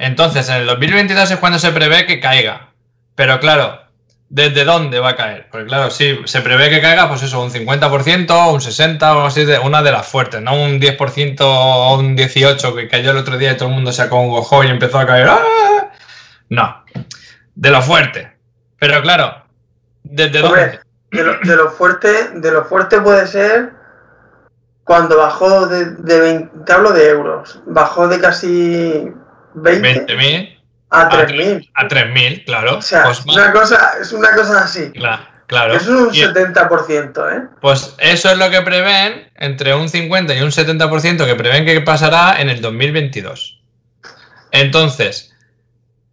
Entonces, 0.00 0.48
en 0.48 0.54
el 0.54 0.66
2022 0.66 1.30
es 1.30 1.36
cuando 1.36 1.58
se 1.58 1.72
prevé 1.72 2.06
que 2.06 2.20
caiga. 2.20 2.70
Pero 3.14 3.38
claro, 3.38 3.82
¿desde 4.30 4.64
dónde 4.64 4.98
va 4.98 5.10
a 5.10 5.16
caer? 5.16 5.46
Porque 5.50 5.66
claro, 5.66 5.90
sí, 5.90 6.18
se 6.24 6.40
prevé 6.40 6.70
que 6.70 6.80
caiga, 6.80 7.06
pues 7.06 7.22
eso, 7.22 7.42
un 7.42 7.50
50%, 7.50 8.50
un 8.50 8.60
60% 8.60 9.16
o 9.16 9.26
así, 9.26 9.44
de 9.44 9.58
una 9.58 9.82
de 9.82 9.92
las 9.92 10.08
fuertes, 10.08 10.40
no 10.40 10.54
un 10.54 10.80
10% 10.80 11.36
o 11.42 11.98
un 11.98 12.16
18% 12.16 12.74
que 12.74 12.88
cayó 12.88 13.10
el 13.10 13.18
otro 13.18 13.36
día 13.36 13.52
y 13.52 13.56
todo 13.58 13.68
el 13.68 13.74
mundo 13.74 13.92
se 13.92 14.00
acongojó 14.00 14.64
y 14.64 14.68
empezó 14.68 15.00
a 15.00 15.06
caer. 15.06 15.28
¡Ah! 15.28 15.90
No, 16.48 16.82
de 17.54 17.70
lo 17.70 17.82
fuerte. 17.82 18.32
Pero 18.78 19.02
claro, 19.02 19.44
¿desde 20.02 20.40
dónde? 20.40 20.80
de 21.10 21.22
lo, 21.56 21.70
fuerte, 21.72 22.30
de 22.36 22.50
lo 22.50 22.64
fuerte 22.64 23.02
puede 23.02 23.26
ser 23.26 23.72
cuando 24.84 25.18
bajó 25.18 25.66
de, 25.66 25.90
de 25.96 26.20
20, 26.20 26.64
te 26.64 26.72
hablo 26.72 26.92
de 26.92 27.06
euros, 27.06 27.60
bajó 27.66 28.08
de 28.08 28.18
casi 28.18 29.12
20 29.12 29.20
20.000 29.54 30.58
a 30.90 31.02
a 31.02 31.08
3.000. 31.10 31.70
a 31.74 31.88
3.000, 31.88 32.44
claro. 32.44 32.78
O 32.78 32.82
sea, 32.82 33.04
pues, 33.04 33.18
es 33.20 33.26
una 33.26 33.52
cosa, 33.52 33.92
es 34.00 34.12
una 34.12 34.34
cosa 34.34 34.64
así. 34.64 34.90
cla- 34.92 35.28
claro. 35.46 35.74
Eso 35.74 35.84
es 35.94 36.00
un 36.08 36.14
Y- 36.14 36.18
70%, 36.20 37.28
¿eh? 37.30 37.42
Pues 37.60 37.94
eso 37.98 38.30
es 38.30 38.38
lo 38.38 38.50
que 38.50 38.62
prevén, 38.62 39.30
entre 39.36 39.74
un 39.74 39.88
50 39.88 40.34
y 40.34 40.42
un 40.42 40.50
70% 40.52 41.24
que 41.26 41.34
prevén 41.36 41.64
que 41.64 41.80
pasará 41.80 42.40
en 42.40 42.48
el 42.50 42.60
2022. 42.60 43.60
Entonces, 44.52 45.34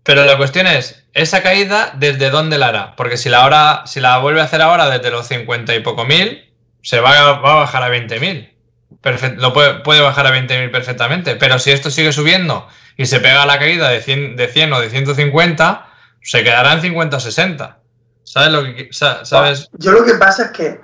pero 0.03 0.23
la 0.25 0.37
cuestión 0.37 0.67
es, 0.67 1.03
esa 1.13 1.41
caída, 1.41 1.93
¿desde 1.97 2.29
dónde 2.29 2.57
la 2.57 2.67
hará? 2.67 2.95
Porque 2.95 3.17
si 3.17 3.29
la, 3.29 3.41
ahora, 3.41 3.83
si 3.87 3.99
la 3.99 4.19
vuelve 4.19 4.41
a 4.41 4.45
hacer 4.45 4.61
ahora 4.61 4.89
desde 4.89 5.09
los 5.11 5.27
50 5.27 5.73
y 5.75 5.79
poco 5.79 6.05
mil, 6.05 6.45
se 6.83 6.99
va 6.99 7.11
a, 7.17 7.31
va 7.39 7.51
a 7.53 7.55
bajar 7.55 7.83
a 7.83 7.89
20.000. 7.89 8.53
Perfect- 9.01 9.37
lo 9.37 9.51
puede, 9.53 9.79
puede 9.79 10.01
bajar 10.01 10.27
a 10.27 10.31
20.000 10.31 10.69
perfectamente. 10.71 11.35
Pero 11.35 11.59
si 11.59 11.71
esto 11.71 11.89
sigue 11.89 12.13
subiendo 12.13 12.67
y 12.97 13.05
se 13.05 13.19
pega 13.19 13.45
la 13.45 13.59
caída 13.59 13.89
de 13.89 14.01
100, 14.01 14.35
de 14.35 14.47
100 14.47 14.73
o 14.73 14.81
de 14.81 14.89
150, 14.89 15.87
se 16.21 16.43
quedará 16.43 16.73
en 16.73 16.81
50 16.81 17.17
o 17.17 17.19
60. 17.19 17.77
¿Sabes 18.23 18.51
lo 18.51 18.63
que 18.63 18.89
sabes? 18.91 19.69
Yo 19.73 19.93
lo 19.93 20.03
que 20.03 20.15
pasa 20.15 20.45
es 20.45 20.51
que, 20.51 20.81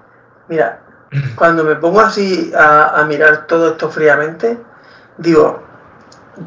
mira, 0.48 0.82
cuando 1.36 1.64
me 1.64 1.76
pongo 1.76 2.00
así 2.00 2.52
a, 2.56 3.00
a 3.00 3.06
mirar 3.06 3.48
todo 3.48 3.72
esto 3.72 3.90
fríamente, 3.90 4.58
digo, 5.18 5.62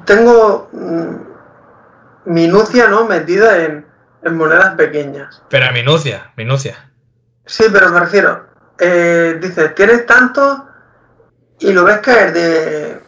tengo 0.04 0.70
mm, 0.72 2.32
minucia, 2.32 2.88
¿no? 2.88 3.04
Metida 3.04 3.64
en, 3.64 3.86
en 4.22 4.36
monedas 4.36 4.74
pequeñas. 4.74 5.42
Pero 5.48 5.72
minucia, 5.72 6.32
minucia. 6.36 6.90
Sí, 7.44 7.64
pero 7.72 7.90
me 7.90 8.00
refiero, 8.00 8.46
eh, 8.78 9.38
dices, 9.40 9.74
tienes 9.74 10.04
tanto 10.06 10.68
y 11.60 11.72
lo 11.72 11.84
ves 11.84 11.98
caer 11.98 12.32
de 12.32 13.00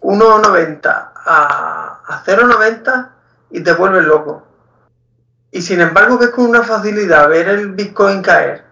1,90 0.00 1.10
a, 1.26 1.85
a 2.06 2.22
0,90 2.24 3.10
y 3.50 3.60
te 3.62 3.72
vuelves 3.72 4.04
loco. 4.04 4.46
Y 5.50 5.62
sin 5.62 5.80
embargo 5.80 6.18
ves 6.18 6.30
con 6.30 6.46
una 6.46 6.62
facilidad 6.62 7.28
ver 7.28 7.48
el 7.48 7.72
Bitcoin 7.72 8.22
caer 8.22 8.64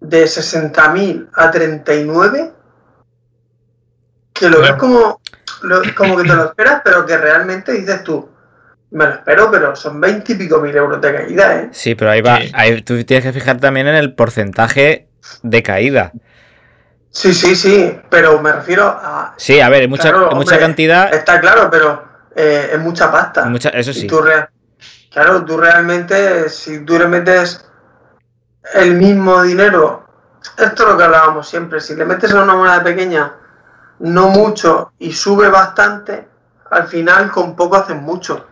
de 0.00 0.24
60.000 0.24 1.28
a 1.34 1.50
39 1.50 2.52
que 4.32 4.48
lo 4.48 4.60
ves 4.62 4.72
como, 4.74 5.20
lo- 5.62 5.82
como 5.96 6.16
que 6.16 6.22
te 6.22 6.34
lo 6.34 6.44
esperas, 6.46 6.80
pero 6.84 7.04
que 7.04 7.16
realmente 7.18 7.72
dices 7.72 8.02
tú, 8.04 8.28
me 8.90 9.04
lo 9.04 9.10
espero, 9.14 9.50
pero 9.50 9.76
son 9.76 10.00
20 10.00 10.32
y 10.32 10.34
pico 10.36 10.60
mil 10.60 10.74
euros 10.74 11.00
de 11.00 11.12
caída, 11.14 11.56
¿eh? 11.56 11.68
Sí, 11.72 11.94
pero 11.94 12.10
ahí 12.10 12.22
va. 12.22 12.38
Sí. 12.38 12.50
Ahí 12.54 12.82
tú 12.82 13.02
tienes 13.04 13.24
que 13.24 13.32
fijar 13.32 13.58
también 13.60 13.86
en 13.88 13.96
el 13.96 14.14
porcentaje 14.14 15.08
de 15.42 15.62
caída. 15.62 16.12
Sí, 17.10 17.34
sí, 17.34 17.54
sí, 17.54 18.00
pero 18.08 18.40
me 18.40 18.52
refiero 18.52 18.86
a... 18.86 19.34
Sí, 19.36 19.60
a 19.60 19.68
ver, 19.68 19.88
mucha, 19.88 20.04
Claro, 20.10 20.26
mucha 20.30 20.38
hombre, 20.54 20.58
cantidad. 20.58 21.12
Está 21.12 21.40
claro, 21.40 21.68
pero 21.70 22.04
eh, 22.40 22.70
es 22.72 22.78
mucha 22.80 23.10
pasta. 23.10 23.44
mucha- 23.46 23.68
eso 23.70 23.92
sí. 23.92 24.06
tú 24.06 24.20
claro, 25.10 25.44
tú 25.44 25.56
realmente, 25.56 26.48
si 26.48 26.84
tú 26.84 26.98
le 26.98 27.06
metes 27.06 27.64
el 28.74 28.94
mismo 28.94 29.42
dinero, 29.42 30.06
esto 30.56 30.82
es 30.84 30.88
lo 30.88 30.96
que 30.96 31.04
hablábamos 31.04 31.48
siempre, 31.48 31.80
si 31.80 31.94
le 31.94 32.04
metes 32.04 32.32
a 32.32 32.42
una 32.42 32.54
moneda 32.54 32.82
pequeña 32.82 33.32
no 34.00 34.28
mucho 34.28 34.92
y 34.98 35.12
sube 35.12 35.48
bastante, 35.48 36.26
al 36.70 36.86
final 36.88 37.30
con 37.30 37.54
poco 37.54 37.76
haces 37.76 37.96
mucho. 37.96 38.46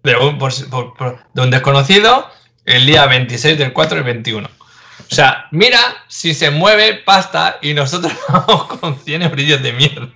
De 0.02 0.16
un, 0.16 0.38
por- 0.38 0.94
por- 0.96 1.18
de 1.34 1.42
un 1.42 1.50
desconocido 1.50 2.28
el 2.64 2.86
día 2.86 3.06
26 3.06 3.58
del 3.58 3.72
4 3.72 3.96
del 3.96 4.04
21. 4.04 4.48
O 4.48 5.14
sea, 5.14 5.46
mira 5.50 5.78
si 6.08 6.34
se 6.34 6.50
mueve 6.50 6.94
pasta 7.04 7.58
y 7.60 7.74
nosotros 7.74 8.12
vamos 8.28 8.66
con 8.78 8.98
100 8.98 9.22
eurillos 9.22 9.62
de 9.62 9.72
mierda. 9.72 10.08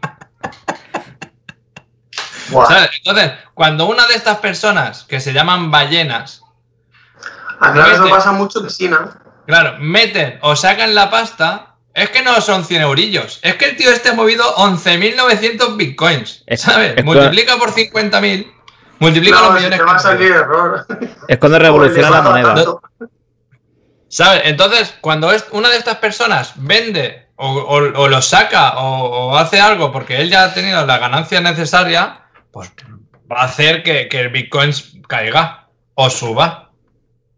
Buah. 2.50 2.66
¿Sabes? 2.66 2.90
Entonces, 2.98 3.32
cuando 3.54 3.86
una 3.86 4.06
de 4.06 4.14
estas 4.14 4.38
personas 4.38 5.04
que 5.04 5.20
se 5.20 5.32
llaman 5.32 5.70
ballenas, 5.70 6.42
Ah, 7.60 7.72
claro, 7.72 7.92
eso 7.92 8.02
Mete. 8.02 8.14
pasa 8.16 8.32
mucho 8.32 8.62
que 8.62 8.68
sí, 8.68 8.88
¿no? 8.88 9.10
claro, 9.46 9.76
meten 9.78 10.38
o 10.42 10.56
sacan 10.56 10.92
la 10.94 11.08
pasta, 11.08 11.73
es 11.94 12.10
que 12.10 12.22
no 12.22 12.40
son 12.40 12.64
100 12.64 12.82
eurillos. 12.82 13.38
Es 13.42 13.54
que 13.54 13.66
el 13.66 13.76
tío 13.76 13.90
este 13.90 14.10
ha 14.10 14.14
movido 14.14 14.44
11.900 14.56 15.76
bitcoins. 15.76 16.42
Es- 16.46 16.60
¿Sabes? 16.62 16.94
es 16.96 17.04
Multiplica 17.04 17.56
por 17.56 17.70
50.000. 17.72 18.50
Multiplica 18.98 19.36
No, 19.38 19.44
los 19.46 19.54
millones 19.56 19.78
te 19.78 19.84
va 19.84 19.94
a 19.96 19.98
salir 19.98 20.30
error. 20.32 20.86
Es 21.28 21.38
cuando 21.38 21.58
revoluciona 21.58 22.10
la 22.10 22.22
moneda. 22.22 22.54
¿Sabes? 24.08 24.42
Entonces, 24.44 24.94
cuando 25.00 25.32
es 25.32 25.44
una 25.50 25.68
de 25.70 25.76
estas 25.76 25.96
personas 25.96 26.52
vende 26.56 27.26
o, 27.36 27.48
o- 27.52 28.00
o 28.02 28.08
lo 28.08 28.22
saca 28.22 28.78
o, 28.78 29.30
o 29.32 29.36
hace 29.36 29.60
algo 29.60 29.90
porque 29.90 30.20
él 30.20 30.30
ya 30.30 30.44
ha 30.44 30.54
tenido 30.54 30.86
la 30.86 30.98
ganancia 30.98 31.40
necesaria, 31.40 32.20
pues 32.52 32.72
va 33.30 33.40
a 33.42 33.44
hacer 33.44 33.82
que, 33.82 34.08
que 34.08 34.20
el 34.20 34.28
Bitcoin 34.28 34.72
caiga 35.08 35.68
o 35.94 36.10
suba. 36.10 36.70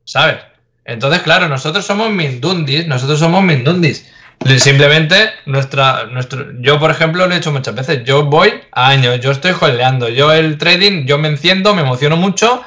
¿Sabes? 0.04 0.36
Entonces, 0.84 1.22
claro, 1.22 1.48
nosotros 1.48 1.84
somos 1.84 2.10
mindundis, 2.10 2.86
nosotros 2.86 3.18
somos 3.18 3.42
mindundis. 3.42 4.12
Le- 4.44 4.58
Simplemente, 4.60 5.30
nuestra, 5.46 6.04
nuestro, 6.04 6.46
yo, 6.60 6.78
por 6.78 6.90
ejemplo, 6.90 7.26
lo 7.26 7.34
he 7.34 7.38
hecho 7.38 7.52
muchas 7.52 7.74
veces. 7.74 8.04
Yo 8.04 8.24
voy 8.24 8.62
a 8.72 8.88
años, 8.88 9.18
yo 9.20 9.30
estoy 9.32 9.52
holdeando. 9.58 10.08
Yo 10.08 10.32
el 10.32 10.58
trading, 10.58 11.06
yo 11.06 11.18
me 11.18 11.28
enciendo, 11.28 11.74
me 11.74 11.82
emociono 11.82 12.16
mucho. 12.16 12.62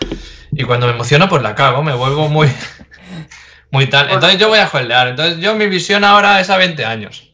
Y 0.51 0.63
cuando 0.63 0.87
me 0.87 0.93
emociono, 0.93 1.29
pues 1.29 1.41
la 1.41 1.55
cago, 1.55 1.83
me 1.83 1.93
vuelvo 1.93 2.27
muy, 2.27 2.51
muy 3.71 3.87
tal. 3.87 4.09
Entonces 4.09 4.39
yo 4.39 4.49
voy 4.49 4.59
a 4.59 4.67
holdear. 4.71 5.07
Entonces 5.09 5.37
yo 5.39 5.55
mi 5.55 5.67
visión 5.67 6.03
ahora 6.03 6.39
es 6.41 6.49
a 6.49 6.57
20 6.57 6.83
años. 6.85 7.25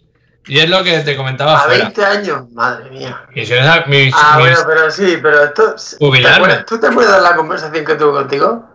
Y 0.48 0.60
es 0.60 0.69
lo 0.69 0.84
que 0.84 1.00
te 1.00 1.15
comentaba 1.17 1.54
A 1.54 1.58
afuera. 1.62 1.86
20 1.86 2.06
años, 2.06 2.52
madre 2.52 2.91
mía. 2.91 3.24
Mi 3.30 3.41
visión 3.41 3.63
es 3.63 3.67
a- 3.67 3.86
mi- 3.88 4.12
Ah, 4.13 4.36
mi- 4.38 4.41
bueno, 4.43 4.60
pero 4.67 4.91
sí, 4.91 5.17
pero 5.24 5.43
esto. 5.43 5.74
¿te 5.98 6.28
acuerdas- 6.28 6.65
¿Tú 6.67 6.80
te 6.80 6.86
acuerdas 6.88 7.15
de 7.15 7.21
la 7.24 7.36
conversación 7.36 7.84
que 7.84 7.95
tuve 7.95 8.12
contigo? 8.12 8.69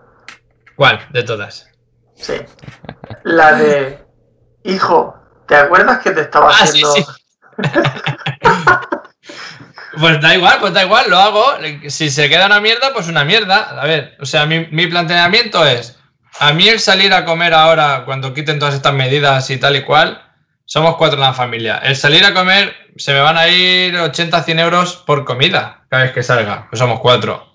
¿Cuál? 0.74 1.06
De 1.10 1.22
todas. 1.22 1.68
Sí. 2.16 2.34
La 3.22 3.52
de. 3.52 3.98
Hijo, 4.64 5.16
¿te 5.50 5.56
acuerdas 5.56 5.98
que 5.98 6.12
te 6.12 6.20
estaba 6.22 6.48
Ah, 6.50 6.66
sí, 6.66 6.82
haciendo. 6.82 6.94
sí. 6.94 7.04
Pues 9.98 10.20
da 10.20 10.34
igual, 10.36 10.58
pues 10.60 10.72
da 10.72 10.84
igual, 10.84 11.10
lo 11.10 11.18
hago. 11.18 11.44
Si 11.88 12.10
se 12.10 12.28
queda 12.28 12.46
una 12.46 12.60
mierda, 12.60 12.92
pues 12.94 13.08
una 13.08 13.24
mierda. 13.24 13.70
A 13.80 13.84
ver, 13.86 14.16
o 14.20 14.24
sea, 14.24 14.46
mi, 14.46 14.66
mi 14.70 14.86
planteamiento 14.86 15.66
es, 15.66 15.98
a 16.38 16.52
mí 16.52 16.68
el 16.68 16.78
salir 16.78 17.12
a 17.12 17.24
comer 17.24 17.52
ahora, 17.52 18.04
cuando 18.04 18.32
quiten 18.32 18.60
todas 18.60 18.74
estas 18.76 18.94
medidas 18.94 19.50
y 19.50 19.56
tal 19.58 19.74
y 19.74 19.82
cual, 19.82 20.22
somos 20.64 20.96
cuatro 20.96 21.18
en 21.18 21.24
la 21.24 21.32
familia. 21.34 21.78
El 21.82 21.96
salir 21.96 22.24
a 22.24 22.32
comer, 22.32 22.72
se 22.96 23.12
me 23.12 23.20
van 23.20 23.36
a 23.36 23.48
ir 23.48 23.96
80, 23.96 24.44
100 24.44 24.58
euros 24.60 24.96
por 25.04 25.24
comida 25.24 25.82
cada 25.90 26.04
vez 26.04 26.12
que 26.12 26.22
salga, 26.22 26.68
pues 26.70 26.78
somos 26.78 27.00
cuatro. 27.00 27.49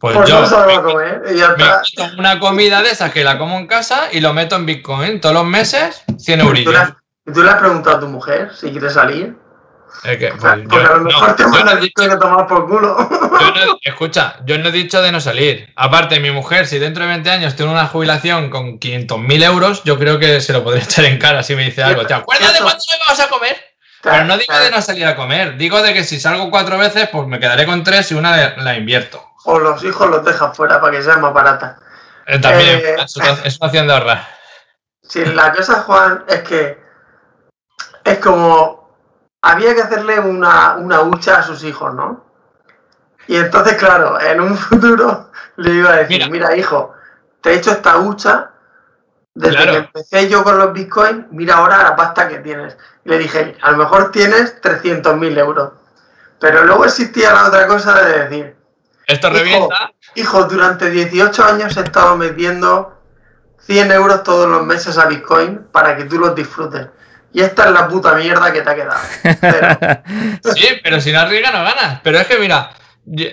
Pues 0.00 0.16
Pues 0.16 0.28
yo 0.30 0.40
no 0.40 0.46
salgo 0.46 0.78
a 0.78 0.82
comer. 0.82 1.22
Y 1.30 1.38
ya 1.38 1.48
me 1.50 1.62
está. 1.62 1.82
quito 1.82 2.04
una 2.18 2.40
comida 2.40 2.80
de 2.82 2.90
esas 2.90 3.12
que 3.12 3.22
la 3.22 3.36
como 3.36 3.58
en 3.58 3.66
casa 3.66 4.08
y 4.10 4.20
lo 4.20 4.32
meto 4.32 4.56
en 4.56 4.64
Bitcoin 4.66 5.20
todos 5.20 5.34
los 5.34 5.44
meses, 5.44 6.02
100 6.18 6.40
¿Y 6.40 6.42
tú, 6.42 6.52
le 6.52 6.60
eurillos. 6.60 6.74
has, 6.76 6.92
y 7.26 7.32
tú 7.32 7.42
le 7.42 7.50
has 7.50 7.56
preguntado 7.56 7.96
a 7.96 8.00
tu 8.00 8.08
mujer 8.08 8.50
si 8.58 8.70
quiere 8.70 8.88
salir? 8.88 9.36
Es 10.04 10.16
que, 10.18 10.28
pues, 10.28 10.40
Porque 10.40 10.68
yo- 10.84 10.90
a 10.92 10.96
lo 10.96 11.00
mejor 11.04 11.28
no, 11.28 11.34
te 11.34 11.42
yo 11.42 11.48
no 11.50 11.54
he 11.56 11.58
mandan 11.64 11.80
dicho- 11.80 12.08
que 12.08 12.16
tomar 12.16 12.46
por 12.46 12.66
culo. 12.66 12.96
yo 13.10 13.66
no- 13.66 13.78
escucha, 13.82 14.36
yo 14.46 14.56
no 14.56 14.68
he 14.68 14.72
dicho 14.72 15.02
de 15.02 15.12
no 15.12 15.20
salir. 15.20 15.68
Aparte, 15.76 16.18
mi 16.20 16.30
mujer, 16.30 16.66
si 16.66 16.78
dentro 16.78 17.02
de 17.02 17.10
20 17.10 17.28
años 17.30 17.54
tiene 17.56 17.70
una 17.72 17.86
jubilación 17.86 18.48
con 18.48 18.78
500.000 18.78 19.42
euros, 19.42 19.82
yo 19.84 19.98
creo 19.98 20.18
que 20.18 20.40
se 20.40 20.52
lo 20.54 20.64
podría 20.64 20.84
echar 20.84 21.04
en 21.04 21.18
cara 21.18 21.42
si 21.42 21.54
me 21.56 21.64
dice 21.64 21.82
algo. 21.82 22.06
¿Te 22.06 22.14
acuerdas 22.14 22.54
de 22.54 22.60
cuándo 22.60 22.82
me 22.90 22.98
vamos 23.06 23.20
a 23.20 23.28
comer? 23.28 23.56
Pero 24.02 24.24
no 24.24 24.38
digo 24.38 24.58
de 24.58 24.70
no 24.70 24.80
salir 24.80 25.06
a 25.06 25.14
comer, 25.16 25.56
digo 25.56 25.82
de 25.82 25.92
que 25.92 26.04
si 26.04 26.18
salgo 26.18 26.50
cuatro 26.50 26.78
veces, 26.78 27.08
pues 27.10 27.26
me 27.26 27.38
quedaré 27.38 27.66
con 27.66 27.84
tres 27.84 28.10
y 28.12 28.14
una 28.14 28.54
la- 28.56 28.74
invierto. 28.76 29.22
O 29.44 29.58
los 29.58 29.82
hijos 29.84 30.08
los 30.08 30.24
dejas 30.24 30.56
fuera 30.56 30.80
para 30.80 30.92
que 30.96 31.02
sea 31.02 31.16
más 31.18 31.32
barata. 31.34 31.78
Eh, 32.26 32.38
también 32.38 32.78
Eh, 32.78 32.96
es, 32.98 33.16
una, 33.16 33.30
es 33.44 33.58
una 33.58 33.66
opción 33.66 33.86
de 33.86 33.92
ahorrar. 33.94 34.26
Si 35.02 35.24
la 35.24 35.52
cosa, 35.52 35.80
Juan, 35.82 36.24
es 36.28 36.40
que 36.42 36.78
es 38.04 38.18
como 38.18 38.88
había 39.42 39.74
que 39.74 39.82
hacerle 39.82 40.20
una, 40.20 40.76
una 40.76 41.00
hucha 41.02 41.38
a 41.38 41.42
sus 41.42 41.64
hijos, 41.64 41.94
¿no? 41.94 42.24
Y 43.26 43.36
entonces, 43.36 43.74
claro, 43.74 44.20
en 44.20 44.40
un 44.40 44.56
futuro 44.56 45.30
le 45.56 45.72
iba 45.74 45.90
a 45.90 45.96
decir, 45.96 46.30
mira, 46.30 46.54
hijo, 46.56 46.94
te 47.40 47.50
he 47.52 47.56
hecho 47.56 47.70
esta 47.72 47.98
hucha 47.98 48.49
desde 49.34 49.56
Claro. 49.56 49.72
que 49.72 49.78
empecé 49.78 50.28
yo 50.28 50.42
con 50.44 50.58
los 50.58 50.72
bitcoins, 50.72 51.26
mira 51.30 51.54
ahora 51.56 51.82
la 51.82 51.96
pasta 51.96 52.28
que 52.28 52.38
tienes. 52.38 52.76
Y 53.04 53.10
le 53.10 53.18
dije, 53.18 53.56
a 53.62 53.70
lo 53.70 53.76
mejor 53.78 54.10
tienes 54.10 54.60
300.000 54.60 55.38
euros. 55.38 55.72
Pero 56.40 56.64
luego 56.64 56.84
existía 56.84 57.32
la 57.32 57.46
otra 57.48 57.66
cosa 57.66 58.02
de 58.02 58.18
decir, 58.24 58.56
Esto 59.06 59.28
Hijo, 59.28 59.36
revienta. 59.36 59.92
Hijo, 60.14 60.44
durante 60.44 60.90
18 60.90 61.44
años 61.44 61.76
he 61.76 61.80
estado 61.80 62.16
metiendo 62.16 62.98
100 63.66 63.92
euros 63.92 64.22
todos 64.22 64.48
los 64.48 64.64
meses 64.64 64.96
a 64.98 65.06
Bitcoin 65.06 65.66
para 65.72 65.96
que 65.96 66.04
tú 66.04 66.18
los 66.18 66.34
disfrutes. 66.34 66.88
Y 67.32 67.42
esta 67.42 67.66
es 67.66 67.70
la 67.70 67.86
puta 67.86 68.14
mierda 68.14 68.52
que 68.52 68.62
te 68.62 68.70
ha 68.70 68.74
quedado. 68.74 69.00
Sí, 70.54 70.66
pero 70.82 71.00
si 71.00 71.12
no 71.12 71.20
arriesgas 71.20 71.52
no 71.52 71.62
ganas. 71.62 72.00
Pero 72.02 72.18
es 72.18 72.26
que 72.26 72.38
mira, 72.38 72.70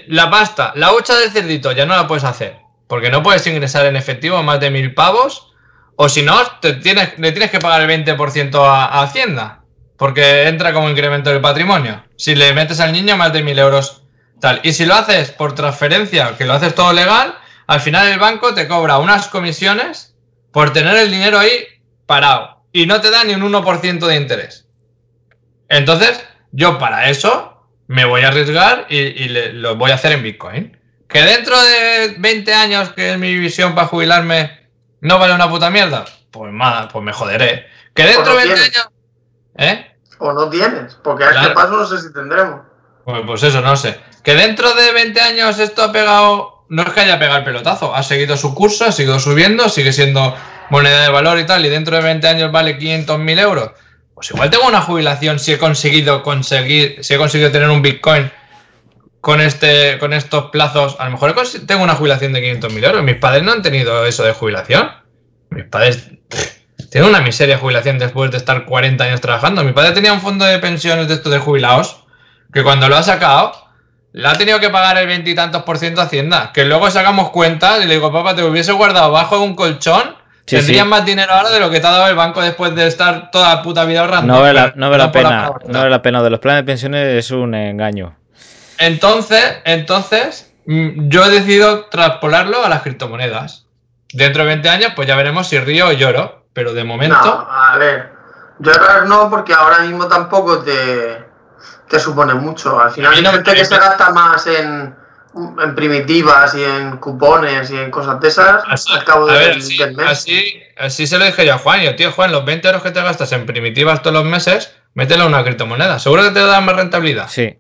la 0.08 0.30
pasta, 0.30 0.72
la 0.76 0.94
hucha 0.94 1.16
del 1.16 1.32
cerdito 1.32 1.72
ya 1.72 1.86
no 1.86 1.96
la 1.96 2.08
puedes 2.08 2.24
hacer. 2.24 2.58
Porque 2.88 3.10
no 3.10 3.24
puedes 3.24 3.46
ingresar 3.48 3.86
en 3.86 3.96
efectivo 3.96 4.42
más 4.44 4.60
de 4.60 4.70
mil 4.70 4.94
pavos. 4.94 5.47
O 6.00 6.10
si 6.10 6.22
no, 6.22 6.40
te 6.62 6.74
tienes, 6.74 7.18
le 7.18 7.32
tienes 7.32 7.50
que 7.50 7.60
pagar 7.60 7.82
el 7.82 8.06
20% 8.06 8.56
a, 8.64 9.02
Hacienda. 9.02 9.64
Porque 9.98 10.48
entra 10.48 10.72
como 10.72 10.90
incremento 10.90 11.32
del 11.32 11.42
patrimonio. 11.42 12.04
Si 12.18 12.36
le 12.36 12.54
metes 12.54 12.80
al 12.80 12.94
niño 12.94 13.18
más 13.18 13.34
de 13.34 13.42
mil 13.42 13.58
euros. 13.58 14.04
Tal. 14.40 14.60
Y 14.64 14.74
si 14.74 14.86
lo 14.86 14.94
haces 14.94 15.32
por 15.32 15.56
transferencia, 15.56 16.38
que 16.38 16.46
lo 16.46 16.54
haces 16.54 16.76
todo 16.76 16.94
legal, 16.94 17.34
al 17.66 17.82
final 17.82 18.08
el 18.08 18.20
banco 18.20 18.54
te 18.54 18.68
cobra 18.68 19.00
unas 19.00 19.28
comisiones 19.28 20.16
por 20.52 20.72
tener 20.72 20.96
el 20.98 21.10
dinero 21.10 21.40
ahí 21.40 21.66
parado. 22.06 22.64
Y 22.72 22.86
no 22.86 23.02
te 23.02 23.10
da 23.10 23.24
ni 23.24 23.34
un 23.34 23.42
1% 23.42 24.06
de 24.06 24.16
interés. 24.16 24.68
Entonces, 25.68 26.24
yo 26.52 26.78
para 26.78 27.10
eso 27.10 27.68
me 27.88 28.06
voy 28.06 28.22
a 28.22 28.28
arriesgar 28.28 28.86
y, 28.90 29.30
lo 29.30 29.78
voy 29.78 29.90
a 29.90 29.96
hacer 29.96 30.12
en 30.12 30.22
Bitcoin. 30.22 30.78
Que 31.10 31.24
dentro 31.24 31.60
de 31.60 32.16
20 32.20 32.54
años, 32.54 32.94
que 32.94 33.14
es 33.14 33.18
mi 33.18 33.36
visión 33.36 33.74
para 33.74 33.88
jubilarme, 33.88 34.57
no 35.08 35.18
vale 35.20 35.34
una 35.34 35.50
puta 35.50 35.70
mierda. 35.70 36.06
Pues 36.32 36.54
nada, 36.54 36.88
pues 36.88 37.04
me 37.04 37.14
joderé. 37.14 37.68
Que 37.94 38.04
dentro 38.04 38.34
no 38.34 38.40
de 38.40 38.46
20 38.46 38.54
tienes. 38.54 38.78
años. 38.78 38.90
¿Eh? 39.58 39.96
O 40.20 40.34
no 40.34 40.50
tienes, 40.50 40.96
porque 40.96 41.24
a 41.24 41.32
este 41.32 41.50
paso 41.52 41.78
no 41.78 41.86
sé 41.86 42.00
si 42.00 42.14
tendremos. 42.14 42.62
Pues, 43.06 43.22
pues 43.26 43.44
eso, 43.44 43.62
no 43.62 43.76
sé. 43.76 44.00
Que 44.24 44.36
dentro 44.36 44.74
de 44.74 44.92
20 44.92 45.20
años 45.22 45.60
esto 45.60 45.84
ha 45.84 45.92
pegado. 45.92 46.66
No 46.70 46.84
es 46.84 46.90
que 46.90 47.00
haya 47.00 47.18
pegado 47.18 47.38
el 47.38 47.46
pelotazo, 47.46 47.96
ha 47.96 48.04
seguido 48.04 48.36
su 48.36 48.54
curso, 48.54 48.84
ha 48.84 48.92
seguido 48.92 49.20
subiendo, 49.22 49.70
sigue 49.70 49.94
siendo 49.94 50.36
moneda 50.70 51.02
de 51.02 51.10
valor 51.10 51.40
y 51.40 51.46
tal, 51.46 51.66
y 51.66 51.70
dentro 51.70 51.96
de 51.96 52.04
20 52.04 52.28
años 52.28 52.52
vale 52.52 52.78
500.000 52.78 53.40
euros. 53.40 53.72
Pues 54.14 54.32
igual 54.32 54.50
tengo 54.50 54.68
una 54.68 54.82
jubilación 54.82 55.40
si 55.40 55.54
he 55.54 55.58
conseguido 55.58 56.24
conseguir, 56.24 56.98
si 57.06 57.14
he 57.14 57.18
conseguido 57.18 57.52
tener 57.52 57.70
un 57.70 57.82
Bitcoin 57.82 58.30
con 59.22 59.42
este, 59.42 59.98
con 60.00 60.14
estos 60.14 60.46
plazos. 60.52 60.96
A 61.00 61.06
lo 61.06 61.12
mejor 61.12 61.36
tengo 61.66 61.84
una 61.84 61.96
jubilación 61.96 62.34
de 62.34 62.60
500.000 62.60 62.86
euros. 62.86 63.04
Mis 63.04 63.16
padres 63.16 63.44
no 63.44 63.52
han 63.52 63.62
tenido 63.62 64.06
eso 64.06 64.24
de 64.24 64.34
jubilación. 64.34 64.90
Mis 65.50 65.66
padres 65.66 66.10
tienen 66.92 67.10
una 67.10 67.22
miseria 67.22 67.58
jubilación 67.58 68.00
después 68.00 68.32
de 68.32 68.38
estar 68.38 68.66
40 68.66 69.04
años 69.04 69.22
trabajando. 69.22 69.64
Mi 69.64 69.74
padre 69.74 69.92
tenía 69.92 70.14
un 70.14 70.22
fondo 70.22 70.46
de 70.46 70.60
pensiones 70.60 71.08
de 71.08 71.16
estos 71.16 71.32
de 71.32 71.40
jubilados 71.40 72.04
que 72.54 72.64
cuando 72.64 72.88
lo 72.88 72.96
ha 72.96 73.04
sacado, 73.04 73.52
le 74.14 74.28
ha 74.28 74.34
tenido 74.34 74.60
que 74.60 74.70
pagar 74.70 74.98
el 74.98 75.08
veintitantos 75.08 75.64
por 75.64 75.78
ciento 75.78 76.02
a 76.02 76.06
Hacienda. 76.06 76.52
Que 76.54 76.66
luego 76.66 76.90
sacamos 76.90 77.30
cuentas 77.32 77.84
y 77.84 77.88
le 77.88 77.96
digo, 77.96 78.12
papá, 78.12 78.36
te 78.36 78.44
hubiese 78.44 78.72
guardado 78.72 79.12
bajo 79.12 79.42
un 79.42 79.56
colchón, 79.56 80.16
Sí, 80.48 80.56
tendrías 80.56 80.86
sí. 80.86 80.90
más 80.90 81.06
dinero 81.06 81.34
ahora 81.34 81.50
de 81.50 81.60
lo 81.60 81.70
que 81.70 81.82
te 81.82 81.88
ha 81.88 81.92
dado 81.92 82.08
el 82.08 82.16
banco 82.16 82.42
después 82.42 82.74
de 82.74 82.88
estar 82.88 83.32
toda 83.32 83.56
la 83.56 83.62
puta 83.62 83.84
vida 83.84 84.00
ahorrando. 84.00 84.34
No 84.34 84.40
vale 84.40 84.54
la, 84.54 84.72
no 84.78 84.90
vale 84.90 85.04
la 85.04 85.12
pena. 85.12 85.52
No 85.68 85.80
vale 85.80 85.90
la 85.90 86.02
pena. 86.02 86.24
De 86.24 86.30
los 86.30 86.40
planes 86.40 86.62
de 86.62 86.66
pensiones 86.66 87.06
es 87.06 87.32
un 87.32 87.54
engaño. 87.54 88.16
Entonces, 88.80 89.44
entonces, 89.66 90.54
mm, 90.66 91.10
yo 91.10 91.26
he 91.26 91.30
decidido 91.30 91.86
traspolarlo 91.86 92.64
a 92.66 92.70
las 92.70 92.82
criptomonedas. 92.82 93.66
Dentro 94.14 94.44
de 94.44 94.48
20 94.50 94.70
años, 94.70 94.94
pues 94.96 95.08
ya 95.08 95.16
veremos 95.16 95.48
si 95.48 95.60
río 95.60 95.88
o 95.88 95.92
lloro. 95.92 96.46
Pero 96.54 96.74
de 96.74 96.84
momento, 96.84 97.16
No, 97.24 97.48
a 97.52 97.78
ver. 97.78 98.12
Llorar 98.60 99.06
no, 99.06 99.30
porque 99.30 99.54
ahora 99.54 99.82
mismo 99.82 100.08
tampoco 100.08 100.60
te, 100.64 101.24
te 101.88 102.00
supone 102.00 102.34
mucho. 102.34 102.80
Al 102.80 102.90
final 102.90 103.14
hay 103.14 103.22
no 103.22 103.32
gente 103.32 103.54
que 103.54 103.64
se 103.64 103.78
gasta 103.78 104.10
más 104.10 104.48
en, 104.48 104.96
en 105.62 105.76
primitivas 105.76 106.56
y 106.56 106.64
en 106.64 106.98
cupones 106.98 107.70
y 107.70 107.78
en 107.78 107.92
cosas 107.92 108.20
de 108.20 108.28
esas 108.30 108.64
Así, 108.68 108.92
al 108.92 109.04
cabo 109.04 109.30
a 109.30 109.34
del, 109.34 109.48
ver, 109.50 109.58
así, 109.58 109.78
del 109.78 109.96
mes. 109.96 110.08
así, 110.08 110.64
así 110.80 111.06
se 111.06 111.20
lo 111.20 111.26
dije 111.26 111.46
yo 111.46 111.54
a 111.54 111.58
Juan. 111.60 111.82
Yo, 111.82 111.96
tío, 111.96 112.12
Juan, 112.12 112.32
los 112.32 112.44
20 112.46 112.68
euros 112.68 112.82
que 112.82 112.90
te 112.90 113.04
gastas 113.04 113.32
en 113.34 113.46
primitivas 113.46 114.02
todos 114.02 114.16
los 114.16 114.26
meses, 114.26 114.74
mételo 114.96 115.26
en 115.26 115.30
una 115.36 115.44
criptomoneda. 115.44 116.00
Seguro 116.00 116.24
que 116.24 116.32
te 116.32 116.40
da 116.40 116.60
más 116.62 116.76
rentabilidad. 116.76 117.28
Sí. 117.30 117.60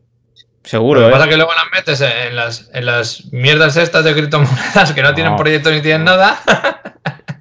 Seguro, 0.63 0.99
Lo 1.01 1.05
que 1.07 1.09
¿eh? 1.09 1.13
pasa 1.13 1.23
es 1.25 1.29
que 1.29 1.37
luego 1.37 1.51
las 1.53 1.71
metes 1.71 2.01
en 2.01 2.35
las, 2.35 2.69
en 2.73 2.85
las 2.85 3.23
mierdas 3.31 3.77
estas 3.77 4.03
de 4.03 4.13
criptomonedas 4.13 4.91
que 4.93 5.01
no, 5.01 5.13
tienen 5.13 5.33
No. 5.33 5.37
proyecto 5.37 5.71
ni 5.71 5.81
tienen 5.81 6.03
nada. 6.05 6.39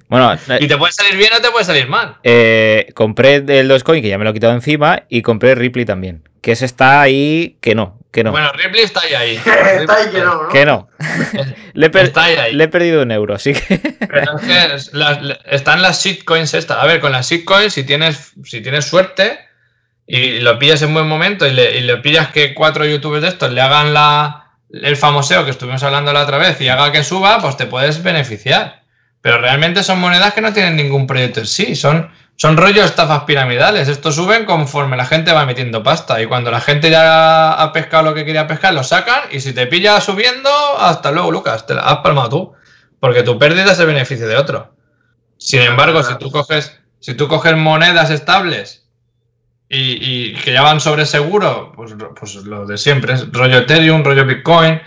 Bueno, 0.09 0.31
eh, 0.33 0.59
y 0.61 0.67
te 0.69 0.77
puede 0.77 0.93
salir 0.93 1.17
bien 1.17 1.33
o 1.37 1.41
te 1.41 1.49
puede 1.51 1.65
salir 1.65 1.89
mal. 1.89 2.15
eh, 2.23 2.87
compré 2.95 3.43
el 3.45 3.67
Dogecoin, 3.67 4.01
que 4.01 4.07
ya 4.07 4.17
me 4.17 4.23
lo 4.23 4.29
he 4.29 4.33
quitado 4.33 4.53
encima, 4.53 5.03
y 5.09 5.21
compré 5.21 5.53
Ripley 5.53 5.83
también. 5.83 6.23
Que 6.39 6.53
ese 6.53 6.63
está 6.63 7.01
ahí, 7.01 7.57
que 7.59 7.75
no, 7.75 7.99
que 8.13 8.23
no. 8.23 8.31
Bueno, 8.31 8.49
Ripley 8.53 8.85
está 8.85 9.01
ahí. 9.01 9.13
ahí. 9.13 9.35
Está 9.81 9.95
ahí 9.97 10.09
que 10.09 10.19
no, 10.21 10.43
¿no? 10.43 10.47
Que 10.47 10.65
no. 10.65 10.87
le, 11.73 11.87
he 11.87 11.89
per- 11.89 12.05
Está 12.05 12.23
ahí, 12.23 12.35
ahí. 12.37 12.53
le 12.53 12.63
he 12.63 12.67
perdido 12.69 13.01
un 13.01 13.11
euro, 13.11 13.35
así 13.35 13.51
que. 13.51 13.79
Pero 14.07 14.37
es 14.37 14.41
que 14.89 14.97
las- 14.97 15.19
están 15.45 15.81
las 15.81 16.01
shitcoins 16.01 16.53
estas. 16.53 16.77
A 16.81 16.85
ver, 16.85 17.01
con 17.01 17.11
las 17.11 17.29
shitcoins, 17.29 17.73
si 17.73 17.83
tienes, 17.83 18.31
si 18.45 18.61
tienes 18.61 18.85
suerte 18.85 19.37
y 20.07 20.39
lo 20.39 20.57
pillas 20.57 20.81
en 20.81 20.93
buen 20.93 21.07
momento 21.07 21.45
y 21.45 21.51
le, 21.51 21.77
y 21.77 21.81
le 21.81 21.97
pillas 21.97 22.29
que 22.29 22.53
cuatro 22.53 22.85
youtubers 22.85 23.21
de 23.21 23.27
estos 23.27 23.51
le 23.51 23.59
hagan 23.59 23.93
la, 23.93 24.47
el 24.71 24.95
famoseo 24.95 25.43
que 25.43 25.51
estuvimos 25.51 25.83
hablando 25.83 26.13
la 26.13 26.23
otra 26.23 26.37
vez 26.37 26.59
y 26.61 26.69
haga 26.69 26.91
que 26.91 27.03
suba, 27.03 27.39
pues 27.39 27.57
te 27.57 27.65
puedes 27.65 28.01
beneficiar. 28.01 28.83
Pero 29.21 29.39
realmente 29.39 29.83
son 29.83 29.99
monedas 29.99 30.33
que 30.33 30.41
no 30.41 30.53
tienen 30.53 30.77
ningún 30.77 31.07
proyecto 31.07 31.41
en 31.41 31.47
sí. 31.47 31.75
Son, 31.75 32.09
son 32.37 32.55
rollo 32.55 32.83
estafas 32.83 33.23
piramidales. 33.23 33.89
Estos 33.89 34.15
suben 34.15 34.45
conforme 34.45 34.95
la 34.95 35.05
gente 35.05 35.33
va 35.33 35.45
metiendo 35.45 35.83
pasta. 35.83 36.21
Y 36.21 36.27
cuando 36.27 36.51
la 36.51 36.61
gente 36.61 36.89
ya 36.89 37.51
ha 37.51 37.73
pescado 37.73 38.03
lo 38.03 38.13
que 38.13 38.23
quería 38.23 38.47
pescar, 38.47 38.73
lo 38.73 38.83
sacan. 38.83 39.23
Y 39.31 39.41
si 39.41 39.53
te 39.53 39.67
pilla 39.67 39.99
subiendo, 39.99 40.49
hasta 40.79 41.11
luego, 41.11 41.31
Lucas. 41.31 41.65
Te 41.65 41.73
la 41.73 41.81
has 41.81 41.97
palmado 41.97 42.29
tú. 42.29 42.53
Porque 42.99 43.23
tu 43.23 43.37
pérdida 43.37 43.73
es 43.73 43.79
el 43.79 43.87
beneficio 43.87 44.27
de 44.27 44.37
otro. 44.37 44.73
Sin 45.37 45.61
embargo, 45.61 46.03
si 46.03 46.15
tú 46.17 46.31
coges, 46.31 46.79
si 46.99 47.13
tú 47.15 47.27
coges 47.27 47.55
monedas 47.57 48.11
estables 48.11 48.86
y, 49.69 50.29
y 50.29 50.33
que 50.35 50.53
ya 50.53 50.61
van 50.61 50.79
sobre 50.79 51.05
seguro, 51.05 51.73
pues, 51.75 51.95
pues 52.17 52.35
lo 52.35 52.65
de 52.65 52.77
siempre, 52.77 53.13
es 53.13 53.31
rollo 53.31 53.57
Ethereum, 53.57 54.03
rollo 54.03 54.25
Bitcoin, 54.25 54.81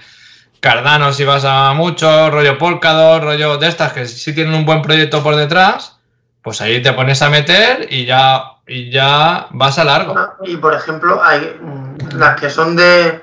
Cardano 0.61 1.13
si 1.13 1.25
vas 1.25 1.45
a 1.45 1.73
mucho, 1.73 2.31
rollo 2.31 2.59
Polkadot, 2.59 3.23
rollo 3.23 3.57
de 3.57 3.69
estas 3.69 3.93
que 3.93 4.07
sí 4.07 4.35
tienen 4.35 4.55
un 4.55 4.67
buen 4.67 4.83
proyecto 4.83 5.23
por 5.23 5.37
detrás, 5.37 5.99
pues 6.43 6.61
ahí 6.61 6.83
te 6.83 6.93
pones 6.93 7.23
a 7.23 7.31
meter 7.31 7.87
y 7.91 8.05
ya, 8.05 8.57
y 8.67 8.91
ya 8.91 9.49
vas 9.51 9.79
a 9.79 9.85
largo. 9.85 10.15
No, 10.15 10.29
Y 10.45 10.57
por 10.57 10.75
ejemplo, 10.75 11.23
hay 11.23 11.57
mm, 11.61 12.19
las 12.19 12.39
que 12.39 12.51
son 12.51 12.77
de 12.77 13.21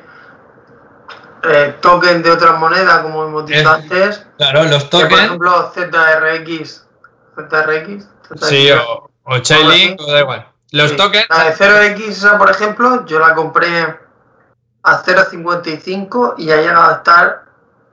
eh, 1.43 1.75
token 1.79 2.23
de 2.23 2.31
otras 2.31 2.57
monedas, 2.59 2.99
como 2.99 3.25
hemos 3.25 3.45
dicho 3.45 3.69
antes. 3.69 4.25
Claro, 4.37 4.63
los 4.63 4.85
que 4.85 4.89
por 4.89 5.01
tokens, 5.01 5.23
ejemplo, 5.23 5.71
ZRX. 5.73 6.87
ZRX. 7.35 8.07
sí, 8.41 8.69
o, 8.71 9.09
o 9.23 9.39
Chainlink, 9.39 9.99
o 10.01 10.11
da 10.11 10.19
igual. 10.21 10.47
Los 10.71 10.91
Sí. 10.91 10.97
tokens, 10.97 11.25
La 11.29 11.45
de 11.45 11.53
0x, 11.55 12.07
esa, 12.09 12.37
por 12.37 12.49
ejemplo, 12.51 13.05
yo 13.05 13.19
la 13.19 13.33
compré 13.33 13.97
a 14.83 14.97
0.55 15.03 16.35
y 16.37 16.51
ha 16.51 16.57
llegado 16.57 16.89
a 16.89 16.93
estar 16.97 17.43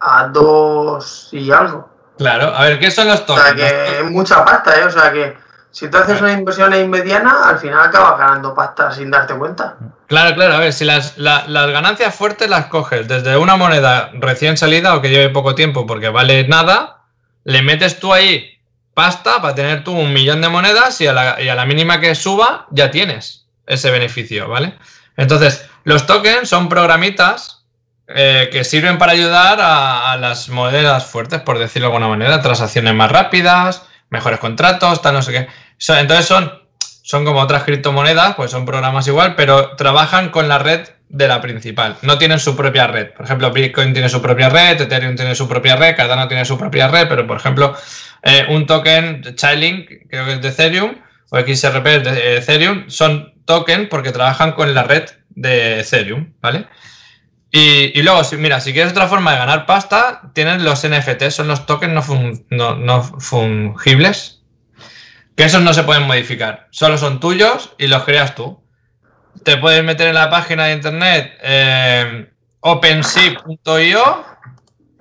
a 0.01 0.29
2 0.29 1.29
y 1.33 1.51
algo. 1.51 1.89
claro, 2.19 2.55
a 2.55 2.63
ver, 2.65 2.79
¿qué 2.79 2.91
son 2.91 3.09
los 3.09 3.21
O 3.23 3.37
sea 3.37 3.51
tokens? 3.53 3.73
que 3.73 3.99
es 4.01 4.11
mucha 4.11 4.45
pasta, 4.45 4.79
¿eh? 4.81 4.85
O 4.85 4.91
sea 4.91 5.13
que 5.13 5.37
si 5.71 5.89
tú 5.89 5.99
haces 5.99 6.21
una 6.21 6.33
inversión 6.33 6.73
ahí 6.73 6.87
mediana, 6.87 7.43
al 7.49 7.59
final 7.59 7.81
acabas 7.81 8.19
ganando 8.19 8.55
pasta 8.55 8.93
sin 8.93 9.11
darte 9.11 9.35
cuenta. 9.35 9.77
Claro, 10.07 10.35
claro, 10.35 10.55
a 10.55 10.59
ver, 10.59 10.73
si 10.73 10.85
las, 10.85 11.17
la- 11.19 11.45
las 11.49 11.71
ganancias 11.71 12.15
fuertes 12.15 12.49
las 12.49 12.67
coges 12.67 13.09
desde 13.09 13.37
una 13.37 13.57
moneda 13.57 14.11
recién 14.15 14.57
salida 14.57 14.95
o 14.95 15.01
que 15.01 15.11
lleve 15.11 15.31
poco 15.31 15.55
tiempo 15.55 15.87
porque 15.87 16.11
vale 16.11 16.47
nada, 16.47 16.99
le 17.45 17.63
metes 17.63 17.99
tú 17.99 18.13
ahí 18.13 18.54
pasta 18.95 19.43
para 19.43 19.55
tener 19.55 19.85
tú 19.85 19.93
un 19.93 20.13
millón 20.13 20.41
de 20.41 20.49
monedas 20.49 21.01
y 21.01 21.07
a 21.07 21.13
la, 21.13 21.43
y 21.43 21.49
a 21.49 21.55
la 21.55 21.67
mínima 21.67 22.01
que 22.01 22.15
suba 22.15 22.67
ya 22.71 22.91
tienes 22.91 23.47
ese 23.67 23.91
beneficio, 23.91 24.49
¿vale? 24.49 24.75
Entonces, 25.17 25.69
los 25.85 26.07
tokens 26.07 26.49
son 26.49 26.69
programitas 26.69 27.65
eh, 28.07 28.51
que 28.53 28.65
sirven 28.65 28.99
para 28.99 29.13
ayudar 29.13 29.59
a, 29.63 30.17
las 30.19 30.49
monedas 30.49 31.07
fuertes, 31.07 31.41
por 31.41 31.59
decirlo 31.59 31.89
de 31.89 31.95
alguna 31.95 32.09
manera, 32.09 32.43
transacciones 32.43 32.95
más 32.95 33.11
rápidas, 33.11 33.87
mejores 34.11 34.41
contratos, 34.41 35.01
tal, 35.01 35.15
no 35.15 35.23
sé 35.23 35.33
qué. 35.33 35.49
Entonces 35.89 36.27
son, 36.27 36.53
son 37.03 37.25
como 37.25 37.41
otras 37.41 37.65
criptomonedas, 37.65 38.35
pues 38.35 38.51
son 38.51 38.67
programas 38.67 39.07
igual, 39.07 39.35
pero 39.37 39.75
trabajan 39.77 40.29
con 40.29 40.49
la 40.49 40.59
red 40.59 40.89
de 41.09 41.29
la 41.29 41.41
principal. 41.41 41.97
No 42.03 42.19
tienen 42.19 42.39
su 42.39 42.57
propia 42.57 42.87
red. 42.87 43.13
Por 43.13 43.25
ejemplo, 43.25 43.53
Bitcoin 43.53 43.93
tiene 43.93 44.09
su 44.09 44.21
propia 44.21 44.49
red, 44.49 44.81
Ethereum 44.81 45.17
tiene 45.17 45.35
su 45.35 45.49
propia 45.49 45.77
red, 45.77 45.97
Cardano 45.97 46.27
tiene 46.29 46.45
su 46.45 46.59
propia 46.59 46.89
red, 46.89 47.09
pero 47.09 47.27
por 47.27 47.37
ejemplo, 47.37 47.77
eh, 48.23 48.47
un 48.49 48.67
token 48.67 49.35
Chainlink, 49.35 50.09
creo 50.09 50.25
que 50.25 50.33
es 50.33 50.43
de 50.43 50.49
Ethereum, 50.49 50.97
o 51.31 51.39
XRP 51.39 51.85
de 52.03 52.37
Ethereum, 52.39 52.85
son 52.89 53.35
tokens 53.45 53.89
porque 53.89 54.13
trabajan 54.13 54.53
con 54.53 54.75
la 54.75 54.85
red 54.85 55.05
de 55.31 55.81
Ethereum, 55.81 56.33
¿vale? 56.41 56.67
Y, 57.51 57.97
y, 57.99 58.03
luego, 58.03 58.21
mira, 58.39 58.61
si 58.61 58.73
quieres 58.73 58.91
otra 58.91 59.07
forma 59.07 59.33
de 59.33 59.39
ganar 59.39 59.65
pasta, 59.65 60.33
tienes 60.35 60.61
los 60.63 60.85
NFT, 60.85 61.31
son 61.31 61.47
los 61.47 61.67
tokens 61.67 61.93
no, 61.93 62.33
no, 62.51 62.75
no, 62.75 63.03
fungibles, 63.21 64.43
que 65.37 65.45
esos 65.45 65.63
no 65.63 65.73
se 65.73 65.85
pueden 65.85 66.03
modificar, 66.03 66.67
solo 66.73 66.99
son 66.99 67.21
tuyos 67.21 67.73
y 67.79 67.87
los 67.87 68.03
creas 68.03 68.35
tú. 68.35 68.64
Te 69.43 69.57
puedes 69.59 69.83
meter 69.85 70.09
en 70.09 70.15
la 70.15 70.31
página 70.31 70.67
de 70.67 70.75
internet 70.75 71.39
eh, 71.43 72.29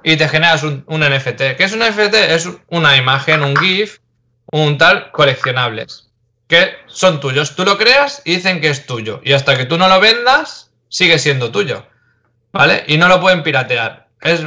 y 0.04 0.18
te 0.18 0.28
generas 0.28 0.64
un, 0.64 0.84
un, 0.88 1.02
NFT. 1.02 1.56
¿Qué 1.58 1.64
es 1.64 1.74
un 1.74 1.80
NFT? 1.80 2.16
Es 2.16 2.50
una 2.68 2.98
imagen, 2.98 3.42
un 3.42 3.56
GIF, 3.56 4.00
un 4.52 4.78
tal, 4.78 5.12
coleccionables, 5.12 6.10
que 6.48 6.74
son 6.88 7.20
tuyos. 7.20 7.56
Tú 7.56 7.64
lo 7.64 7.78
creas 7.78 8.22
y 8.26 8.36
dicen 8.36 8.60
que 8.60 8.70
es 8.70 8.86
tuyo. 8.86 9.22
Y 9.24 9.34
hasta 9.34 9.56
que 9.58 9.66
tú 9.66 9.78
no 9.78 9.88
lo 9.88 10.00
vendas, 10.00 10.72
sigue 10.90 11.20
siendo 11.20 11.52
tuyo. 11.52 11.86
¿Vale? 12.52 12.84
Y 12.88 12.98
no 12.98 13.08
lo 13.08 13.22
pueden 13.22 13.44
piratear. 13.44 14.08
Es, 14.22 14.42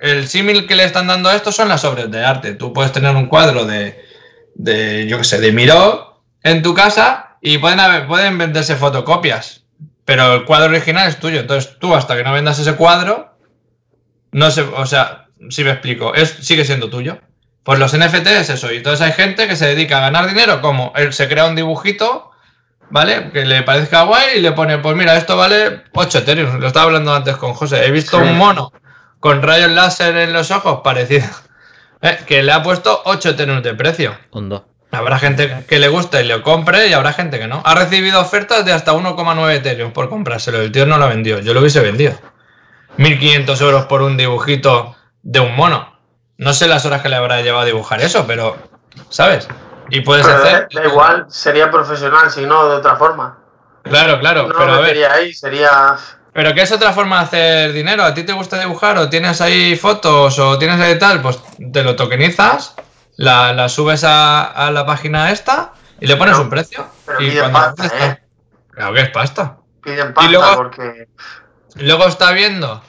el 0.00 0.28
símil 0.28 0.66
que 0.66 0.74
le 0.74 0.84
están 0.84 1.06
dando 1.06 1.28
a 1.28 1.36
esto 1.36 1.52
son 1.52 1.68
las 1.68 1.84
obras 1.84 2.10
de 2.10 2.24
arte. 2.24 2.54
Tú 2.54 2.72
puedes 2.72 2.92
tener 2.92 3.14
un 3.14 3.26
cuadro 3.26 3.64
de, 3.64 4.02
de 4.54 5.06
yo 5.06 5.18
qué 5.18 5.24
sé, 5.24 5.40
de 5.40 5.52
Miró 5.52 6.22
en 6.42 6.62
tu 6.62 6.74
casa 6.74 7.33
y 7.46 7.58
pueden, 7.58 7.78
haber, 7.78 8.06
pueden 8.06 8.38
venderse 8.38 8.74
fotocopias. 8.74 9.64
Pero 10.06 10.32
el 10.32 10.44
cuadro 10.46 10.70
original 10.70 11.06
es 11.06 11.20
tuyo. 11.20 11.40
Entonces 11.40 11.78
tú, 11.78 11.94
hasta 11.94 12.16
que 12.16 12.24
no 12.24 12.32
vendas 12.32 12.58
ese 12.58 12.74
cuadro, 12.74 13.36
no 14.32 14.50
sé, 14.50 14.62
o 14.62 14.86
sea, 14.86 15.26
si 15.50 15.62
me 15.62 15.72
explico, 15.72 16.14
es, 16.14 16.30
sigue 16.40 16.64
siendo 16.64 16.88
tuyo. 16.88 17.18
Pues 17.62 17.78
los 17.78 17.94
NFT 17.96 18.26
es 18.28 18.48
eso. 18.48 18.72
Y 18.72 18.78
entonces 18.78 19.02
hay 19.02 19.12
gente 19.12 19.46
que 19.46 19.56
se 19.56 19.66
dedica 19.66 19.98
a 19.98 20.00
ganar 20.00 20.26
dinero, 20.26 20.62
como 20.62 20.94
él 20.96 21.12
se 21.12 21.28
crea 21.28 21.44
un 21.44 21.54
dibujito, 21.54 22.30
¿vale? 22.88 23.30
Que 23.30 23.44
le 23.44 23.62
parezca 23.62 24.04
guay 24.04 24.38
y 24.38 24.40
le 24.40 24.52
pone, 24.52 24.78
pues 24.78 24.96
mira, 24.96 25.14
esto 25.14 25.36
vale 25.36 25.82
8 25.92 26.18
Ethereum. 26.20 26.60
Lo 26.60 26.66
estaba 26.66 26.86
hablando 26.86 27.14
antes 27.14 27.36
con 27.36 27.52
José. 27.52 27.84
He 27.84 27.90
visto 27.90 28.16
sí. 28.16 28.22
un 28.22 28.38
mono 28.38 28.72
con 29.20 29.42
rayos 29.42 29.70
láser 29.70 30.16
en 30.16 30.32
los 30.32 30.50
ojos, 30.50 30.80
parecido. 30.82 31.26
¿eh? 32.00 32.18
Que 32.26 32.42
le 32.42 32.52
ha 32.52 32.62
puesto 32.62 33.02
8 33.04 33.28
Ethereum 33.30 33.60
de 33.60 33.74
precio. 33.74 34.16
Hondo. 34.30 34.66
Habrá 34.94 35.18
gente 35.18 35.64
que 35.68 35.78
le 35.78 35.88
guste 35.88 36.22
y 36.22 36.26
lo 36.26 36.42
compre 36.42 36.88
y 36.88 36.92
habrá 36.92 37.12
gente 37.12 37.38
que 37.38 37.46
no. 37.46 37.62
Ha 37.64 37.74
recibido 37.74 38.20
ofertas 38.20 38.64
de 38.64 38.72
hasta 38.72 38.92
1,9 38.92 39.54
Ethereum 39.54 39.92
por 39.92 40.08
comprárselo. 40.08 40.60
El 40.60 40.72
tío 40.72 40.86
no 40.86 40.98
lo 40.98 41.08
vendió. 41.08 41.40
Yo 41.40 41.54
lo 41.54 41.60
hubiese 41.60 41.80
vendido. 41.80 42.14
1.500 42.98 43.60
euros 43.60 43.86
por 43.86 44.02
un 44.02 44.16
dibujito 44.16 44.94
de 45.22 45.40
un 45.40 45.54
mono. 45.56 45.98
No 46.36 46.52
sé 46.52 46.66
las 46.66 46.84
horas 46.84 47.02
que 47.02 47.08
le 47.08 47.16
habrá 47.16 47.40
llevado 47.42 47.62
a 47.62 47.66
dibujar 47.66 48.00
eso, 48.00 48.26
pero, 48.26 48.56
¿sabes? 49.08 49.48
Y 49.90 50.00
puedes 50.00 50.26
pero 50.26 50.38
hacer. 50.38 50.68
Da 50.72 50.84
igual, 50.84 51.26
sería 51.28 51.70
profesional, 51.70 52.30
si 52.30 52.46
no, 52.46 52.68
de 52.68 52.76
otra 52.76 52.96
forma. 52.96 53.38
Claro, 53.82 54.18
claro, 54.18 54.48
no 54.48 54.54
pero 54.56 54.74
a 54.74 54.80
ver. 54.80 55.04
ahí, 55.10 55.32
sería. 55.32 55.96
Pero 56.32 56.54
¿qué 56.54 56.62
es 56.62 56.72
otra 56.72 56.92
forma 56.92 57.18
de 57.18 57.24
hacer 57.24 57.72
dinero? 57.72 58.02
¿A 58.02 58.14
ti 58.14 58.24
te 58.24 58.32
gusta 58.32 58.58
dibujar 58.58 58.98
o 58.98 59.08
tienes 59.08 59.40
ahí 59.40 59.76
fotos 59.76 60.38
o 60.38 60.58
tienes 60.58 60.80
ahí 60.80 60.98
tal? 60.98 61.20
Pues 61.20 61.38
te 61.72 61.84
lo 61.84 61.94
tokenizas, 61.94 62.74
la, 63.16 63.52
la 63.52 63.68
subes 63.68 64.04
a, 64.04 64.42
a, 64.42 64.70
la 64.70 64.86
página 64.86 65.30
esta 65.30 65.72
y 66.00 66.06
le 66.06 66.16
pones 66.16 66.34
pero, 66.34 66.44
un 66.44 66.50
precio. 66.50 66.86
Pero 67.06 67.20
y 67.20 67.30
piden 67.30 67.52
pasta, 67.52 67.86
está... 67.86 68.06
¿eh? 68.06 68.22
Claro 68.70 68.94
que 68.94 69.00
es 69.00 69.10
pasta. 69.10 69.56
Piden 69.82 70.14
pasta 70.14 70.28
y 70.28 70.32
luego, 70.32 70.56
porque. 70.56 71.08
Luego 71.76 72.06
está 72.06 72.32
viendo, 72.32 72.82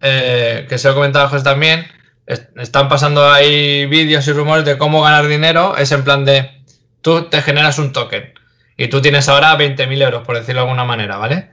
eh, 0.00 0.66
que 0.68 0.78
se 0.78 0.88
lo 0.88 0.94
comentaba 0.94 1.28
José 1.28 1.44
también, 1.44 1.86
están 2.26 2.88
pasando 2.88 3.30
ahí 3.30 3.86
vídeos 3.86 4.26
y 4.26 4.32
rumores 4.32 4.64
de 4.64 4.76
cómo 4.76 5.02
ganar 5.02 5.26
dinero. 5.26 5.76
Es 5.76 5.92
en 5.92 6.04
plan 6.04 6.24
de, 6.24 6.62
tú 7.00 7.24
te 7.30 7.40
generas 7.40 7.78
un 7.78 7.92
token 7.92 8.34
y 8.76 8.88
tú 8.88 9.00
tienes 9.00 9.28
ahora 9.28 9.56
20.000 9.56 10.02
euros, 10.02 10.26
por 10.26 10.36
decirlo 10.36 10.60
de 10.60 10.66
alguna 10.66 10.84
manera, 10.84 11.16
¿vale? 11.16 11.52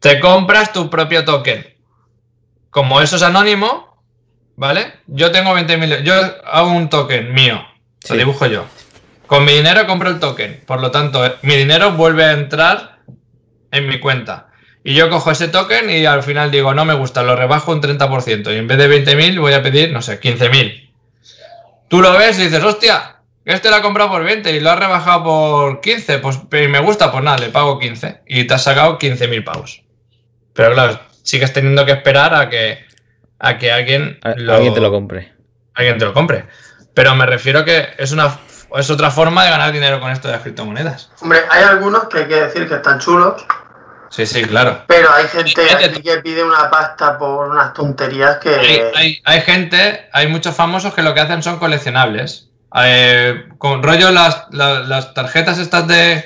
Te 0.00 0.20
compras 0.20 0.72
tu 0.72 0.90
propio 0.90 1.24
token. 1.24 1.74
Como 2.70 3.00
eso 3.00 3.16
es 3.16 3.22
anónimo, 3.22 3.87
¿vale? 4.58 4.92
Yo 5.06 5.30
tengo 5.30 5.56
20.000 5.56 6.02
yo 6.02 6.14
hago 6.44 6.72
un 6.72 6.90
token 6.90 7.32
mío, 7.32 7.64
sí. 8.00 8.12
lo 8.12 8.18
dibujo 8.18 8.46
yo. 8.46 8.66
Con 9.26 9.44
mi 9.44 9.52
dinero 9.52 9.86
compro 9.86 10.10
el 10.10 10.18
token, 10.18 10.62
por 10.66 10.80
lo 10.80 10.90
tanto, 10.90 11.22
mi 11.42 11.54
dinero 11.56 11.92
vuelve 11.92 12.24
a 12.24 12.32
entrar 12.32 12.98
en 13.70 13.86
mi 13.86 14.00
cuenta. 14.00 14.48
Y 14.82 14.94
yo 14.94 15.10
cojo 15.10 15.30
ese 15.30 15.48
token 15.48 15.90
y 15.90 16.06
al 16.06 16.22
final 16.22 16.50
digo, 16.50 16.74
no 16.74 16.84
me 16.84 16.94
gusta, 16.94 17.22
lo 17.22 17.36
rebajo 17.36 17.72
un 17.72 17.80
30%. 17.80 18.52
Y 18.52 18.56
en 18.56 18.66
vez 18.66 18.78
de 18.78 19.04
20.000 19.04 19.38
voy 19.38 19.52
a 19.52 19.62
pedir, 19.62 19.92
no 19.92 20.02
sé, 20.02 20.20
15.000. 20.20 20.90
Tú 21.88 22.00
lo 22.00 22.12
ves 22.12 22.38
y 22.38 22.44
dices, 22.44 22.64
hostia, 22.64 23.16
este 23.44 23.70
lo 23.70 23.76
ha 23.76 23.82
comprado 23.82 24.10
por 24.10 24.24
20 24.24 24.50
y 24.50 24.60
lo 24.60 24.70
ha 24.70 24.76
rebajado 24.76 25.24
por 25.24 25.80
15. 25.80 26.18
Pues 26.18 26.38
y 26.52 26.68
me 26.68 26.80
gusta, 26.80 27.12
pues 27.12 27.22
nada, 27.22 27.38
le 27.38 27.50
pago 27.50 27.78
15. 27.78 28.22
Y 28.26 28.44
te 28.44 28.54
has 28.54 28.62
sacado 28.62 28.98
15.000 28.98 29.44
pavos. 29.44 29.82
Pero 30.54 30.72
claro, 30.72 31.00
sigues 31.22 31.52
teniendo 31.52 31.84
que 31.84 31.92
esperar 31.92 32.34
a 32.34 32.48
que, 32.48 32.88
a 33.38 33.58
que 33.58 33.72
alguien, 33.72 34.18
lo, 34.36 34.54
alguien 34.54 34.74
te 34.74 34.80
lo 34.80 34.90
compre. 34.90 35.32
Alguien 35.74 35.98
te 35.98 36.04
lo 36.04 36.12
compre. 36.12 36.46
Pero 36.94 37.14
me 37.14 37.26
refiero 37.26 37.64
que 37.64 37.88
es 37.98 38.12
una 38.12 38.38
es 38.76 38.90
otra 38.90 39.10
forma 39.10 39.44
de 39.44 39.50
ganar 39.50 39.72
dinero 39.72 40.00
con 40.00 40.10
esto 40.10 40.28
de 40.28 40.34
las 40.34 40.42
criptomonedas. 40.42 41.10
Hombre, 41.22 41.40
hay 41.50 41.64
algunos 41.64 42.04
que 42.08 42.18
hay 42.18 42.26
que 42.26 42.34
decir 42.34 42.68
que 42.68 42.74
están 42.74 42.98
chulos. 42.98 43.44
Sí, 44.10 44.26
sí, 44.26 44.42
claro. 44.42 44.84
Pero 44.86 45.10
hay 45.12 45.26
gente 45.28 45.62
aquí 45.72 46.02
que 46.02 46.18
pide 46.18 46.42
una 46.42 46.70
pasta 46.70 47.18
por 47.18 47.48
unas 47.48 47.72
tonterías 47.74 48.38
que. 48.38 48.54
Hay, 48.54 48.82
hay, 48.94 49.22
hay 49.24 49.40
gente, 49.42 50.08
hay 50.12 50.28
muchos 50.28 50.54
famosos 50.54 50.94
que 50.94 51.02
lo 51.02 51.14
que 51.14 51.20
hacen 51.20 51.42
son 51.42 51.58
coleccionables. 51.58 52.48
Eh, 52.74 53.48
con 53.56 53.82
rollo 53.82 54.10
las, 54.10 54.46
las, 54.50 54.86
las, 54.88 55.14
tarjetas 55.14 55.58
estas 55.58 55.88
de 55.88 56.22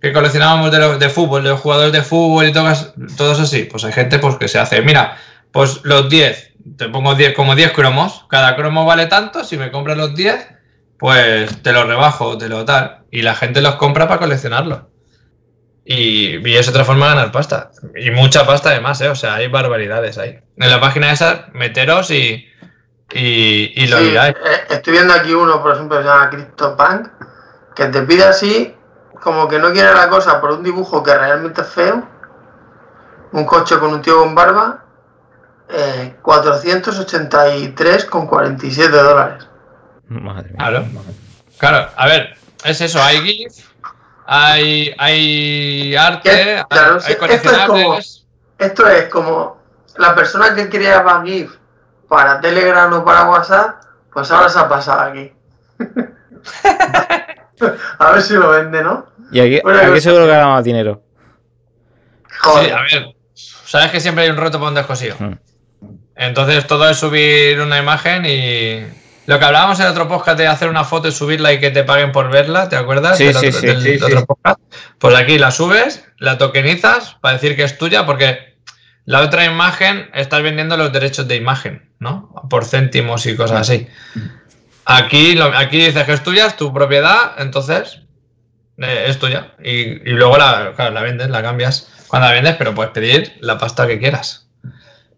que 0.00 0.12
coleccionábamos 0.12 0.72
de, 0.72 0.78
los, 0.78 0.98
de 0.98 1.08
fútbol, 1.08 1.44
de 1.44 1.50
los 1.50 1.60
jugadores 1.60 1.92
de 1.92 2.02
fútbol 2.02 2.46
y 2.46 2.52
todas, 2.52 2.92
todos 3.16 3.40
así. 3.40 3.64
Pues 3.64 3.84
hay 3.84 3.92
gente 3.92 4.18
pues, 4.18 4.36
que 4.36 4.48
se 4.48 4.58
hace. 4.58 4.82
Mira, 4.82 5.16
pues 5.52 5.80
los 5.84 6.08
10, 6.08 6.53
te 6.76 6.88
pongo 6.88 7.14
10 7.14 7.34
como 7.34 7.54
10 7.54 7.72
cromos. 7.72 8.26
Cada 8.28 8.56
cromo 8.56 8.84
vale 8.84 9.06
tanto. 9.06 9.44
Si 9.44 9.56
me 9.56 9.70
compras 9.70 9.96
los 9.96 10.14
10, 10.14 10.48
pues 10.98 11.62
te 11.62 11.72
lo 11.72 11.84
rebajo, 11.84 12.38
te 12.38 12.48
lo 12.48 12.64
tal. 12.64 13.04
Y 13.10 13.22
la 13.22 13.34
gente 13.34 13.60
los 13.60 13.76
compra 13.76 14.08
para 14.08 14.20
coleccionarlos. 14.20 14.80
Y, 15.84 16.36
y, 16.48 16.56
es 16.56 16.66
otra 16.68 16.84
forma 16.84 17.06
de 17.06 17.14
ganar 17.14 17.32
pasta. 17.32 17.70
Y 17.94 18.10
mucha 18.10 18.46
pasta 18.46 18.70
además, 18.70 19.00
¿eh? 19.02 19.08
O 19.10 19.14
sea, 19.14 19.34
hay 19.34 19.48
barbaridades 19.48 20.16
ahí. 20.16 20.38
En 20.56 20.70
la 20.70 20.80
página 20.80 21.12
esa, 21.12 21.48
meteros 21.52 22.10
y, 22.10 22.48
y, 23.12 23.72
y 23.76 23.86
lo 23.88 23.98
sí. 23.98 24.16
Eh, 24.16 24.34
estoy 24.70 24.94
viendo 24.94 25.12
aquí 25.12 25.34
uno, 25.34 25.62
por 25.62 25.74
ejemplo, 25.74 25.98
que 25.98 26.04
se 26.04 26.08
llama 26.08 26.30
CryptoPunk, 26.30 27.08
que 27.76 27.86
te 27.86 28.02
pide 28.02 28.24
así, 28.24 28.74
como 29.22 29.46
que 29.46 29.58
no 29.58 29.72
quiere 29.72 29.92
la 29.94 30.08
cosa 30.08 30.40
por 30.40 30.52
un 30.52 30.62
dibujo 30.62 31.02
que 31.02 31.14
realmente 31.14 31.60
es 31.60 31.68
feo. 31.68 32.08
Un 33.32 33.44
coche 33.44 33.78
con 33.78 33.92
un 33.92 34.00
tío 34.00 34.20
con 34.20 34.34
barba. 34.34 34.83
Eh, 35.68 36.16
483,47 36.22 38.90
dólares. 38.90 39.46
Madre 40.08 40.50
mía. 40.50 40.58
Claro. 40.58 40.84
Claro, 41.58 41.88
a 41.96 42.06
ver, 42.06 42.36
es 42.64 42.80
eso, 42.80 43.02
hay 43.02 43.18
GIF, 43.20 43.52
hay, 44.26 44.94
hay 44.98 45.96
arte, 45.96 46.64
claro, 46.68 46.94
hay, 46.94 47.00
sí, 47.00 47.12
hay 47.12 47.16
coleccionables. 47.16 48.26
Esto 48.58 48.88
es, 48.88 48.88
como, 48.88 48.88
esto 48.88 48.88
es 48.88 49.08
como 49.08 49.62
la 49.96 50.14
persona 50.14 50.54
que 50.54 50.68
creaba 50.68 51.22
GIF 51.24 51.52
para 52.08 52.40
Telegram 52.40 52.92
o 52.92 53.04
para 53.04 53.30
WhatsApp, 53.30 53.82
pues 54.12 54.30
ahora 54.30 54.48
se 54.48 54.58
ha 54.58 54.68
pasado 54.68 55.00
aquí. 55.02 55.32
a 57.98 58.12
ver 58.12 58.22
si 58.22 58.34
lo 58.34 58.50
vende, 58.50 58.82
¿no? 58.82 59.06
Y 59.30 59.40
aquí, 59.40 59.60
bueno, 59.62 59.80
aquí 59.80 60.00
seguro 60.00 60.24
que 60.24 60.32
gana 60.32 60.48
más 60.48 60.64
dinero. 60.64 61.02
Joder. 62.40 62.66
Sí, 62.66 62.72
a 62.72 62.82
ver, 62.82 63.14
sabes 63.34 63.90
que 63.90 64.00
siempre 64.00 64.24
hay 64.24 64.30
un 64.30 64.36
roto 64.36 64.58
para 64.58 64.70
un 64.70 64.74
descosido. 64.74 65.16
Mm. 65.18 65.38
Entonces 66.16 66.66
todo 66.66 66.88
es 66.88 66.98
subir 66.98 67.60
una 67.60 67.78
imagen 67.78 68.24
y 68.26 68.84
lo 69.26 69.38
que 69.38 69.44
hablábamos 69.44 69.80
en 69.80 69.86
otro 69.86 70.06
podcast 70.06 70.38
de 70.38 70.46
hacer 70.46 70.68
una 70.68 70.84
foto 70.84 71.08
y 71.08 71.12
subirla 71.12 71.52
y 71.52 71.60
que 71.60 71.70
te 71.70 71.82
paguen 71.82 72.12
por 72.12 72.30
verla, 72.30 72.68
¿te 72.68 72.76
acuerdas? 72.76 73.16
Sí, 73.16 73.24
del 73.24 73.36
sí, 73.36 73.46
otro, 73.46 73.60
sí, 73.60 73.66
del 73.66 73.82
sí, 73.82 74.04
otro 74.04 74.26
podcast. 74.26 74.60
Pues 74.98 75.16
aquí 75.16 75.38
la 75.38 75.50
subes, 75.50 76.04
la 76.18 76.38
tokenizas 76.38 77.16
para 77.20 77.34
decir 77.34 77.56
que 77.56 77.64
es 77.64 77.78
tuya, 77.78 78.06
porque 78.06 78.56
la 79.06 79.20
otra 79.20 79.44
imagen 79.44 80.10
estás 80.14 80.42
vendiendo 80.42 80.76
los 80.76 80.92
derechos 80.92 81.26
de 81.26 81.36
imagen, 81.36 81.90
¿no? 81.98 82.32
Por 82.50 82.64
céntimos 82.64 83.26
y 83.26 83.34
cosas 83.34 83.68
así. 83.68 83.86
Aquí, 84.84 85.34
lo, 85.34 85.46
aquí 85.56 85.78
dices 85.78 86.04
que 86.04 86.12
es 86.12 86.22
tuya, 86.22 86.46
es 86.46 86.56
tu 86.56 86.72
propiedad, 86.72 87.32
entonces 87.38 88.02
eh, 88.78 89.06
es 89.08 89.18
tuya. 89.18 89.54
Y, 89.62 89.70
y 89.70 90.12
luego 90.12 90.36
la, 90.36 90.72
claro, 90.76 90.92
la 90.92 91.02
vendes, 91.02 91.30
la 91.30 91.42
cambias 91.42 91.90
cuando 92.08 92.28
la 92.28 92.34
vendes, 92.34 92.56
pero 92.56 92.74
puedes 92.74 92.92
pedir 92.92 93.36
la 93.40 93.58
pasta 93.58 93.86
que 93.86 93.98
quieras. 93.98 94.43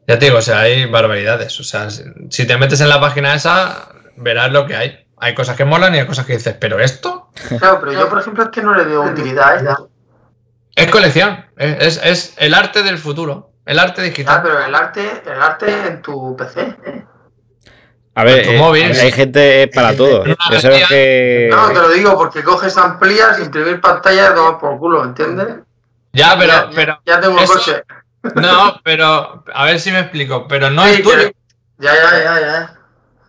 Ya 0.09 0.19
te 0.19 0.27
digo, 0.27 0.39
o 0.39 0.43
sea, 0.43 0.61
hay 0.61 0.87
barbaridades. 0.87 1.59
O 1.61 1.65
sea, 1.65 1.91
si- 1.91 2.05
si 2.31 2.47
te 2.47 2.57
metes 2.57 2.81
en 2.81 2.89
la 2.89 3.01
página 3.01 3.35
esa, 3.35 3.89
verás 4.17 4.53
lo 4.53 4.67
que 4.67 4.77
hay. 4.77 5.07
Hay 5.19 5.35
cosas 5.35 5.57
que 5.57 5.65
molan 5.65 5.95
y 5.95 5.99
hay 5.99 6.07
cosas 6.07 6.27
que 6.27 6.35
dices, 6.35 6.55
pero 6.61 6.79
esto 6.79 7.31
Claro, 7.59 7.81
pero 7.81 7.93
yo, 7.93 8.09
por 8.09 8.19
ejemplo, 8.21 8.45
es 8.45 8.51
que 8.51 8.63
no 8.63 8.75
le 8.75 8.85
veo 8.85 9.03
utilidad 9.03 9.49
a 9.49 9.57
esto. 9.57 9.91
es 10.75 10.91
colección. 10.91 11.45
Es, 11.57 11.97
es- 11.97 12.01
es 12.05 12.35
el 12.39 12.55
arte 12.55 12.83
del 12.83 12.99
futuro. 12.99 13.51
El 13.65 13.79
arte 13.81 14.03
Ah, 14.03 14.05
digital. 14.05 14.43
pero 14.45 14.65
el 14.65 14.75
arte, 14.75 15.23
el 15.27 15.43
arte 15.43 15.87
en 15.89 16.03
tu 16.03 16.37
PC. 16.37 16.77
A 18.15 18.25
ver, 18.25 18.45
tu 18.47 18.51
eh, 18.53 18.59
móvil. 18.59 18.93
hay 18.93 19.11
gente 19.13 19.63
eh, 19.63 19.69
para 19.69 19.95
todo. 19.97 20.23
Que. 20.23 21.49
No, 21.51 21.69
te 21.69 21.81
lo 21.81 21.89
digo 21.91 22.17
porque 22.17 22.43
coges, 22.45 22.77
amplías, 22.79 23.39
imprimir 23.41 23.81
pantalla 23.81 24.31
y 24.31 24.35
tomar 24.35 24.59
por 24.59 24.79
culo, 24.79 25.05
¿entiendes? 25.05 25.49
Ya, 26.13 26.35
pero, 26.39 26.53
ya, 26.53 26.71
pero. 26.75 26.99
ya 27.05 27.21
tengo 27.21 27.39
eso- 27.41 27.53
coche. 27.55 27.83
No, 28.35 28.81
pero. 28.85 29.45
A 29.55 29.65
ver 29.65 29.81
si 29.81 29.91
me 29.93 30.01
explico. 30.01 30.47
Pero 30.49 30.71
no 30.71 30.85
Sí, 30.85 30.95
es 30.95 31.03
tuyo. 31.03 31.31
Ya, 31.79 31.95
ya, 31.95 32.19
ya, 32.25 32.41
ya. 32.41 32.75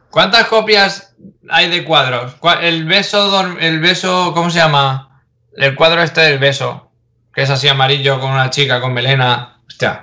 ¿Cuántas 0.09 0.47
copias 0.47 1.15
hay 1.49 1.69
de 1.69 1.83
cuadros? 1.83 2.33
¿Cuál- 2.39 2.63
El 2.63 2.85
beso, 2.85 3.45
el 3.59 3.79
beso, 3.79 4.33
¿cómo 4.33 4.49
se 4.49 4.59
llama? 4.59 5.21
El 5.55 5.75
cuadro 5.75 6.01
este 6.01 6.21
del 6.21 6.39
beso, 6.39 6.91
que 7.33 7.41
es 7.43 7.49
así 7.49 7.67
amarillo 7.67 8.19
con 8.19 8.31
una 8.31 8.49
chica 8.49 8.79
con 8.81 8.93
melena. 8.93 9.59
Hostia. 9.67 10.01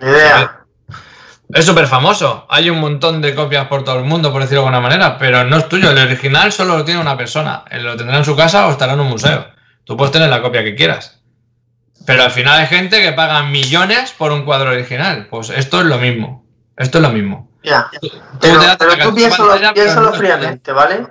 Es 1.52 1.64
súper 1.66 1.86
famoso. 1.86 2.46
Hay 2.50 2.68
un 2.70 2.80
montón 2.80 3.20
de 3.20 3.34
copias 3.34 3.66
por 3.68 3.84
todo 3.84 3.98
el 3.98 4.04
mundo, 4.04 4.32
por 4.32 4.42
decirlo 4.42 4.62
de 4.62 4.66
alguna 4.68 4.80
manera, 4.80 5.18
pero 5.18 5.44
no 5.44 5.56
es 5.56 5.68
tuyo. 5.68 5.90
El 5.90 5.98
original 5.98 6.52
solo 6.52 6.78
lo 6.78 6.84
tiene 6.84 7.00
una 7.00 7.16
persona. 7.16 7.64
Él 7.70 7.84
lo 7.84 7.96
tendrá 7.96 8.16
en 8.18 8.24
su 8.24 8.34
casa 8.36 8.66
o 8.66 8.70
estará 8.72 8.94
en 8.94 9.00
un 9.00 9.08
museo. 9.08 9.46
Tú 9.84 9.96
puedes 9.96 10.12
tener 10.12 10.28
la 10.30 10.42
copia 10.42 10.64
que 10.64 10.74
quieras. 10.74 11.13
Pero 12.06 12.22
al 12.22 12.30
final 12.30 12.60
hay 12.60 12.66
gente 12.66 13.00
que 13.02 13.12
paga 13.12 13.42
millones 13.42 14.12
por 14.12 14.30
un 14.32 14.44
cuadro 14.44 14.70
original. 14.70 15.26
Pues 15.30 15.50
esto 15.50 15.80
es 15.80 15.86
lo 15.86 15.98
mismo. 15.98 16.44
Esto 16.76 16.98
es 16.98 17.02
lo 17.02 17.10
mismo. 17.10 17.50
Ya. 17.62 17.88
Tú 18.00 18.08
Pero, 18.40 18.60
tú 19.02 19.14
piénsalo, 19.14 19.50
pantalla, 19.52 20.12
fríamente, 20.12 20.72
¿vale? 20.72 21.06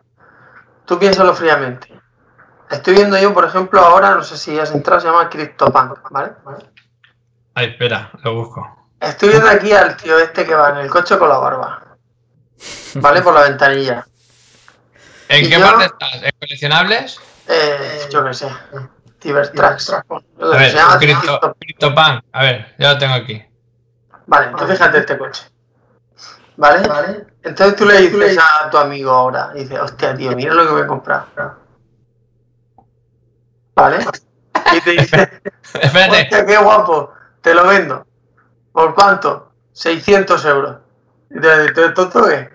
Tú 0.85 0.99
piénsalo 0.99 1.33
fríamente. 1.33 1.91
Estoy 2.69 2.95
viendo 2.95 3.17
yo, 3.17 3.33
por 3.33 3.45
ejemplo, 3.45 3.79
ahora, 3.81 4.13
no 4.15 4.23
sé 4.23 4.37
si 4.37 4.59
has 4.59 4.71
entrado, 4.71 4.99
se 5.01 5.07
llama 5.07 5.29
CryptoPunk, 5.29 6.11
¿vale? 6.11 6.33
Ay, 7.55 7.67
espera, 7.67 8.11
lo 8.23 8.35
busco. 8.35 8.87
Estoy 8.99 9.29
viendo 9.29 9.47
aquí 9.49 9.71
al 9.71 9.97
tío 9.97 10.17
este 10.19 10.45
que 10.45 10.53
va 10.55 10.69
en 10.71 10.77
el 10.77 10.89
coche 10.89 11.17
con 11.17 11.29
la 11.29 11.37
barba. 11.37 11.83
¿Vale? 12.95 13.21
Por 13.21 13.33
la 13.33 13.41
ventanilla. 13.41 14.05
¿En 15.29 15.45
Y 15.45 15.49
qué 15.49 15.59
yo- 15.59 15.65
parte 15.65 15.85
estás? 15.85 16.23
¿En 16.23 16.31
coleccionables? 16.39 17.19
Eh, 17.47 18.07
yo 18.11 18.23
qué 18.25 18.33
sé. 18.33 18.47
Cybertrax. 19.23 19.89
A 19.89 20.03
ver, 20.57 20.71
Crypto, 20.99 20.99
Crypto- 20.99 21.55
CryptoPunk. 21.59 22.23
A 22.33 22.43
ver, 22.43 22.75
ya 22.77 22.93
lo 22.93 22.97
tengo 22.99 23.13
aquí. 23.15 23.41
Vale, 24.27 24.51
tú 24.57 24.65
fíjate 24.65 24.97
este 24.99 25.17
coche. 25.17 25.43
¿Vale? 26.57 27.25
Entonces 27.41 27.75
tú 27.75 27.85
le 27.85 27.99
dices 28.01 28.37
a 28.37 28.69
tu 28.69 28.77
amigo 28.77 29.11
ahora, 29.11 29.51
y 29.55 29.59
dices, 29.59 29.79
hostia, 29.79 30.13
tío, 30.15 30.33
mira 30.35 30.53
lo 30.53 30.65
que 30.65 30.71
voy 30.73 30.81
a 30.83 30.87
comprar. 30.87 31.25
¿Vale? 33.75 34.05
Y 34.75 34.81
te 34.81 34.91
dice, 34.91 35.29
Espérate. 35.81 36.21
hostia, 36.23 36.45
qué 36.45 36.57
guapo, 36.57 37.11
te 37.41 37.53
lo 37.53 37.67
vendo. 37.67 38.05
¿Por 38.71 38.93
cuánto? 38.93 39.51
600 39.71 40.45
euros. 40.45 40.77
Y 41.31 41.39
te 41.39 41.61
dice, 41.61 41.73
¿tú 41.73 41.81
eres 41.81 41.93
tonto 41.95 42.23
qué? 42.25 42.49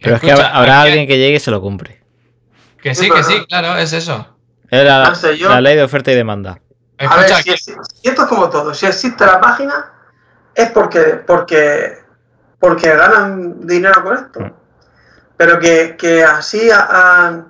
Pero 0.00 0.14
es 0.16 0.20
que 0.22 0.32
habrá, 0.32 0.80
alguien 0.80 1.06
que 1.06 1.18
llegue 1.18 1.36
y 1.36 1.40
se 1.40 1.50
lo 1.50 1.60
compre. 1.60 2.02
Que 2.82 2.94
sí, 2.94 3.10
que 3.10 3.22
sí, 3.24 3.44
claro, 3.46 3.76
es 3.76 3.92
eso. 3.92 4.37
Es 4.70 4.84
la, 4.84 5.08
No 5.08 5.14
sé, 5.14 5.36
yo- 5.38 5.48
la 5.48 5.60
ley 5.60 5.76
de 5.76 5.82
oferta 5.82 6.12
y 6.12 6.14
demanda. 6.14 6.58
A 6.98 7.16
ver, 7.16 7.28
si, 7.42 7.50
es- 7.50 7.64
si 7.64 8.08
esto 8.08 8.22
es 8.22 8.28
como 8.28 8.50
todo, 8.50 8.74
si 8.74 8.86
existe 8.86 9.24
la 9.24 9.40
página, 9.40 9.92
es 10.54 10.70
porque, 10.70 11.00
porque, 11.26 11.98
porque 12.58 12.88
ganan 12.94 13.66
dinero 13.66 14.02
con 14.02 14.16
esto. 14.16 14.56
Pero 15.36 15.58
que, 15.60 15.96
que 15.96 16.24
así 16.24 16.70
a, 16.70 16.80
a- 16.80 17.44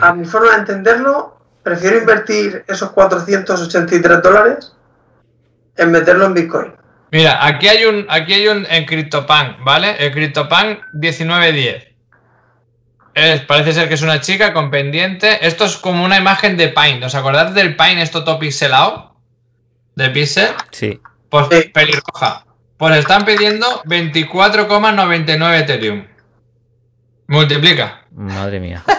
a 0.00 0.14
mi 0.14 0.24
forma 0.24 0.52
de 0.52 0.58
entenderlo, 0.58 1.40
prefiero 1.62 1.98
invertir 1.98 2.64
esos 2.68 2.90
483 2.92 4.22
dólares 4.22 4.72
en 5.76 5.90
meterlo 5.90 6.26
en 6.26 6.34
Bitcoin. 6.34 6.72
Mira, 7.10 7.44
aquí 7.44 7.68
hay 7.68 7.84
un, 7.84 8.06
aquí 8.08 8.32
hay 8.34 8.48
un 8.48 8.64
en 8.66 8.86
CryptoPunk, 8.86 9.62
¿vale? 9.64 9.96
El 10.04 10.12
CryptoPunk 10.12 10.78
1910. 10.94 11.93
Es, 13.14 13.40
parece 13.42 13.72
ser 13.72 13.88
que 13.88 13.94
es 13.94 14.02
una 14.02 14.20
chica 14.20 14.52
con 14.52 14.70
pendiente. 14.70 15.46
Esto 15.46 15.64
es 15.64 15.76
como 15.76 16.04
una 16.04 16.18
imagen 16.18 16.56
de 16.56 16.68
Paint. 16.68 17.04
¿Os 17.04 17.14
acordáis 17.14 17.54
del 17.54 17.76
Paint, 17.76 18.00
esto 18.00 18.24
todo 18.24 18.38
pixelado? 18.38 19.14
De 19.94 20.10
pixel. 20.10 20.48
Sí. 20.72 21.00
Pues 21.28 21.46
Sí. 21.50 21.68
pelirroja. 21.72 22.44
Pues 22.76 22.96
están 22.96 23.24
pidiendo 23.24 23.82
24,99 23.84 25.60
Ethereum. 25.60 26.04
Multiplica. 27.28 28.02
Madre 28.12 28.58
mía. 28.60 28.82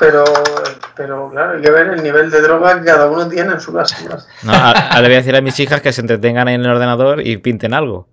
Pero, 0.00 0.22
pero 0.96 1.28
claro, 1.32 1.56
hay 1.56 1.60
que 1.60 1.70
ver 1.72 1.88
el 1.88 2.02
nivel 2.04 2.30
de 2.30 2.40
droga 2.40 2.78
que 2.78 2.84
cada 2.84 3.08
uno 3.10 3.28
tiene 3.28 3.54
en 3.54 3.60
su 3.60 3.72
casa. 3.74 3.96
No, 4.44 4.52
ahora 4.52 5.00
le 5.00 5.08
voy 5.08 5.14
a 5.14 5.18
decir 5.18 5.34
a 5.34 5.40
mis 5.40 5.58
hijas 5.58 5.80
que 5.80 5.92
se 5.92 6.00
entretengan 6.02 6.46
ahí 6.46 6.54
en 6.54 6.60
el 6.64 6.70
ordenador 6.70 7.20
y 7.26 7.36
pinten 7.38 7.74
algo. 7.74 8.06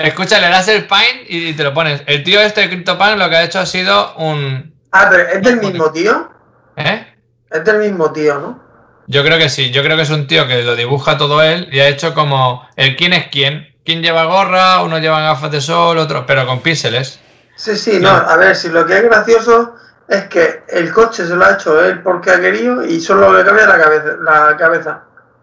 Escucha, 0.00 0.38
le 0.38 0.48
das 0.48 0.66
el 0.68 0.86
Paint 0.86 1.24
y 1.28 1.52
te 1.52 1.62
lo 1.62 1.74
pones. 1.74 2.02
El 2.06 2.24
tío 2.24 2.40
este 2.40 2.62
de 2.62 2.68
CryptoPunk 2.68 3.18
lo 3.18 3.28
que 3.28 3.36
ha 3.36 3.42
hecho 3.44 3.58
ha 3.58 3.66
sido 3.66 4.14
un. 4.16 4.74
Ah, 4.92 5.08
pero 5.10 5.28
es 5.28 5.42
del 5.42 5.58
mismo 5.58 5.92
tío. 5.92 6.30
¿Eh? 6.76 7.06
Es 7.50 7.64
del 7.64 7.78
mismo 7.80 8.10
tío, 8.10 8.38
¿no? 8.38 8.62
Yo 9.08 9.22
creo 9.22 9.36
que 9.36 9.50
sí, 9.50 9.70
yo 9.70 9.82
creo 9.82 9.96
que 9.96 10.04
es 10.04 10.10
un 10.10 10.26
tío 10.26 10.46
que 10.46 10.62
lo 10.62 10.74
dibuja 10.74 11.18
todo 11.18 11.42
él 11.42 11.68
y 11.70 11.80
ha 11.80 11.88
hecho 11.88 12.14
como 12.14 12.66
el 12.76 12.96
quién 12.96 13.12
es 13.12 13.26
quién. 13.28 13.74
Quién 13.84 14.02
lleva 14.02 14.24
gorra, 14.24 14.82
uno 14.82 14.98
lleva 14.98 15.20
gafas 15.20 15.50
de 15.50 15.60
sol, 15.60 15.98
otro, 15.98 16.24
pero 16.24 16.46
con 16.46 16.60
píxeles. 16.60 17.20
Sí, 17.56 17.76
sí, 17.76 17.98
no, 18.00 18.08
a 18.08 18.36
ver, 18.36 18.56
si 18.56 18.70
lo 18.70 18.86
que 18.86 18.96
es 18.96 19.02
gracioso 19.02 19.74
es 20.08 20.24
que 20.28 20.62
el 20.68 20.92
coche 20.92 21.26
se 21.26 21.36
lo 21.36 21.44
ha 21.44 21.52
hecho 21.52 21.78
él 21.84 22.00
porque 22.02 22.30
ha 22.30 22.40
querido 22.40 22.84
y 22.86 23.00
solo 23.00 23.36
le 23.36 23.44
cambia 23.44 23.66
la 23.66 23.78
cabeza. 23.78 24.16
La 24.22 24.56
cabeza. 24.56 25.02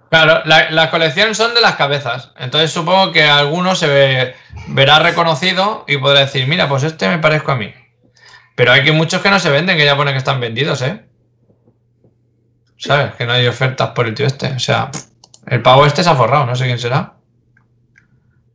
Claro, 0.10 0.42
la- 0.46 0.70
las 0.72 0.90
colecciones 0.90 1.36
son 1.38 1.54
de 1.54 1.62
las 1.62 1.76
cabezas. 1.76 2.32
Entonces 2.38 2.72
supongo 2.72 3.12
que 3.12 3.24
alguno 3.24 3.76
se 3.76 3.88
ve- 3.88 4.36
verá 4.68 5.00
reconocido 5.00 5.84
y 5.88 5.98
podrá 5.98 6.22
decir, 6.22 6.48
mira, 6.48 6.70
pues 6.70 6.84
este 6.84 7.10
me 7.10 7.18
parezco 7.20 7.52
a 7.52 7.56
mí. 7.58 7.74
Pero 8.56 8.72
hay 8.72 8.84
que 8.84 8.92
muchos 8.94 9.22
que 9.22 9.30
no 9.30 9.40
se 9.40 9.50
venden, 9.50 9.78
que 9.78 9.86
ya 9.86 9.98
ponen 9.98 10.14
que 10.14 10.20
están 10.20 10.40
vendidos, 10.40 10.82
¿eh? 10.82 11.06
¿Sabes? 12.78 13.16
Que 13.16 13.26
no 13.26 13.34
hay 13.34 13.48
ofertas 13.48 13.90
por 13.90 14.06
el 14.08 14.14
tío 14.14 14.26
este. 14.28 14.48
O 14.54 14.60
sea, 14.60 14.90
el 15.48 15.62
pavo 15.62 15.86
este 15.86 16.04
se 16.04 16.10
ha 16.10 16.16
forrado, 16.16 16.46
no 16.46 16.56
sé 16.56 16.66
quién 16.66 16.80
será. 16.80 17.14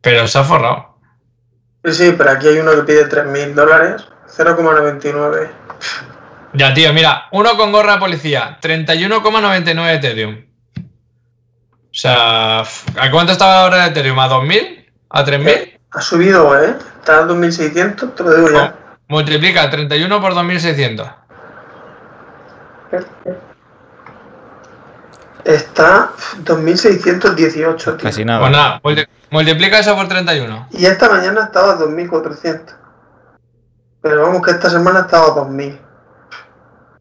Pero 0.01 0.27
se 0.27 0.39
ha 0.39 0.43
forrado. 0.43 0.97
Sí, 1.85 1.93
sí, 1.93 2.13
pero 2.17 2.31
aquí 2.31 2.47
hay 2.47 2.57
uno 2.59 2.71
que 2.71 2.83
pide 2.83 3.05
3.000 3.05 3.53
dólares, 3.53 4.03
0,99. 4.27 5.49
Ya, 6.53 6.73
tío, 6.73 6.93
mira, 6.93 7.25
uno 7.31 7.55
con 7.57 7.71
gorra 7.71 7.93
de 7.93 7.99
policía, 7.99 8.57
31,99 8.61 9.93
Ethereum. 9.95 10.45
O 11.93 11.95
sea, 11.95 12.61
¿a 12.61 13.11
cuánto 13.11 13.33
estaba 13.33 13.61
ahora 13.61 13.83
de 13.83 13.89
Ethereum? 13.89 14.19
¿A 14.19 14.27
2.000? 14.27 14.85
¿A 15.11 15.23
3.000? 15.23 15.79
Ha 15.91 16.01
subido, 16.01 16.59
¿eh? 16.63 16.75
Está 16.99 17.19
a 17.19 17.27
2.600, 17.27 18.15
te 18.15 18.23
lo 18.23 18.35
digo 18.35 18.49
ya. 18.51 18.75
Multiplica 19.07 19.69
31 19.69 20.19
por 20.19 20.33
2.600. 20.33 21.13
Está 25.45 26.11
2.618, 26.43 27.77
tío. 27.77 27.97
Casi 27.97 28.23
nada. 28.25 28.39
Pues 28.39 28.51
nada, 28.51 28.79
multi- 28.83 29.05
multiplica 29.29 29.79
eso 29.79 29.95
por 29.95 30.07
31. 30.07 30.69
Y 30.71 30.85
esta 30.85 31.09
mañana 31.09 31.43
estaba 31.45 31.73
a 31.73 31.77
2.400. 31.77 32.75
Pero 34.01 34.21
vamos 34.23 34.41
que 34.41 34.51
esta 34.51 34.69
semana 34.69 35.01
estaba 35.01 35.25
a 35.27 35.35
2.000. 35.35 35.77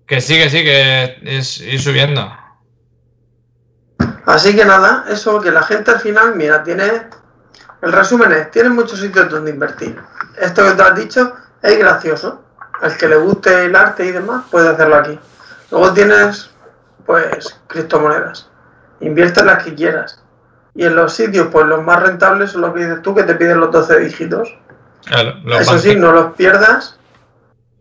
Que 0.06 0.20
sí, 0.20 0.36
que 0.36 0.50
sí, 0.50 0.62
que 0.64 1.18
es 1.22 1.60
ir 1.60 1.80
subiendo. 1.80 2.30
Así 4.26 4.54
que 4.54 4.64
nada, 4.64 5.04
eso 5.08 5.40
que 5.40 5.50
la 5.50 5.62
gente 5.62 5.90
al 5.90 6.00
final, 6.00 6.34
mira, 6.36 6.62
tiene. 6.62 7.08
El 7.80 7.92
resumen 7.92 8.32
es: 8.32 8.50
tiene 8.50 8.68
muchos 8.68 9.00
sitios 9.00 9.28
donde 9.28 9.50
invertir. 9.50 9.98
Esto 10.40 10.64
que 10.64 10.72
te 10.72 10.82
has 10.82 10.96
dicho 10.96 11.34
es 11.62 11.78
gracioso. 11.78 12.42
Al 12.80 12.96
que 12.96 13.08
le 13.08 13.16
guste 13.16 13.66
el 13.66 13.76
arte 13.76 14.04
y 14.04 14.12
demás, 14.12 14.44
puede 14.50 14.68
hacerlo 14.68 14.96
aquí. 14.96 15.18
Luego 15.70 15.92
tienes, 15.92 16.50
pues, 17.06 17.60
criptomonedas. 17.68 18.48
Invierte 19.00 19.44
las 19.44 19.62
que 19.62 19.74
quieras. 19.74 20.22
Y 20.74 20.84
en 20.84 20.96
los 20.96 21.12
sitios, 21.12 21.48
pues 21.52 21.66
los 21.66 21.82
más 21.82 22.02
rentables 22.02 22.50
son 22.52 22.62
los 22.62 22.72
que 22.72 22.80
dices 22.80 23.02
tú, 23.02 23.14
que 23.14 23.24
te 23.24 23.34
piden 23.34 23.60
los 23.60 23.70
12 23.70 24.00
dígitos. 24.00 24.56
Claro, 25.04 25.34
Eso 25.58 25.78
sí, 25.78 25.96
no 25.96 26.12
los 26.12 26.34
pierdas, 26.34 26.98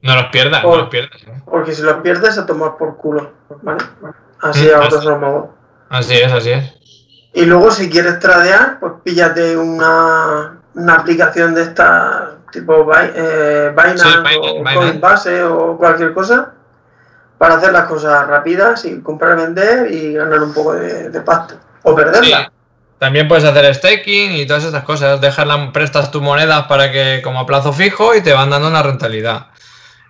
no 0.02 0.16
los 0.16 0.26
pierdas, 0.26 0.64
no 0.64 0.76
los 0.78 0.90
pierdas. 0.90 1.22
¿eh? 1.24 1.42
porque 1.46 1.74
si 1.74 1.84
los 1.84 1.98
pierdes, 2.02 2.38
a 2.38 2.46
tomar 2.46 2.78
por 2.78 2.98
culo. 2.98 3.32
¿Vale? 3.62 3.84
Así 4.42 4.68
Mm, 4.68 4.76
a 4.76 4.86
otros 4.86 5.06
así. 5.06 5.08
Así 5.92 6.16
es, 6.16 6.32
así 6.32 6.52
es. 6.52 6.74
Y 7.34 7.46
luego 7.46 7.70
si 7.70 7.90
quieres 7.90 8.20
tradear, 8.20 8.80
pues 8.80 8.94
píllate 9.04 9.58
una, 9.58 10.62
una 10.74 10.96
aplicación 10.96 11.54
de 11.54 11.64
esta 11.64 12.38
tipo 12.52 12.90
eh, 12.94 13.74
Binance 13.76 14.04
Sí, 14.04 14.10
Binance, 14.10 14.38
o 14.38 14.54
Binance. 14.60 14.76
Coinbase 14.76 15.44
o 15.44 15.78
cualquier 15.78 16.14
cosa 16.14 16.54
para 17.38 17.56
hacer 17.56 17.74
las 17.74 17.88
cosas 17.88 18.28
rápidas 18.28 18.86
y 18.86 19.02
comprar, 19.02 19.36
vender 19.36 19.92
y 19.92 20.14
ganar 20.14 20.42
un 20.44 20.54
poco 20.54 20.74
de, 20.74 21.10
de 21.10 21.22
pasta. 21.22 21.56
O 21.84 21.96
perderla. 21.96 22.40
Sí. 22.40 22.52
También 23.00 23.28
puedes 23.28 23.44
hacer 23.44 23.74
staking 23.74 24.34
y 24.34 24.46
todas 24.46 24.64
esas 24.64 24.84
cosas. 24.84 25.20
Dejarla, 25.20 25.74
prestas 25.74 26.12
tus 26.12 26.22
monedas 26.22 26.68
para 26.68 26.92
que 26.92 27.22
como 27.24 27.40
a 27.40 27.46
plazo 27.46 27.74
fijo 27.74 28.14
y 28.16 28.22
te 28.22 28.32
van 28.32 28.52
dando 28.52 28.68
una 28.68 28.84
rentabilidad. 28.84 29.48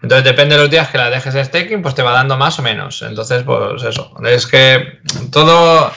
Entonces 0.02 0.24
depende 0.26 0.56
de 0.56 0.62
los 0.62 0.72
días 0.72 0.89
que 0.89 0.97
la 0.97 1.10
dejes 1.10 1.36
en 1.36 1.45
staking, 1.45 1.82
pues 1.82 1.93
te 1.95 2.02
va 2.02 2.12
dando 2.12 2.36
más 2.38 2.58
o 2.60 2.62
menos. 2.64 3.02
Entonces, 3.04 3.43
pues 3.43 3.84
eso. 3.84 4.12
Es 4.26 4.47
que 4.47 4.99
todo 5.32 5.91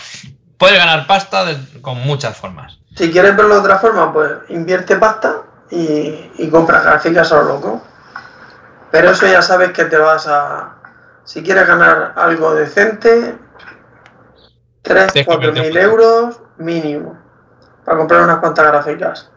puede 0.59 0.77
ganar 0.77 1.07
pasta 1.07 1.45
de- 1.45 1.81
con 1.81 1.99
muchas 2.03 2.37
formas. 2.37 2.79
Si 2.97 3.11
quieres 3.11 3.37
verlo 3.37 3.55
de 3.55 3.61
otra 3.61 3.79
forma, 3.79 4.13
pues 4.13 4.31
invierte 4.51 4.97
pasta 4.97 5.37
y, 5.71 6.31
y 6.39 6.49
compra 6.51 6.81
gráficas 6.83 7.33
a 7.33 7.37
lo 7.37 7.45
loco. 7.45 7.83
Pero 8.91 9.11
eso 9.11 9.27
ya 9.27 9.43
sabes 9.43 9.73
que 9.73 9.85
te 9.87 9.97
vas 9.97 10.27
a. 10.29 10.75
Si 11.25 11.43
quieres 11.43 11.67
ganar 11.67 12.13
algo 12.17 12.55
decente, 12.55 13.37
3, 14.83 15.13
Tienes 15.13 15.13
que 15.13 15.25
4 15.25 15.49
invertir 15.49 15.73
mil 15.73 15.83
euros 15.83 16.41
mínimo 16.59 17.19
para 17.85 17.99
comprar 17.99 18.23
unas 18.23 18.39
cuantas 18.39 18.67
gráficas. 18.67 19.31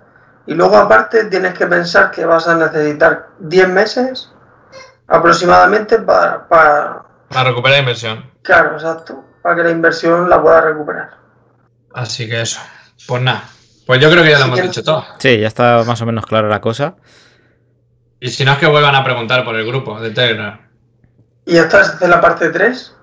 Y 0.45 0.53
luego, 0.53 0.77
aparte, 0.77 1.25
tienes 1.25 1.53
que 1.53 1.65
pensar 1.67 2.11
que 2.11 2.25
vas 2.25 2.47
a 2.47 2.55
necesitar 2.55 3.29
10 3.39 3.67
meses 3.69 4.31
aproximadamente 5.07 5.99
para. 5.99 6.47
para 6.47 7.03
Para 7.29 7.49
recuperar 7.49 7.79
inversión. 7.79 8.29
claro, 8.41 8.73
exacto. 8.73 9.23
Para 9.41 9.55
que 9.55 9.63
la 9.63 9.71
inversión 9.71 10.29
la 10.29 10.41
puedas 10.41 10.63
recuperar. 10.63 11.09
Así 11.93 12.27
que 12.29 12.41
eso. 12.41 12.59
Pues 13.07 13.21
nada. 13.21 13.43
Pues 13.85 14.01
yo 14.01 14.09
creo 14.11 14.23
que 14.23 14.31
ya 14.31 14.39
lo 14.39 14.45
hemos 14.45 14.61
dicho 14.61 14.83
todo. 14.83 15.05
Sí, 15.19 15.39
ya 15.39 15.47
está 15.47 15.83
más 15.85 16.01
o 16.01 16.05
menos 16.05 16.25
clara 16.25 16.49
la 16.49 16.59
cosa. 16.59 16.95
Y 18.19 18.29
si 18.29 18.43
no 18.43 18.51
es 18.53 18.57
que 18.57 18.65
vuelvan 18.67 18.95
a 18.95 19.03
preguntar 19.03 19.45
por 19.45 19.55
el 19.55 19.65
grupo 19.65 19.99
de 20.01 20.09
Telegram. 20.11 20.59
Y 21.45 21.53
ya 21.53 21.61
está, 21.63 21.81
esta 21.81 22.03
es 22.03 22.09
la 22.09 22.19
parte 22.19 22.49
3. 22.49 22.95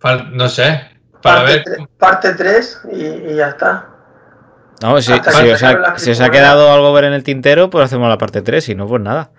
Fal- 0.00 0.30
No 0.30 0.48
sé. 0.48 0.90
Para 1.22 1.40
parte, 1.40 1.62
ver. 1.70 1.88
parte 1.98 2.34
3 2.34 2.80
y, 2.92 3.04
y 3.04 3.34
ya 3.36 3.48
está. 3.48 3.88
No, 4.82 5.00
si, 5.00 5.12
si 5.12 5.12
os 5.50 5.62
ha, 5.62 5.72
las 5.72 6.02
si 6.02 6.10
os 6.10 6.20
ha 6.20 6.24
criptomonedas. 6.24 6.30
quedado 6.30 6.72
algo 6.72 6.92
ver 6.92 7.04
en 7.04 7.14
el 7.14 7.22
tintero, 7.24 7.70
pues 7.70 7.86
hacemos 7.86 8.08
la 8.08 8.18
parte 8.18 8.42
3, 8.42 8.62
si 8.62 8.74
no, 8.74 8.86
pues 8.86 9.00
nada. 9.02 9.30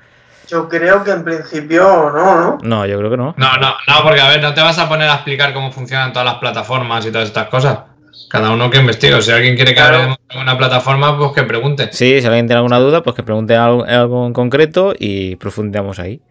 Yo 0.48 0.68
creo 0.70 1.04
que 1.04 1.12
en 1.12 1.24
principio 1.24 2.12
no, 2.14 2.36
¿no? 2.36 2.58
No, 2.62 2.86
yo 2.86 2.98
creo 2.98 3.10
que 3.12 3.18
no. 3.18 3.34
No, 3.38 3.58
no, 3.58 3.70
no, 3.88 4.04
porque 4.04 4.22
a 4.22 4.30
ver, 4.30 4.42
no 4.42 4.54
te 4.54 4.62
vas 4.62 4.78
a 4.80 4.88
poner 4.88 5.10
a 5.10 5.16
explicar 5.16 5.54
cómo 5.54 5.72
funcionan 5.72 6.12
todas 6.14 6.26
las 6.26 6.36
plataformas 6.36 7.06
y 7.06 7.12
todas 7.12 7.28
estas 7.28 7.48
cosas. 7.48 7.80
Cada 8.30 8.52
uno 8.52 8.70
que 8.70 8.78
investigue. 8.80 9.22
Si 9.22 9.32
alguien 9.32 9.56
quiere 9.56 9.72
que 9.74 9.80
Claro. 9.82 9.96
hablemos 9.96 10.18
de 10.34 10.40
una 10.40 10.58
plataforma, 10.58 11.18
pues 11.18 11.32
que 11.34 11.44
pregunte. 11.44 11.90
Sí, 11.92 12.20
si 12.22 12.28
alguien 12.28 12.48
tiene 12.48 12.58
alguna 12.58 12.80
duda, 12.80 13.02
pues 13.04 13.16
que 13.16 13.24
pregunte 13.24 13.56
algo, 13.56 13.84
algo 13.86 14.26
en 14.28 14.34
concreto 14.34 14.94
y 14.98 15.36
profundizamos 15.36 16.00
ahí. 16.00 16.22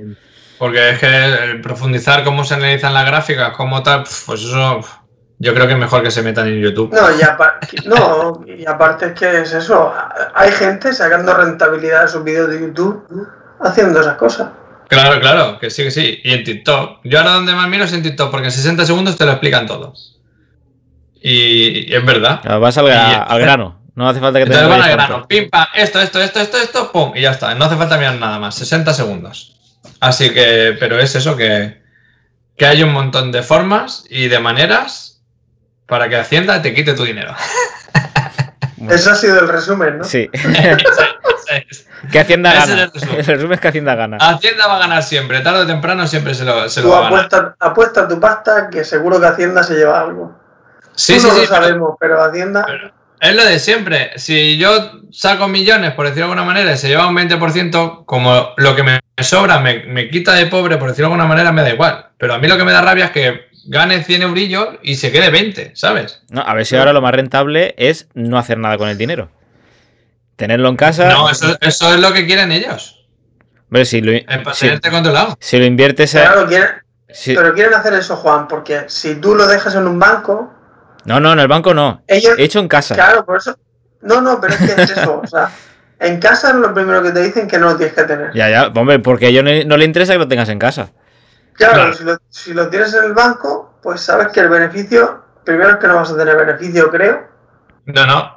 Porque 0.58 0.90
es 0.90 0.98
que 0.98 1.06
el 1.52 1.60
profundizar 1.60 2.24
cómo 2.24 2.44
se 2.44 2.54
analizan 2.54 2.94
las 2.94 3.06
gráficas, 3.06 3.50
cómo 3.56 3.82
tal, 3.82 4.04
pues 4.26 4.42
eso 4.42 4.80
yo 5.38 5.52
creo 5.54 5.66
que 5.66 5.72
es 5.74 5.78
mejor 5.78 6.02
que 6.02 6.10
se 6.10 6.22
metan 6.22 6.46
en 6.48 6.60
YouTube. 6.60 6.92
No, 6.94 7.10
y, 7.10 7.88
no, 7.88 8.44
y 8.46 8.64
aparte 8.66 9.06
es 9.06 9.12
que 9.12 9.40
es 9.42 9.52
eso. 9.52 9.92
Hay 10.34 10.50
gente 10.52 10.92
sacando 10.92 11.34
rentabilidad 11.34 12.02
de 12.02 12.08
sus 12.08 12.24
vídeos 12.24 12.48
de 12.50 12.60
YouTube 12.60 13.04
haciendo 13.60 14.00
esas 14.00 14.16
cosas. 14.16 14.48
Claro, 14.88 15.18
claro, 15.20 15.58
que 15.58 15.70
sí, 15.70 15.82
que 15.82 15.90
sí. 15.90 16.20
Y 16.22 16.32
en 16.32 16.44
TikTok. 16.44 17.00
Yo 17.04 17.18
ahora 17.18 17.32
donde 17.32 17.54
más 17.54 17.68
miro 17.68 17.84
es 17.84 17.92
en 17.92 18.02
TikTok, 18.02 18.30
porque 18.30 18.46
en 18.46 18.52
60 18.52 18.84
segundos 18.86 19.16
te 19.16 19.24
lo 19.24 19.32
explican 19.32 19.66
todo. 19.66 19.94
Y, 21.20 21.90
y 21.90 21.94
es 21.94 22.04
verdad. 22.04 22.40
Claro, 22.42 22.60
Vas 22.60 22.76
al, 22.78 22.86
Y- 22.86 22.88
gra- 22.90 23.24
al 23.26 23.40
grano. 23.40 23.80
No 23.94 24.08
hace 24.08 24.20
falta 24.20 24.40
que 24.40 24.46
te 24.46 24.52
Entonces 24.52 24.68
van 24.68 24.82
al 24.82 24.90
grano, 24.96 25.28
pim, 25.28 25.48
pam, 25.48 25.66
esto, 25.74 26.00
esto, 26.00 26.20
esto, 26.20 26.40
esto, 26.40 26.56
esto, 26.58 26.90
pum, 26.92 27.12
y 27.14 27.20
ya 27.22 27.30
está. 27.30 27.54
No 27.54 27.64
hace 27.66 27.76
falta 27.76 27.96
mirar 27.96 28.16
nada 28.16 28.40
más, 28.40 28.56
60 28.56 28.92
segundos. 28.92 29.56
Así 30.00 30.30
que, 30.30 30.76
pero 30.80 30.98
es 30.98 31.14
eso, 31.14 31.36
que, 31.36 31.80
que 32.56 32.66
hay 32.66 32.82
un 32.82 32.92
montón 32.92 33.30
de 33.30 33.44
formas 33.44 34.04
y 34.10 34.26
de 34.26 34.40
maneras 34.40 35.22
para 35.86 36.08
que 36.08 36.16
Hacienda 36.16 36.60
te 36.60 36.74
quite 36.74 36.94
tu 36.94 37.04
dinero. 37.04 37.34
Ese 38.90 39.10
ha 39.10 39.14
sido 39.14 39.38
el 39.38 39.48
resumen, 39.48 39.98
¿no? 39.98 40.04
Sí. 40.04 40.28
que 42.10 42.18
Hacienda 42.20 42.50
Ese 42.56 42.70
gana. 42.70 42.74
es 42.74 42.80
el 42.82 42.92
resumen. 43.00 43.18
El 43.20 43.26
resumen 43.26 43.52
es 43.52 43.60
que 43.60 43.68
Hacienda 43.68 43.94
gana. 43.94 44.16
Hacienda 44.20 44.66
va 44.66 44.76
a 44.76 44.78
ganar 44.80 45.02
siempre, 45.02 45.40
tarde 45.40 45.60
o 45.60 45.66
temprano 45.66 46.06
siempre 46.06 46.34
se 46.34 46.44
lo, 46.44 46.68
se 46.68 46.80
lo 46.80 46.86
Tú 46.88 46.92
va 46.92 46.98
a 46.98 47.02
ganar. 47.10 47.18
apuesta, 47.26 47.56
apuesta 47.60 48.08
tu 48.08 48.20
pasta 48.20 48.68
que 48.70 48.84
seguro 48.84 49.20
que 49.20 49.26
Hacienda 49.26 49.62
se 49.62 49.74
lleva 49.74 50.00
algo. 50.00 50.36
Sí, 50.94 51.14
Tú 51.14 51.20
sí, 51.20 51.26
no 51.28 51.34
sí, 51.34 51.40
lo 51.40 51.46
sabemos, 51.46 51.96
pero 51.98 52.22
Hacienda. 52.22 52.66
Es 53.20 53.34
lo 53.34 53.44
de 53.44 53.58
siempre. 53.58 54.10
Si 54.16 54.58
yo 54.58 55.00
saco 55.10 55.48
millones, 55.48 55.92
por 55.94 56.04
decirlo 56.06 56.26
de 56.26 56.32
alguna 56.32 56.44
manera, 56.52 56.72
y 56.72 56.76
se 56.76 56.88
lleva 56.88 57.06
un 57.06 57.16
20%, 57.16 58.04
como 58.04 58.50
lo 58.56 58.76
que 58.76 58.82
me 58.82 59.00
sobra 59.22 59.60
me, 59.60 59.84
me 59.84 60.10
quita 60.10 60.34
de 60.34 60.46
pobre, 60.46 60.76
por 60.76 60.88
decirlo 60.88 61.08
de 61.08 61.14
alguna 61.14 61.28
manera, 61.28 61.50
me 61.52 61.62
da 61.62 61.70
igual. 61.70 62.08
Pero 62.18 62.34
a 62.34 62.38
mí 62.38 62.48
lo 62.48 62.58
que 62.58 62.64
me 62.64 62.72
da 62.72 62.82
rabia 62.82 63.06
es 63.06 63.10
que 63.12 63.46
gane 63.66 64.02
100 64.04 64.22
eurillos 64.22 64.68
y 64.82 64.96
se 64.96 65.10
quede 65.10 65.30
20, 65.30 65.70
¿sabes? 65.74 66.22
No, 66.28 66.42
a 66.42 66.52
ver 66.52 66.66
si 66.66 66.76
ahora 66.76 66.92
lo 66.92 67.00
más 67.00 67.14
rentable 67.14 67.74
es 67.78 68.08
no 68.12 68.36
hacer 68.36 68.58
nada 68.58 68.76
con 68.76 68.90
el 68.90 68.98
dinero. 68.98 69.30
Tenerlo 70.36 70.68
en 70.68 70.76
casa. 70.76 71.08
No, 71.08 71.30
eso, 71.30 71.56
eso 71.60 71.94
es 71.94 72.00
lo 72.00 72.12
que 72.12 72.26
quieren 72.26 72.50
ellos. 72.52 73.06
Hombre, 73.68 73.84
si 73.84 74.00
lo, 74.00 74.12
Es 74.12 74.24
para 74.24 74.54
si, 74.54 74.66
tenerte 74.66 74.90
controlado. 74.90 75.36
si 75.40 75.58
lo 75.58 75.64
inviertes. 75.64 76.14
a- 76.16 76.20
Claro, 76.22 76.46
quieren, 76.46 76.68
si- 77.08 77.34
pero 77.34 77.54
quieren 77.54 77.74
hacer 77.74 77.94
eso, 77.94 78.16
Juan, 78.16 78.48
porque 78.48 78.84
si 78.88 79.16
tú 79.16 79.34
lo 79.34 79.46
dejas 79.46 79.74
en 79.74 79.86
un 79.86 79.98
banco, 79.98 80.52
No, 81.04 81.20
no, 81.20 81.32
en 81.32 81.38
el 81.40 81.48
banco 81.48 81.74
no. 81.74 82.02
ellos. 82.08 82.34
Hecho 82.38 82.60
en 82.60 82.68
casa. 82.68 82.94
Claro, 82.94 83.24
por 83.24 83.36
eso. 83.38 83.56
No, 84.02 84.20
no, 84.20 84.40
pero 84.40 84.54
es 84.54 84.60
que 84.60 84.82
es 84.82 84.90
eso. 84.90 85.20
o 85.22 85.26
sea, 85.26 85.50
en 86.00 86.18
casa 86.20 86.50
es 86.50 86.54
lo 86.56 86.72
primero 86.74 87.02
que 87.02 87.10
te 87.12 87.22
dicen 87.22 87.46
que 87.48 87.58
no 87.58 87.66
lo 87.70 87.76
tienes 87.76 87.94
que 87.94 88.04
tener. 88.04 88.32
Ya, 88.34 88.48
ya, 88.50 88.66
hombre, 88.68 88.98
porque 88.98 89.26
a 89.26 89.28
ellos 89.28 89.44
no, 89.44 89.50
no 89.66 89.76
le 89.76 89.84
interesa 89.84 90.12
que 90.14 90.18
lo 90.18 90.28
tengas 90.28 90.48
en 90.48 90.58
casa. 90.58 90.90
Claro, 91.54 91.74
Claro. 91.74 91.94
Si, 91.94 92.04
lo, 92.04 92.18
si 92.30 92.54
lo 92.54 92.68
tienes 92.68 92.92
en 92.94 93.04
el 93.04 93.12
banco, 93.12 93.78
pues 93.82 94.00
sabes 94.00 94.28
que 94.28 94.40
el 94.40 94.48
beneficio. 94.48 95.22
Primero 95.44 95.70
es 95.72 95.76
que 95.76 95.86
no 95.86 95.96
vas 95.96 96.10
a 96.10 96.16
tener 96.16 96.36
beneficio, 96.36 96.90
creo. 96.90 97.28
No, 97.86 98.06
no. 98.06 98.33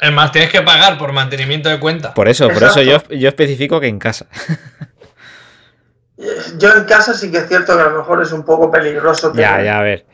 Es 0.00 0.12
más, 0.12 0.30
tienes 0.32 0.50
que 0.50 0.62
pagar 0.62 0.96
por 0.98 1.12
mantenimiento 1.12 1.68
de 1.68 1.78
cuenta. 1.80 2.14
Por 2.14 2.28
eso, 2.28 2.48
por 2.48 2.62
eso 2.62 2.82
yo, 2.82 3.02
yo 3.08 3.28
especifico 3.28 3.80
que 3.80 3.88
en 3.88 3.98
casa. 3.98 4.26
Yo 6.58 6.72
en 6.76 6.84
casa 6.84 7.14
sí 7.14 7.30
que 7.30 7.38
es 7.38 7.48
cierto 7.48 7.74
que 7.76 7.82
a 7.82 7.86
lo 7.86 7.98
mejor 7.98 8.22
es 8.22 8.32
un 8.32 8.44
poco 8.44 8.70
peligroso. 8.70 9.32
Ya, 9.34 9.52
tener- 9.52 9.64
ya, 9.64 9.78
a 9.78 9.82
ver. 9.82 10.06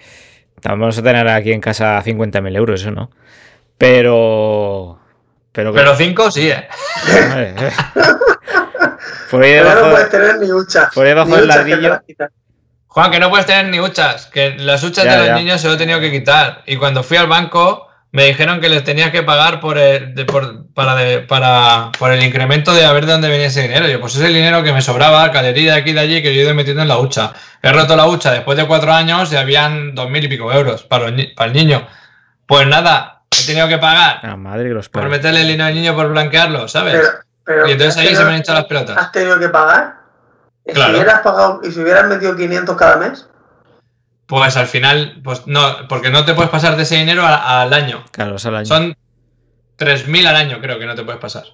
Vamos 0.62 0.96
a 0.98 1.02
tener 1.02 1.28
aquí 1.28 1.52
en 1.52 1.60
casa 1.60 2.00
50.000 2.02 2.56
euros, 2.56 2.80
eso 2.80 2.90
no. 2.90 3.10
Pero. 3.76 4.98
Pero, 5.52 5.72
que- 5.72 5.78
Pero 5.80 5.96
5 5.96 6.30
sí, 6.30 6.48
¿eh? 6.50 6.68
Eh. 7.08 7.54
Por 9.30 9.42
ahí 9.42 9.52
Pero 9.52 9.64
no 9.64 9.70
debajo. 9.74 9.90
puedes 9.90 10.10
tener 10.10 10.38
ni 10.38 10.52
huchas. 10.52 10.94
por 10.94 11.04
ahí 11.04 11.10
debajo 11.10 11.36
del 11.36 11.48
ladrillo. 11.48 12.00
Juan, 12.86 13.10
que 13.10 13.18
no 13.18 13.28
puedes 13.28 13.46
tener 13.46 13.66
ni 13.66 13.80
huchas, 13.80 14.26
que 14.26 14.50
las 14.58 14.82
huchas 14.84 15.04
Ya, 15.04 15.12
de 15.12 15.18
los 15.18 15.26
ya. 15.26 15.34
niños 15.34 15.60
se 15.60 15.66
lo 15.68 15.74
he 15.74 15.76
tenido 15.76 15.98
que 16.00 16.10
quitar. 16.12 16.62
Y 16.66 16.76
cuando 16.76 17.02
fui 17.02 17.16
al 17.16 17.26
banco, 17.26 17.88
me 18.12 18.24
dijeron 18.24 18.60
que 18.60 18.68
les 18.68 18.82
tenías 18.84 19.10
que 19.10 19.22
pagar 19.22 19.60
por 19.60 19.76
el, 19.78 20.14
de- 20.14 20.24
por, 20.24 20.66
para, 20.72 20.94
de- 20.94 21.20
para, 21.20 21.90
por 21.98 22.12
el 22.12 22.22
incremento 22.22 22.72
de 22.72 22.84
a 22.86 22.92
ver 22.92 23.04
de 23.06 23.12
dónde 23.12 23.28
venía 23.28 23.46
ese 23.48 23.62
dinero. 23.62 23.88
Yo, 23.88 24.00
pues 24.00 24.14
es 24.16 24.22
el 24.22 24.32
dinero 24.32 24.62
que 24.62 24.72
me 24.72 24.80
sobraba, 24.80 25.30
calería 25.32 25.74
de 25.74 25.80
aquí 25.80 25.90
y 25.90 25.94
de 25.94 26.00
allí, 26.00 26.22
que 26.22 26.34
yo 26.34 26.40
he 26.40 26.44
ido 26.44 26.54
metiendo 26.54 26.82
en 26.82 26.88
la 26.88 26.98
hucha. 26.98 27.32
He 27.62 27.72
roto 27.72 27.94
la 27.96 28.06
hucha 28.06 28.30
después 28.32 28.56
de 28.56 28.66
cuatro 28.66 28.92
años 28.92 29.30
y 29.32 29.36
habían 29.36 29.94
dos 29.94 30.08
mil 30.08 30.24
y 30.24 30.28
pico 30.28 30.50
euros 30.52 30.82
para, 30.84 31.08
el 31.08 31.52
niño. 31.52 31.86
Pues 32.46 32.66
nada, 32.66 33.22
he 33.30 33.44
tenido 33.46 33.68
que 33.68 33.78
pagar 33.78 34.20
Ah, 34.22 34.36
madre 34.36 34.68
que 34.68 34.74
los 34.74 34.88
por 34.88 35.08
meterle 35.08 35.40
el 35.42 35.48
dinero 35.48 35.66
al 35.68 35.74
niño 35.74 35.94
por 35.94 36.08
blanquearlo, 36.08 36.68
¿sabes? 36.68 36.94
Pero, 36.94 37.08
pero 37.44 37.68
y 37.68 37.72
entonces 37.72 37.96
¿has 37.96 38.02
ahí 38.08 38.14
se 38.16 38.24
me 38.24 38.30
han 38.30 38.36
echado 38.40 38.58
las 38.60 38.68
pelotas. 38.68 38.96
¿Has 38.96 39.12
tenido 39.12 39.38
que 39.38 39.48
pagar? 39.48 39.94
¿Y 40.64 40.72
Claro. 40.72 40.92
Si 40.94 40.96
hubieras 41.00 41.20
pagado 41.20 41.60
y 41.64 41.70
si 41.72 41.80
hubieras 41.80 42.06
metido 42.06 42.34
500 42.36 42.76
cada 42.76 42.96
mes, 42.96 43.26
Pues 44.26 44.56
al 44.56 44.66
final, 44.66 45.20
pues 45.22 45.46
no, 45.46 45.86
porque 45.88 46.10
no 46.10 46.24
te 46.24 46.34
puedes 46.34 46.50
pasar 46.50 46.76
de 46.76 46.82
ese 46.82 46.96
dinero 46.96 47.22
a- 47.24 47.62
al 47.62 47.72
año. 47.72 48.04
Claro, 48.10 48.36
es 48.36 48.46
al 48.46 48.56
año. 48.56 48.66
Son 48.66 48.96
3.000 49.76 50.26
al 50.26 50.36
año, 50.36 50.60
creo 50.60 50.78
que 50.78 50.86
no 50.86 50.94
te 50.94 51.04
puedes 51.04 51.20
pasar. 51.20 51.44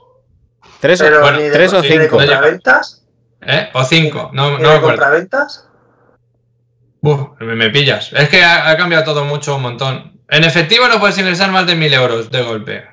¿Tres, 0.80 1.00
o- 1.00 1.04
pero 1.04 1.20
bueno, 1.20 1.36
ni 1.38 1.44
de, 1.44 1.50
tres 1.50 1.72
o 1.74 1.82
ni 1.82 1.88
de 1.88 2.00
cinco? 2.04 2.16
compraventas, 2.16 3.04
¿Eh? 3.44 3.68
O 3.74 3.84
5, 3.84 4.30
no, 4.32 4.50
ni 4.50 4.50
no 4.52 4.58
me 4.58 4.68
de 4.68 4.68
acuerdo. 4.76 4.86
compraventas. 4.88 5.68
Uf, 7.02 7.20
me, 7.40 7.56
me 7.56 7.70
pillas. 7.70 8.12
Es 8.12 8.28
que 8.28 8.42
ha, 8.44 8.70
ha 8.70 8.76
cambiado 8.76 9.04
todo 9.04 9.24
mucho, 9.24 9.56
un 9.56 9.62
montón. 9.62 10.20
En 10.28 10.44
efectivo 10.44 10.86
no 10.88 11.00
puedes 11.00 11.18
ingresar 11.18 11.50
más 11.50 11.66
de 11.66 11.74
1.000 11.76 11.92
euros 11.92 12.30
de 12.30 12.42
golpe. 12.42 12.86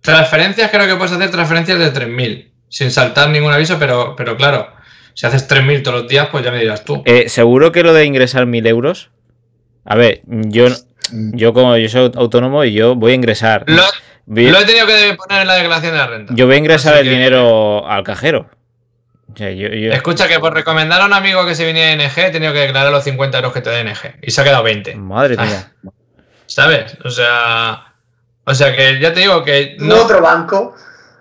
Transferencias, 0.00 0.70
creo 0.70 0.86
que 0.86 0.96
puedes 0.96 1.12
hacer 1.12 1.30
transferencias 1.30 1.78
de 1.78 1.90
3.000, 1.92 2.52
sin 2.68 2.90
saltar 2.90 3.30
ningún 3.30 3.52
aviso, 3.52 3.78
pero, 3.78 4.14
pero 4.16 4.36
claro, 4.36 4.72
si 5.14 5.26
haces 5.26 5.48
3.000 5.48 5.82
todos 5.82 6.02
los 6.02 6.08
días, 6.08 6.28
pues 6.30 6.44
ya 6.44 6.50
me 6.50 6.58
dirás 6.60 6.84
tú. 6.84 7.02
Eh, 7.06 7.28
Seguro 7.28 7.72
que 7.72 7.82
lo 7.82 7.92
de 7.92 8.04
ingresar 8.04 8.46
mil 8.46 8.66
euros. 8.66 9.10
A 9.84 9.96
ver, 9.96 10.20
yo, 10.26 10.66
yo 11.10 11.52
como 11.52 11.76
yo 11.76 11.88
soy 11.88 12.10
autónomo 12.14 12.64
y 12.64 12.72
yo 12.72 12.94
voy 12.94 13.12
a 13.12 13.14
ingresar. 13.14 13.64
Lo, 13.66 13.82
voy- 14.26 14.50
lo 14.50 14.58
he 14.60 14.64
tenido 14.64 14.86
que 14.86 15.16
poner 15.16 15.42
en 15.42 15.48
la 15.48 15.54
declaración 15.54 15.92
de 15.92 15.98
la 15.98 16.06
renta. 16.06 16.34
yo 16.36 16.46
voy 16.46 16.54
a 16.56 16.58
ingresar 16.58 16.92
Así 16.94 17.00
el 17.02 17.08
que- 17.08 17.10
dinero 17.14 17.86
al 17.88 18.02
cajero. 18.04 18.48
O 19.32 19.36
sea, 19.36 19.50
yo- 19.52 19.68
yo- 19.68 19.92
Escucha 19.92 20.26
que 20.28 20.38
por 20.40 20.52
recomendar 20.54 21.00
a 21.00 21.06
un 21.06 21.12
amigo 21.12 21.46
que 21.46 21.54
se 21.54 21.64
viniera 21.64 21.96
de 21.96 22.02
ING, 22.04 22.18
he 22.18 22.30
tenido 22.30 22.52
que 22.52 22.58
declarar 22.60 22.90
los 22.92 23.04
50 23.04 23.38
euros 23.38 23.52
que 23.52 23.60
te 23.60 23.70
da 23.70 23.80
ING. 23.80 23.96
Y 24.22 24.30
se 24.32 24.40
ha 24.40 24.44
quedado 24.44 24.62
20. 24.64 24.94
Madre 24.96 25.36
mía. 25.36 25.72
¿Sabes? 26.46 26.96
O 27.04 27.10
sea. 27.10 27.86
O 28.44 28.54
sea 28.54 28.74
que 28.74 28.98
ya 29.00 29.12
te 29.12 29.20
digo 29.20 29.44
que 29.44 29.76
No 29.78 29.96
no. 29.96 30.02
otro 30.02 30.20
banco. 30.20 30.74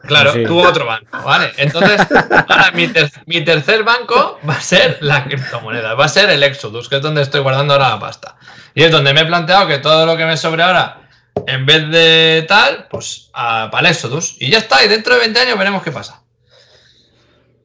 Claro, 0.06 0.32
Sí. 0.34 0.44
tú 0.46 0.60
otro 0.66 0.86
banco, 0.86 1.18
¿vale? 1.24 1.52
Entonces, 1.58 2.02
ahora 2.48 2.72
mi, 2.74 2.88
ter- 2.88 3.12
mi 3.26 3.42
tercer 3.44 3.84
banco 3.84 4.40
va 4.50 4.54
a 4.56 4.62
ser 4.62 4.98
la 5.02 5.24
criptomoneda, 5.26 5.94
va 5.94 6.06
a 6.06 6.10
ser 6.10 6.30
el 6.30 6.42
Exodus, 6.44 6.88
que 6.90 6.96
es 6.98 7.02
donde 7.02 7.22
estoy 7.22 7.42
guardando 7.42 7.74
ahora 7.74 7.90
la 7.90 8.00
pasta. 8.00 8.36
Y 8.74 8.84
es 8.84 8.92
donde 8.92 9.14
me 9.14 9.22
he 9.22 9.26
planteado 9.26 9.68
que 9.68 9.78
todo 9.80 10.06
lo 10.06 10.16
que 10.18 10.26
me 10.26 10.38
sobre 10.38 10.64
ahora, 10.64 11.02
en 11.48 11.66
vez 11.66 11.90
de 11.92 12.46
tal, 12.48 12.88
pues 12.90 13.30
a- 13.34 13.68
para 13.72 13.88
el 13.88 13.94
Exodus. 13.94 14.36
Y 14.40 14.50
ya 14.50 14.58
está, 14.60 14.84
y 14.84 14.88
dentro 14.88 15.14
de 15.16 15.20
20 15.22 15.40
años 15.42 15.58
veremos 15.58 15.84
qué 15.84 15.92
pasa. 15.92 16.22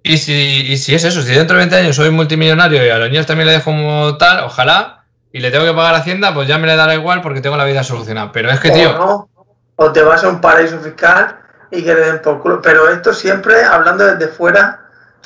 Y 0.03 0.19
si, 0.19 0.33
y 0.71 0.77
si 0.77 0.95
es 0.95 1.05
eso, 1.05 1.23
si 1.23 1.33
dentro 1.33 1.57
de 1.57 1.61
20 1.63 1.77
años 1.77 1.97
soy 1.97 2.11
multimillonario 2.11 2.85
y 2.85 2.91
a 2.91 2.99
los 2.99 3.09
niños 3.11 3.27
también 3.27 3.47
le 3.47 3.53
dejo 3.55 3.71
como 3.71 4.17
tal, 4.19 4.41
ojalá, 4.45 5.05
y 5.33 5.41
le 5.41 5.51
tengo 5.51 5.65
que 5.65 5.73
pagar 5.73 5.95
a 5.95 5.99
Hacienda, 5.99 6.35
pues 6.35 6.47
ya 6.47 6.59
me 6.59 6.67
le 6.67 6.77
dará 6.77 6.95
igual 6.95 7.23
porque 7.23 7.41
tengo 7.41 7.57
la 7.57 7.65
vida 7.65 7.83
solucionada. 7.83 8.31
Pero 8.33 8.51
es 8.51 8.61
que, 8.61 8.71
O 8.71 8.75
tío, 8.75 8.93
no, 8.93 9.29
o 9.77 9.93
te 9.93 10.03
vas 10.03 10.23
a 10.25 10.29
un 10.29 10.41
paraíso 10.41 10.79
fiscal 10.81 11.39
y 11.75 11.83
que 11.85 11.95
le 11.95 12.01
den 12.01 12.23
por 12.23 12.41
culo. 12.41 12.61
Pero 12.63 12.89
esto 12.89 13.13
siempre 13.13 13.63
hablando 13.65 14.05
desde 14.07 14.29
fuera, 14.33 14.81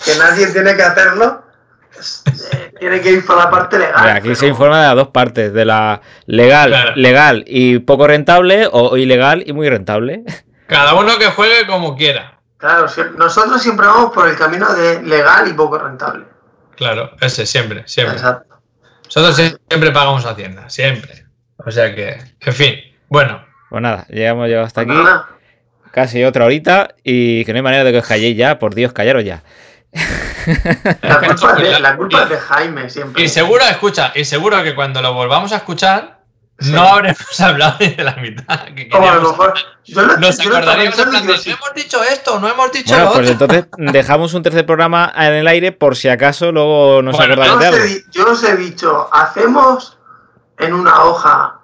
que 0.05 0.15
nadie 0.17 0.47
tiene 0.53 0.75
que 0.77 0.83
hacerlo, 0.83 1.45
es- 1.99 2.23
eh, 2.53 2.73
tiene 2.79 3.01
que 3.01 3.11
ir 3.13 3.27
por 3.27 3.37
la 3.37 3.51
parte 3.51 3.79
legal. 3.79 4.09
Aquí 4.11 4.29
pero- 4.29 4.35
se 4.37 4.47
informa 4.47 4.81
de 4.81 4.87
las 4.89 4.97
dos 4.97 5.09
partes, 5.09 5.53
de 5.53 5.65
la 5.65 6.01
legal, 6.27 6.71
Claro. 6.71 6.93
legal 6.97 7.45
y 7.47 7.79
poco 7.81 8.07
rentable 8.07 8.69
o 8.71 8.97
ilegal 8.97 9.43
y 9.47 9.53
muy 9.53 9.69
rentable. 9.69 10.25
cada 10.67 10.95
uno 10.95 11.17
que 11.19 11.27
juegue 11.27 11.67
como 11.67 11.97
quiera. 11.97 12.39
Claro, 12.59 12.87
nosotros 13.17 13.63
siempre 13.63 13.87
vamos 13.87 14.13
por 14.13 14.29
el 14.29 14.37
camino 14.37 14.73
de 14.75 15.01
legal 15.03 15.47
y 15.49 15.53
poco 15.55 15.79
rentable. 15.79 16.25
Claro, 16.77 17.13
ese 17.21 17.47
siempre, 17.47 17.85
siempre. 17.87 18.17
Exacto. 18.17 18.57
Nosotros 19.05 19.37
siempre 19.69 19.91
pagamos 19.93 20.27
Hacienda, 20.27 20.69
siempre. 20.69 21.25
O 21.65 21.71
sea 21.71 21.95
que, 21.95 22.19
en 22.41 22.53
fin, 22.53 22.75
bueno, 23.09 23.43
Pues 23.71 23.81
nada, 23.83 24.07
llegamos 24.09 24.47
llegado 24.49 24.67
hasta 24.67 24.83
aquí, 24.83 24.91
Nada, 24.91 25.29
casi 25.93 26.25
otra 26.25 26.45
horita 26.45 26.95
y 27.05 27.45
que 27.45 27.53
no 27.53 27.59
hay 27.59 27.63
manera 27.63 27.85
de 27.85 27.93
que 27.93 27.99
os 27.99 28.07
calléis 28.07 28.37
ya, 28.37 28.59
por 28.59 28.75
Dios, 28.75 28.93
callaros 28.93 29.25
ya. 29.25 29.43
La 31.03 31.21
culpa, 31.21 31.55
es 31.59 31.63
de, 31.63 31.81
la 31.81 31.97
culpa 31.97 32.23
es 32.25 32.29
de 32.31 32.39
Jaime 32.39 32.91
siempre. 32.91 33.23
y 33.23 33.29
seguro, 33.29 33.65
escucha, 33.65 34.13
y 34.15 34.25
seguro 34.25 34.63
que 34.63 34.75
cuando 34.75 35.01
lo 35.03 35.13
volvamos 35.15 35.53
a 35.53 35.57
escuchar, 35.57 36.17
Sí. 36.61 36.73
no 36.73 36.83
habremos 36.83 37.41
hablado 37.41 37.77
ni 37.79 37.91
de 37.95 38.03
la 38.03 38.17
mitad. 38.17 38.65
Que 38.75 38.89
Como 38.89 39.09
a 39.09 39.15
lo 39.15 39.31
mejor. 39.31 39.55
Yo 39.85 40.03
lo, 40.03 40.17
Nos 40.17 40.39
yo 40.39 40.51
acordaríamos 40.51 40.97
plan 40.97 41.13
de, 41.13 41.19
no 41.29 41.35
hemos 41.35 41.75
dicho 41.77 42.03
esto, 42.03 42.41
no 42.41 42.49
hemos 42.49 42.73
dicho 42.73 42.95
Bueno, 42.95 43.05
lo 43.05 43.13
pues 43.13 43.31
otro". 43.31 43.45
entonces 43.45 43.93
dejamos 43.93 44.35
un 44.35 44.43
tercer 44.43 44.67
programa 44.67 45.13
en 45.17 45.35
el 45.35 45.47
aire 45.47 45.71
por 45.71 45.95
si 45.97 46.09
acaso 46.09 46.51
luego 46.51 47.01
nos 47.01 47.15
Bueno, 47.17 47.37
yo, 47.37 47.43
acordamos 47.43 47.61
de 47.63 47.69
os 47.69 47.75
he, 47.77 47.93
algo. 47.95 48.11
yo 48.11 48.27
os 48.33 48.43
he 48.45 48.57
dicho, 48.57 49.09
hacemos 49.13 49.99
en 50.59 50.75
una 50.75 51.05
hoja 51.05 51.61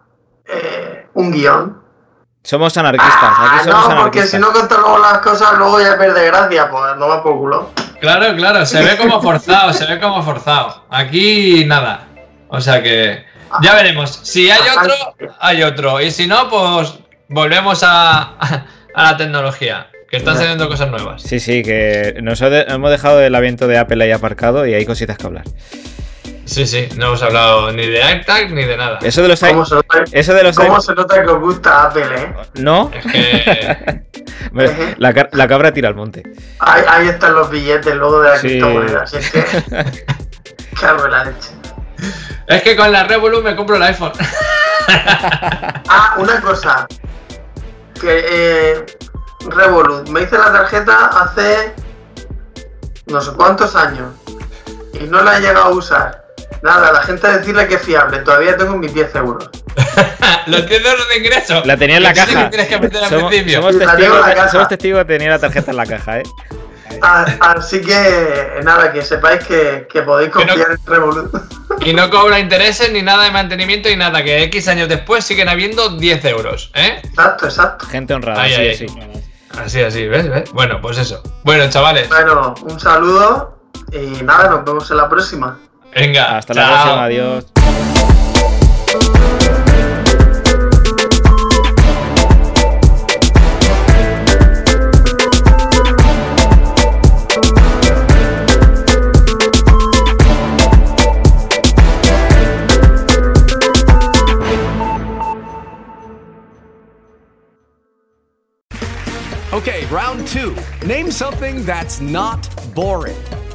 eh, 0.47 1.09
un 1.15 1.33
guion. 1.33 1.83
Somos 2.47 2.77
anarquistas, 2.77 3.15
Ah, 3.23 3.49
aquí 3.57 3.65
somos 3.71 3.81
no, 3.89 4.03
porque 4.03 4.21
anarquistas. 4.21 4.31
si 4.31 4.39
no 4.39 4.53
luego 4.53 4.99
las 4.99 5.19
cosas, 5.19 5.55
luego 5.57 5.81
ya 5.81 5.97
pierde 5.99 6.27
gracia, 6.27 6.71
pues 6.71 6.97
no 6.99 7.09
va 7.09 7.23
por 7.23 7.39
culo. 7.39 7.71
Claro, 8.01 8.37
claro, 8.37 8.67
se 8.67 8.83
ve 8.85 8.99
como 8.99 9.23
forzado, 9.23 9.73
se 9.73 9.87
ve 9.87 9.99
como 9.99 10.23
forzado. 10.23 10.85
Aquí 10.91 11.65
nada. 11.67 12.07
O 12.49 12.61
sea 12.61 12.83
que 12.83 13.25
ya 13.63 13.75
veremos. 13.75 14.21
Si 14.23 14.51
hay 14.51 14.61
otro, 14.77 14.95
hay 15.41 15.63
otro. 15.63 16.01
Y 16.03 16.11
si 16.11 16.27
no, 16.27 16.51
pues 16.51 16.95
volvemos 17.29 17.83
a, 17.83 18.35
a 18.95 19.03
la 19.03 19.17
tecnología. 19.17 19.89
Que 20.11 20.19
están 20.19 20.37
saliendo 20.37 20.69
cosas 20.69 20.91
nuevas. 20.91 21.23
Sí, 21.23 21.41
sí, 21.41 21.63
que 21.63 22.19
nos 22.23 22.41
hemos 22.43 22.91
dejado 22.91 23.21
el 23.23 23.35
aviento 23.35 23.67
de 23.67 23.79
Apple 23.79 24.05
ahí 24.05 24.13
aparcado 24.13 24.67
y 24.67 24.75
hay 24.75 24.85
cositas 24.85 25.17
que 25.17 25.27
hablar. 25.27 25.45
Sí, 26.47 26.67
sí, 26.67 26.89
no 26.97 27.07
hemos 27.07 27.23
hablado 27.23 27.73
ni 27.73 27.87
de 27.87 28.03
AirTag 28.03 28.51
ni 28.51 28.65
de 28.65 28.77
nada. 28.77 28.99
Eso 29.03 29.23
de 29.23 29.29
los 29.29 29.41
¿Cómo 29.41 29.65
se 29.65 29.75
nota, 29.77 30.05
eso 30.13 30.35
de 30.35 30.43
los 30.43 30.57
cómo 30.57 30.81
se 30.81 30.95
nota 30.95 31.23
que 31.23 31.29
os 31.31 31.41
gusta 31.41 31.85
Apple, 31.85 32.05
eh? 32.15 32.35
no, 32.55 32.91
Es 32.93 33.05
que 33.07 34.05
la, 34.99 35.13
ca- 35.15 35.29
la 35.33 35.49
cabra 35.49 35.73
tira 35.73 35.89
al 35.89 35.95
monte. 35.95 36.23
Ahí, 36.59 36.83
ahí 36.87 37.09
están 37.09 37.35
los 37.35 37.49
billetes 37.51 37.95
luego 37.97 38.21
de 38.21 38.29
la 38.29 38.37
Sí. 38.39 38.49
criptomoneda. 38.49 39.03
Así 39.03 39.17
es 39.17 39.31
que. 39.31 39.45
Cago 40.81 41.07
en 41.07 41.11
la 41.13 41.25
leche. 41.25 41.51
Es 42.47 42.63
que 42.63 42.77
con 42.77 42.93
la 42.93 43.05
Revolut 43.05 43.43
me 43.43 43.57
compro 43.57 43.77
el 43.77 43.83
iPhone. 43.85 44.13
Ah, 45.89 46.15
una 46.19 46.41
cosa. 46.43 46.87
Que 47.99 48.25
eh, 48.29 48.87
Revolut, 49.49 50.09
me 50.11 50.23
hice 50.23 50.37
la 50.37 50.53
tarjeta 50.53 51.07
hace 51.07 51.73
no 53.07 53.21
sé 53.21 53.33
cuántos 53.33 53.75
años 53.77 54.13
y 54.93 55.05
no 55.05 55.23
la 55.23 55.39
he 55.39 55.41
llegado 55.41 55.67
a 55.67 55.71
usar. 55.71 56.24
Nada, 56.65 56.93
la 56.93 57.03
gente 57.03 57.31
decirle 57.31 57.69
que 57.69 57.75
es 57.75 57.83
fiable, 57.83 58.19
todavía 58.21 58.57
tengo 58.57 58.75
mis 58.77 58.93
10 58.95 59.15
euros. 59.17 59.51
Los 60.47 60.67
10 60.67 60.85
euros 60.85 61.09
de 61.11 61.19
ingreso. 61.19 61.63
La 61.67 61.77
tenía 61.77 61.99
en 61.99 62.03
la 62.03 62.15
sí 62.15 62.21
que 62.25 62.33
caja. 62.35 62.51
tienes 62.51 62.69
que 62.69 62.79
meter 62.81 63.05
al 63.05 63.11
Somos, 63.11 63.29
principio. 63.29 63.61
somos 63.61 63.79
testigos, 63.79 64.21
la 64.21 64.27
de- 64.29 64.35
caja. 64.35 64.49
somos 64.49 64.69
testigos 64.69 64.99
de 64.99 65.05
tener 65.05 65.31
la 65.31 65.39
tarjeta 65.39 65.71
en 65.71 65.77
la 65.77 65.87
caja, 65.87 66.19
¿eh? 66.21 66.23
Ah, 67.03 67.27
Así 67.41 67.81
que 67.83 68.61
nada, 68.63 68.93
que 68.93 69.03
sepáis 69.03 69.45
que, 69.45 69.87
que 69.93 70.03
podéis 70.03 70.31
Que 70.33 70.39
no- 70.45 70.47
confiar 70.55 70.71
en 70.71 70.87
Revolut. 70.87 71.35
Y 71.85 71.93
no 71.93 72.09
cobra 72.11 72.39
intereses 72.41 72.91
ni 72.93 73.03
nada 73.03 73.25
de 73.25 73.31
mantenimiento 73.31 73.91
y 73.91 73.97
nada. 73.97 74.23
Que 74.25 74.43
X 74.45 74.67
años 74.69 74.89
después 74.89 75.23
siguen 75.25 75.49
habiendo 75.51 75.91
10 75.91 76.25
euros. 76.25 76.71
¿Eh? 76.75 77.01
Exacto, 77.05 77.45
exacto. 77.47 77.87
Gente 77.87 78.15
honrada, 78.15 78.43
Ahí, 78.43 78.55
sí, 78.55 78.61
ahí. 78.61 78.77
sí. 78.77 78.87
Así, 79.63 79.83
así, 79.83 80.07
¿ves? 80.09 80.29
¿ves? 80.31 80.51
Bueno, 80.53 80.81
pues 80.81 80.97
eso. 80.99 81.23
Bueno, 81.43 81.69
chavales. 81.69 82.09
Bueno, 82.09 82.55
un 82.63 82.81
saludo 82.81 83.59
y 83.93 84.23
nada, 84.23 84.49
nos 84.49 84.65
vemos 84.65 84.91
en 84.91 84.97
la 84.97 85.09
próxima. 85.11 85.59
Venga. 85.95 86.37
Hasta 86.37 86.55
la 86.55 86.63
chao. 86.63 86.73
próxima, 86.73 87.05
adiós. 87.05 87.45
Okay, 109.53 109.87
round 109.87 110.27
two. 110.27 110.57
Name 110.85 111.13
something 111.13 111.65
that's 111.65 112.01
not 112.01 112.49
boring. 112.75 113.17